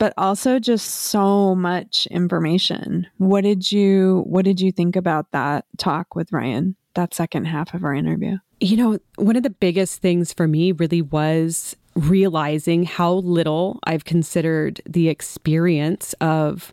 but 0.00 0.14
also 0.16 0.58
just 0.58 0.86
so 0.86 1.54
much 1.54 2.06
information. 2.06 3.06
What 3.18 3.42
did 3.42 3.70
you 3.70 4.24
what 4.26 4.46
did 4.46 4.60
you 4.60 4.72
think 4.72 4.96
about 4.96 5.30
that 5.30 5.66
talk 5.76 6.16
with 6.16 6.32
Ryan? 6.32 6.74
That 6.94 7.14
second 7.14 7.44
half 7.44 7.74
of 7.74 7.84
our 7.84 7.94
interview. 7.94 8.38
You 8.60 8.76
know, 8.78 8.98
one 9.16 9.36
of 9.36 9.42
the 9.44 9.50
biggest 9.50 10.00
things 10.00 10.32
for 10.32 10.48
me 10.48 10.72
really 10.72 11.02
was 11.02 11.76
realizing 11.94 12.84
how 12.84 13.14
little 13.14 13.78
I've 13.84 14.06
considered 14.06 14.80
the 14.88 15.08
experience 15.08 16.14
of 16.14 16.72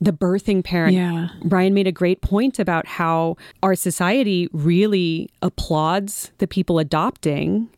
the 0.00 0.12
birthing 0.12 0.64
parent. 0.64 0.94
Yeah. 0.94 1.28
Ryan 1.42 1.74
made 1.74 1.88
a 1.88 1.92
great 1.92 2.22
point 2.22 2.58
about 2.58 2.86
how 2.86 3.36
our 3.64 3.74
society 3.74 4.48
really 4.52 5.28
applauds 5.42 6.30
the 6.38 6.46
people 6.46 6.78
adopting. 6.78 7.68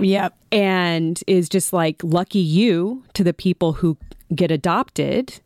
Yep. 0.00 0.34
And 0.50 1.22
is 1.26 1.48
just 1.48 1.72
like 1.72 2.02
lucky 2.02 2.40
you 2.40 3.04
to 3.12 3.22
the 3.22 3.34
people 3.34 3.74
who 3.74 3.96
get 4.34 4.50
adopted 4.50 5.40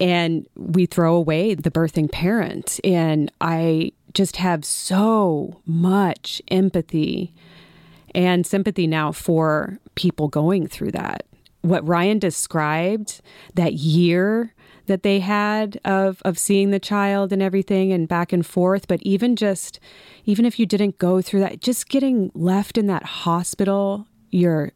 and 0.00 0.46
we 0.56 0.86
throw 0.86 1.14
away 1.14 1.54
the 1.54 1.70
birthing 1.70 2.10
parent. 2.10 2.80
And 2.84 3.30
I 3.40 3.92
just 4.14 4.36
have 4.36 4.64
so 4.64 5.60
much 5.66 6.42
empathy 6.48 7.32
and 8.14 8.46
sympathy 8.46 8.86
now 8.86 9.12
for 9.12 9.78
people 9.94 10.28
going 10.28 10.66
through 10.66 10.92
that. 10.92 11.26
What 11.62 11.86
Ryan 11.86 12.18
described, 12.18 13.20
that 13.54 13.74
year 13.74 14.52
that 14.86 15.04
they 15.04 15.20
had 15.20 15.80
of 15.84 16.20
of 16.24 16.38
seeing 16.38 16.70
the 16.70 16.80
child 16.80 17.32
and 17.32 17.40
everything 17.40 17.92
and 17.92 18.08
back 18.08 18.32
and 18.32 18.44
forth, 18.44 18.88
but 18.88 19.00
even 19.02 19.36
just 19.36 19.78
even 20.24 20.44
if 20.44 20.58
you 20.58 20.66
didn't 20.66 20.98
go 20.98 21.22
through 21.22 21.40
that, 21.40 21.60
just 21.60 21.88
getting 21.88 22.30
left 22.34 22.76
in 22.76 22.86
that 22.88 23.04
hospital, 23.04 24.06
you're 24.30 24.72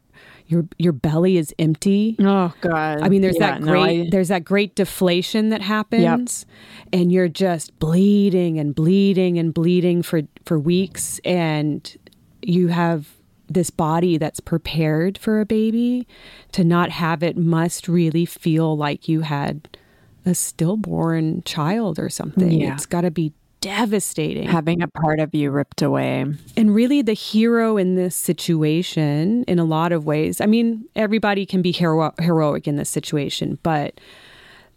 your 0.47 0.65
your 0.77 0.93
belly 0.93 1.37
is 1.37 1.53
empty. 1.59 2.15
Oh 2.19 2.53
god. 2.61 3.01
I 3.01 3.09
mean 3.09 3.21
there's 3.21 3.37
yeah, 3.39 3.51
that 3.51 3.61
great 3.61 3.97
no, 3.97 4.03
I... 4.03 4.09
there's 4.09 4.29
that 4.29 4.43
great 4.45 4.75
deflation 4.75 5.49
that 5.49 5.61
happens 5.61 6.45
yep. 6.51 6.99
and 7.01 7.11
you're 7.11 7.27
just 7.27 7.77
bleeding 7.79 8.59
and 8.59 8.73
bleeding 8.73 9.37
and 9.37 9.53
bleeding 9.53 10.01
for 10.01 10.21
for 10.45 10.57
weeks 10.57 11.19
and 11.25 11.95
you 12.41 12.69
have 12.69 13.09
this 13.49 13.69
body 13.69 14.17
that's 14.17 14.39
prepared 14.39 15.17
for 15.17 15.39
a 15.39 15.45
baby 15.45 16.07
to 16.51 16.63
not 16.63 16.91
have 16.91 17.23
it 17.23 17.37
must 17.37 17.87
really 17.87 18.25
feel 18.25 18.75
like 18.75 19.07
you 19.07 19.21
had 19.21 19.69
a 20.25 20.35
stillborn 20.35 21.41
child 21.43 21.97
or 21.97 22.09
something. 22.09 22.51
Yeah. 22.51 22.73
It's 22.73 22.85
got 22.85 23.01
to 23.01 23.11
be 23.11 23.33
devastating. 23.67 24.47
Having 24.47 24.81
a 24.81 24.87
part 24.87 25.19
of 25.19 25.35
you 25.35 25.51
ripped 25.51 25.81
away. 25.81 26.25
And 26.55 26.73
really, 26.75 27.01
the 27.01 27.13
hero 27.13 27.77
in 27.77 27.95
this 27.95 28.15
situation, 28.15 29.43
in 29.43 29.59
a 29.59 29.65
lot 29.65 29.91
of 29.91 30.05
ways, 30.05 30.39
I 30.39 30.45
mean, 30.45 30.85
everybody 30.95 31.45
can 31.45 31.61
be 31.61 31.71
hero- 31.71 32.13
heroic 32.19 32.67
in 32.67 32.77
this 32.77 32.89
situation, 32.89 33.59
but 33.63 33.99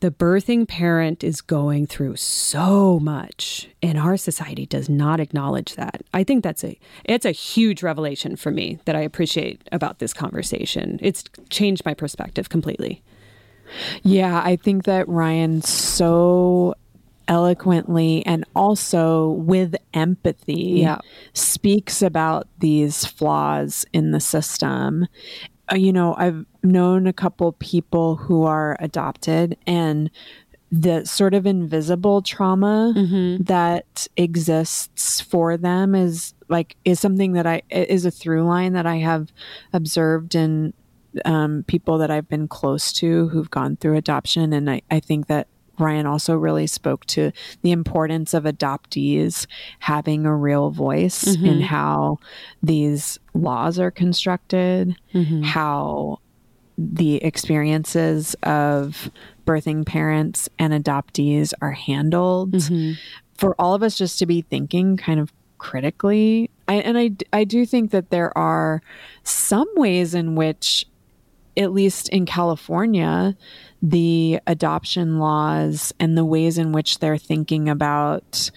the 0.00 0.10
birthing 0.10 0.66
parent 0.66 1.22
is 1.22 1.42
going 1.42 1.86
through 1.86 2.16
so 2.16 2.98
much 3.00 3.68
and 3.82 3.98
our 3.98 4.16
society 4.16 4.64
does 4.64 4.88
not 4.88 5.20
acknowledge 5.20 5.74
that 5.74 6.02
i 6.14 6.24
think 6.24 6.42
that's 6.42 6.64
a 6.64 6.78
it's 7.04 7.26
a 7.26 7.32
huge 7.32 7.82
revelation 7.82 8.34
for 8.34 8.50
me 8.50 8.78
that 8.86 8.96
i 8.96 9.00
appreciate 9.00 9.60
about 9.72 9.98
this 9.98 10.14
conversation 10.14 10.98
it's 11.02 11.24
changed 11.50 11.84
my 11.84 11.92
perspective 11.92 12.48
completely 12.48 13.02
yeah 14.02 14.40
i 14.42 14.56
think 14.56 14.84
that 14.84 15.06
ryan 15.06 15.60
so 15.60 16.74
eloquently 17.30 18.26
and 18.26 18.44
also 18.54 19.28
with 19.30 19.74
empathy 19.94 20.80
Yeah. 20.82 20.98
speaks 21.32 22.02
about 22.02 22.46
these 22.58 23.06
flaws 23.06 23.86
in 23.94 24.10
the 24.10 24.20
system. 24.20 25.06
Uh, 25.72 25.76
you 25.76 25.92
know, 25.92 26.14
I've 26.18 26.44
known 26.62 27.06
a 27.06 27.12
couple 27.12 27.52
people 27.52 28.16
who 28.16 28.42
are 28.42 28.76
adopted 28.80 29.56
and 29.66 30.10
the 30.72 31.04
sort 31.04 31.34
of 31.34 31.46
invisible 31.46 32.20
trauma 32.22 32.92
that 33.40 34.06
exists 34.16 35.20
for 35.20 35.56
them 35.56 35.94
is 35.96 36.32
like 36.48 36.76
is 36.84 37.00
something 37.00 37.32
that 37.32 37.44
I 37.46 37.62
is 37.70 38.04
a 38.04 38.10
through 38.10 38.44
line 38.44 38.72
that 38.74 38.86
I 38.86 38.96
have 38.96 39.32
observed 39.72 40.34
in 40.36 40.72
um, 41.24 41.64
people 41.66 41.98
that 41.98 42.10
I've 42.12 42.28
been 42.28 42.46
close 42.46 42.92
to 42.94 43.28
who've 43.30 43.50
gone 43.50 43.76
through 43.76 43.96
adoption, 43.96 44.52
and 44.52 44.70
I, 44.70 44.82
I 44.92 45.00
think 45.00 45.26
that 45.26 45.48
Ryan 45.80 46.06
also 46.06 46.36
really 46.36 46.66
spoke 46.66 47.06
to 47.06 47.32
the 47.62 47.72
importance 47.72 48.34
of 48.34 48.44
adoptees 48.44 49.46
having 49.78 50.26
a 50.26 50.34
real 50.34 50.70
voice 50.70 51.26
in 51.26 51.34
mm-hmm. 51.40 51.60
how 51.62 52.18
these 52.62 53.18
laws 53.34 53.78
are 53.78 53.90
constructed, 53.90 54.96
mm-hmm. 55.14 55.42
how 55.42 56.20
the 56.76 57.16
experiences 57.16 58.34
of 58.42 59.10
birthing 59.46 59.84
parents 59.84 60.48
and 60.58 60.72
adoptees 60.72 61.52
are 61.60 61.72
handled. 61.72 62.52
Mm-hmm. 62.52 62.92
For 63.36 63.54
all 63.58 63.74
of 63.74 63.82
us 63.82 63.96
just 63.96 64.18
to 64.18 64.26
be 64.26 64.42
thinking 64.42 64.96
kind 64.96 65.18
of 65.18 65.32
critically. 65.60 66.50
I, 66.66 66.74
and 66.74 66.98
I, 66.98 67.12
I 67.32 67.44
do 67.44 67.64
think 67.64 67.92
that 67.92 68.10
there 68.10 68.36
are 68.36 68.82
some 69.22 69.68
ways 69.76 70.14
in 70.14 70.34
which, 70.34 70.86
at 71.56 71.72
least 71.72 72.08
in 72.08 72.26
California, 72.26 73.36
the 73.82 74.40
adoption 74.46 75.18
laws 75.18 75.92
and 75.98 76.16
the 76.16 76.24
ways 76.24 76.58
in 76.58 76.72
which 76.72 76.98
they're 76.98 77.18
thinking 77.18 77.68
about 77.68 78.50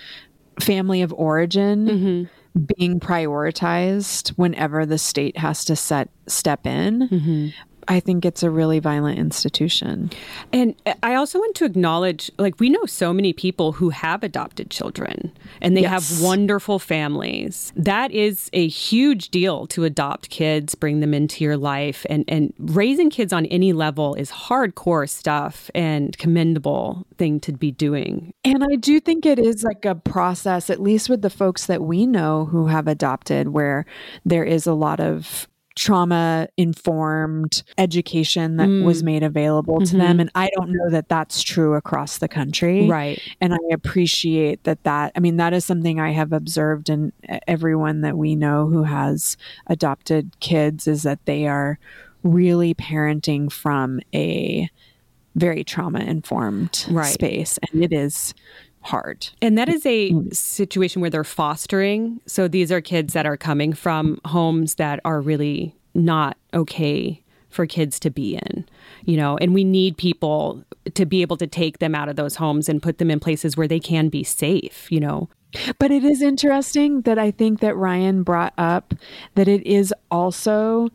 family 0.59 1.01
of 1.01 1.13
origin 1.13 1.87
mm-hmm. 1.87 2.63
being 2.77 2.99
prioritized 2.99 4.29
whenever 4.29 4.85
the 4.85 4.97
state 4.97 5.37
has 5.37 5.65
to 5.65 5.75
set 5.75 6.09
step 6.27 6.65
in. 6.65 7.07
Mm-hmm. 7.09 7.47
I 7.87 7.99
think 7.99 8.25
it's 8.25 8.43
a 8.43 8.49
really 8.49 8.79
violent 8.79 9.19
institution. 9.19 10.11
And 10.51 10.75
I 11.01 11.15
also 11.15 11.39
want 11.39 11.55
to 11.55 11.65
acknowledge 11.65 12.31
like, 12.37 12.59
we 12.59 12.69
know 12.69 12.85
so 12.85 13.13
many 13.13 13.33
people 13.33 13.73
who 13.73 13.89
have 13.89 14.23
adopted 14.23 14.69
children 14.69 15.31
and 15.61 15.75
they 15.77 15.81
Yes. 15.81 15.91
have 15.91 16.23
wonderful 16.23 16.79
families. 16.79 17.73
That 17.75 18.11
is 18.11 18.49
a 18.53 18.67
huge 18.67 19.29
deal 19.29 19.67
to 19.67 19.83
adopt 19.83 20.29
kids, 20.29 20.75
bring 20.75 20.99
them 20.99 21.13
into 21.13 21.43
your 21.43 21.57
life. 21.57 22.05
And, 22.09 22.23
and 22.27 22.53
raising 22.57 23.09
kids 23.09 23.33
on 23.33 23.45
any 23.47 23.73
level 23.73 24.15
is 24.15 24.31
hardcore 24.31 25.09
stuff 25.09 25.69
and 25.75 26.17
commendable 26.17 27.05
thing 27.17 27.39
to 27.41 27.51
be 27.51 27.71
doing. 27.71 28.33
And 28.45 28.63
I 28.63 28.75
do 28.75 28.99
think 28.99 29.25
it 29.25 29.39
is 29.39 29.63
like 29.63 29.85
a 29.85 29.95
process, 29.95 30.69
at 30.69 30.81
least 30.81 31.09
with 31.09 31.21
the 31.21 31.29
folks 31.29 31.65
that 31.65 31.81
we 31.81 32.05
know 32.05 32.45
who 32.45 32.67
have 32.67 32.87
adopted, 32.87 33.49
where 33.49 33.85
there 34.25 34.43
is 34.43 34.65
a 34.65 34.73
lot 34.73 34.99
of 34.99 35.47
trauma 35.75 36.47
informed 36.57 37.63
education 37.77 38.57
that 38.57 38.67
was 38.67 39.01
mm. 39.01 39.05
made 39.05 39.23
available 39.23 39.79
to 39.81 39.97
them. 39.97 40.13
Mm-hmm. 40.13 40.19
And 40.21 40.31
i 40.35 40.49
don't 40.55 40.69
know 40.71 40.89
that 40.89 41.09
that's 41.09 41.41
true 41.41 41.73
across 41.73 42.19
the 42.19 42.27
country. 42.27 42.87
Right. 42.87 43.19
and 43.41 43.53
i 43.53 43.57
appreciate 43.71 44.63
that 44.63 44.83
that 44.83 45.11
i 45.15 45.19
mean 45.19 45.37
that 45.37 45.53
is 45.53 45.65
something 45.65 45.99
i 45.99 46.11
have 46.11 46.31
observed 46.31 46.89
in 46.89 47.11
everyone 47.47 48.01
that 48.01 48.17
we 48.17 48.35
know 48.35 48.67
who 48.67 48.83
has 48.83 49.37
adopted 49.67 50.39
kids 50.39 50.87
is 50.87 51.03
that 51.03 51.25
they 51.25 51.47
are 51.47 51.79
really 52.23 52.73
parenting 52.73 53.51
from 53.51 53.99
a 54.13 54.69
very 55.35 55.63
trauma 55.63 55.99
informed 55.99 56.85
Right. 56.89 57.11
space. 57.13 57.57
And 57.71 57.83
it 57.83 57.91
is 57.91 58.33
hard 58.83 59.29
And 59.41 59.57
that 59.57 59.69
is 59.69 59.85
a 59.85 60.11
mm-hmm. 60.11 60.29
situation 60.31 61.01
where 61.01 61.09
they're 61.09 61.23
fostering. 61.23 62.19
So 62.25 62.47
these 62.47 62.71
are 62.71 62.81
kids 62.81 63.13
that 63.13 63.25
are 63.25 63.37
coming 63.37 63.73
from 63.73 64.19
homes 64.25 64.75
that 64.75 64.99
are 65.05 65.21
really 65.21 65.75
not 65.93 66.37
okay 66.53 67.23
for 67.49 67.65
kids 67.65 67.99
to 67.99 68.09
be 68.09 68.35
in, 68.35 68.65
you 69.05 69.15
know, 69.15 69.37
and 69.37 69.53
we 69.53 69.63
need 69.63 69.95
people 69.95 70.63
to 70.95 71.05
be 71.05 71.21
able 71.21 71.37
to 71.37 71.47
take 71.47 71.77
them 71.79 71.93
out 71.93 72.09
of 72.09 72.15
those 72.15 72.35
homes 72.35 72.67
and 72.67 72.81
put 72.81 72.97
them 72.97 73.11
in 73.11 73.19
places 73.19 73.55
where 73.55 73.67
they 73.67 73.79
can 73.79 74.09
be 74.09 74.23
safe, 74.23 74.91
you 74.91 74.99
know. 74.99 75.29
But 75.77 75.91
it 75.91 76.03
is 76.03 76.21
interesting 76.21 77.01
that 77.01 77.19
I 77.19 77.29
think 77.29 77.59
that 77.59 77.75
Ryan 77.75 78.23
brought 78.23 78.53
up 78.57 78.95
that 79.35 79.47
it 79.47 79.65
is 79.67 79.93
also 80.09 80.89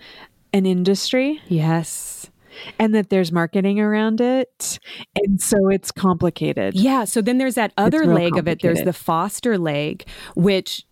an 0.53 0.66
industry 0.66 1.41
Yes. 1.49 2.30
And 2.79 2.95
that 2.95 3.11
there's 3.11 3.33
marketing 3.33 3.81
around 3.81 4.21
it. 4.21 4.79
And 5.17 5.41
so 5.41 5.69
it's 5.69 5.91
complicated. 5.91 6.75
Yeah. 6.75 7.05
So 7.05 7.21
then 7.21 7.39
there's 7.39 7.55
that 7.57 7.73
other 7.77 8.07
leg 8.07 8.37
of 8.37 8.49
it. 8.49 8.61
There's 8.63 8.83
the 8.83 8.93
foster 8.93 9.59
leg, 9.59 10.07
which 10.35 10.85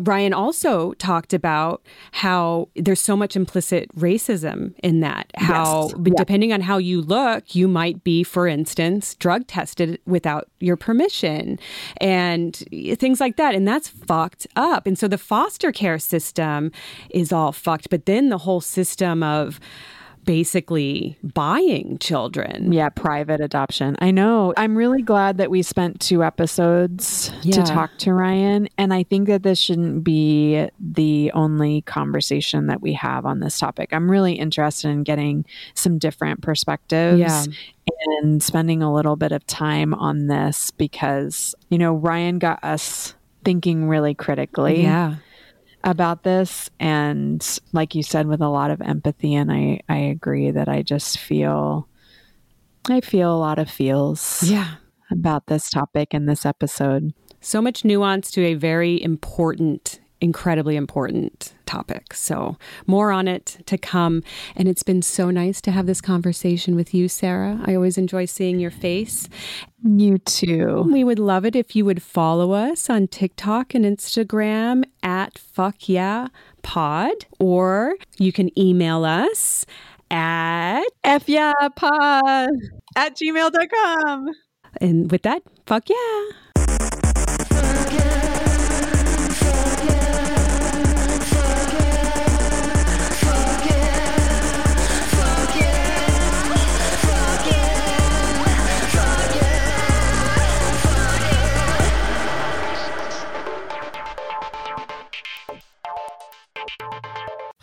Ryan 0.00 0.32
also 0.32 0.92
talked 0.94 1.34
about 1.34 1.84
how 2.12 2.68
there's 2.76 3.00
so 3.00 3.16
much 3.16 3.34
implicit 3.34 3.88
racism 3.96 4.72
in 4.84 5.00
that. 5.00 5.32
How, 5.36 5.88
Yes. 5.88 5.94
Yeah. 6.06 6.12
depending 6.16 6.52
on 6.52 6.60
how 6.60 6.78
you 6.78 7.00
look, 7.02 7.56
you 7.56 7.66
might 7.66 8.04
be, 8.04 8.22
for 8.22 8.46
instance, 8.46 9.16
drug 9.16 9.48
tested 9.48 9.98
without 10.06 10.48
your 10.60 10.76
permission 10.76 11.58
and 11.96 12.54
things 13.00 13.20
like 13.20 13.36
that. 13.36 13.56
And 13.56 13.66
that's 13.66 13.88
fucked 13.88 14.46
up. 14.54 14.86
And 14.86 14.96
so 14.96 15.08
the 15.08 15.18
foster 15.18 15.72
care 15.72 15.98
system 15.98 16.70
is 17.10 17.32
all 17.32 17.50
fucked. 17.50 17.90
But 17.90 18.06
then 18.06 18.28
the 18.28 18.38
whole 18.38 18.60
system 18.60 19.24
of 19.24 19.58
basically 20.24 21.16
buying 21.22 21.98
children. 21.98 22.72
Yeah, 22.72 22.88
private 22.88 23.40
adoption. 23.40 23.96
I 24.00 24.10
know. 24.10 24.52
I'm 24.56 24.76
really 24.76 25.02
glad 25.02 25.38
that 25.38 25.50
we 25.50 25.62
spent 25.62 26.00
two 26.00 26.22
episodes 26.24 27.30
Yeah. 27.42 27.56
to 27.56 27.62
talk 27.70 27.90
to 27.98 28.12
Ryan. 28.12 28.68
And 28.78 28.92
I 28.92 29.02
think 29.02 29.28
that 29.28 29.42
this 29.42 29.58
shouldn't 29.58 30.04
be 30.04 30.68
the 30.80 31.30
only 31.34 31.82
conversation 31.82 32.66
that 32.66 32.80
we 32.80 32.92
have 32.94 33.26
on 33.26 33.40
this 33.40 33.58
topic. 33.58 33.90
I'm 33.92 34.10
really 34.10 34.34
interested 34.34 34.88
in 34.88 35.02
getting 35.02 35.44
some 35.74 35.98
different 35.98 36.42
perspectives 36.42 37.20
Yeah. 37.20 37.44
and 38.20 38.42
spending 38.42 38.82
a 38.82 38.92
little 38.92 39.16
bit 39.16 39.32
of 39.32 39.46
time 39.46 39.94
on 39.94 40.26
this 40.26 40.70
because, 40.70 41.54
you 41.68 41.78
know, 41.78 41.94
Ryan 41.94 42.38
got 42.38 42.62
us 42.64 43.14
thinking 43.44 43.88
really 43.88 44.14
critically 44.14 44.82
Yeah. 44.82 45.16
About 45.84 46.22
this 46.24 46.70
and 46.80 47.60
like 47.72 47.94
you 47.94 48.02
said 48.02 48.26
with 48.26 48.40
a 48.40 48.48
lot 48.48 48.70
of 48.70 48.80
empathy 48.80 49.34
and 49.34 49.52
I 49.52 49.80
I 49.88 49.98
agree 49.98 50.50
that 50.50 50.68
I 50.68 50.82
just 50.82 51.18
feel 51.18 51.86
I 52.88 53.00
feel 53.00 53.32
a 53.34 53.38
lot 53.38 53.58
of 53.58 53.70
feels 53.70 54.42
Yeah. 54.50 54.76
about 55.10 55.46
this 55.46 55.70
topic 55.70 56.12
in 56.14 56.26
this 56.26 56.44
episode. 56.44 57.12
So 57.40 57.60
much 57.62 57.84
nuance 57.84 58.30
to 58.32 58.42
a 58.44 58.54
very 58.54 59.02
important, 59.02 60.00
incredibly 60.20 60.76
important 60.76 61.52
topic. 61.66 62.14
So, 62.14 62.56
more 62.86 63.10
on 63.10 63.28
it 63.28 63.58
to 63.66 63.76
come. 63.76 64.22
And 64.56 64.68
it's 64.68 64.82
been 64.82 65.02
so 65.02 65.30
nice 65.30 65.60
to 65.62 65.70
have 65.70 65.86
this 65.86 66.00
conversation 66.00 66.76
with 66.76 66.94
you, 66.94 67.08
Sarah. 67.08 67.60
I 67.64 67.74
always 67.74 67.98
enjoy 67.98 68.24
seeing 68.26 68.58
your 68.58 68.70
face. 68.70 69.28
You 69.82 70.18
too. 70.18 70.82
We 70.90 71.04
would 71.04 71.18
love 71.18 71.44
it 71.44 71.54
if 71.54 71.76
you 71.76 71.84
would 71.84 72.02
follow 72.02 72.52
us 72.52 72.88
on 72.88 73.08
TikTok 73.08 73.74
and 73.74 73.84
Instagram 73.84 74.84
at 75.02 75.38
Fuck 75.38 75.88
Yeah 75.88 76.28
Pod, 76.62 77.26
or 77.38 77.96
you 78.18 78.32
can 78.32 78.56
email 78.58 79.04
us 79.04 79.66
at, 80.10 80.84
F 81.02 81.28
yeah 81.28 81.52
pod 81.76 82.48
at 82.96 83.16
gmail.com. 83.16 84.28
and 84.80 85.10
with 85.10 85.22
that, 85.22 85.42
fuck 85.66 85.88
yeah. 85.88 86.43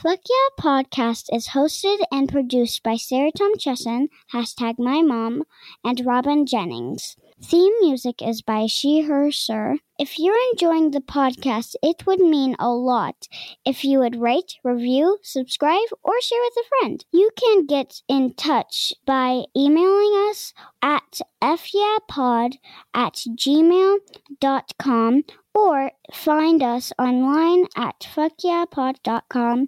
Yeah 0.03 0.15
podcast 0.59 1.25
is 1.31 1.49
hosted 1.49 1.99
and 2.11 2.27
produced 2.27 2.81
by 2.81 2.95
Sarah 2.95 3.31
Tom 3.31 3.55
Chesson, 3.57 4.07
hashtag 4.33 4.79
my 4.79 5.03
mom, 5.03 5.43
and 5.83 6.03
Robin 6.05 6.47
Jennings. 6.47 7.15
Theme 7.43 7.73
music 7.81 8.21
is 8.21 8.41
by 8.41 8.65
She, 8.65 9.01
Her, 9.01 9.31
Sir. 9.31 9.77
If 9.99 10.17
you're 10.17 10.37
enjoying 10.51 10.91
the 10.91 11.01
podcast, 11.01 11.75
it 11.83 12.07
would 12.07 12.19
mean 12.19 12.55
a 12.57 12.69
lot 12.69 13.27
if 13.63 13.83
you 13.83 13.99
would 13.99 14.19
rate, 14.19 14.55
review, 14.63 15.19
subscribe, 15.21 15.89
or 16.03 16.19
share 16.21 16.41
with 16.41 16.65
a 16.65 16.69
friend. 16.69 17.05
You 17.11 17.29
can 17.39 17.67
get 17.67 18.01
in 18.07 18.33
touch 18.33 18.93
by 19.05 19.43
emailing 19.55 20.29
us 20.29 20.53
at 20.81 21.21
fyeahpod 21.43 22.55
at 22.93 23.13
gmail.com 23.13 25.23
or 25.53 25.91
find 26.11 26.63
us 26.63 26.93
online 26.97 27.67
at 27.75 27.99
fuckyeahpod.com. 27.99 29.67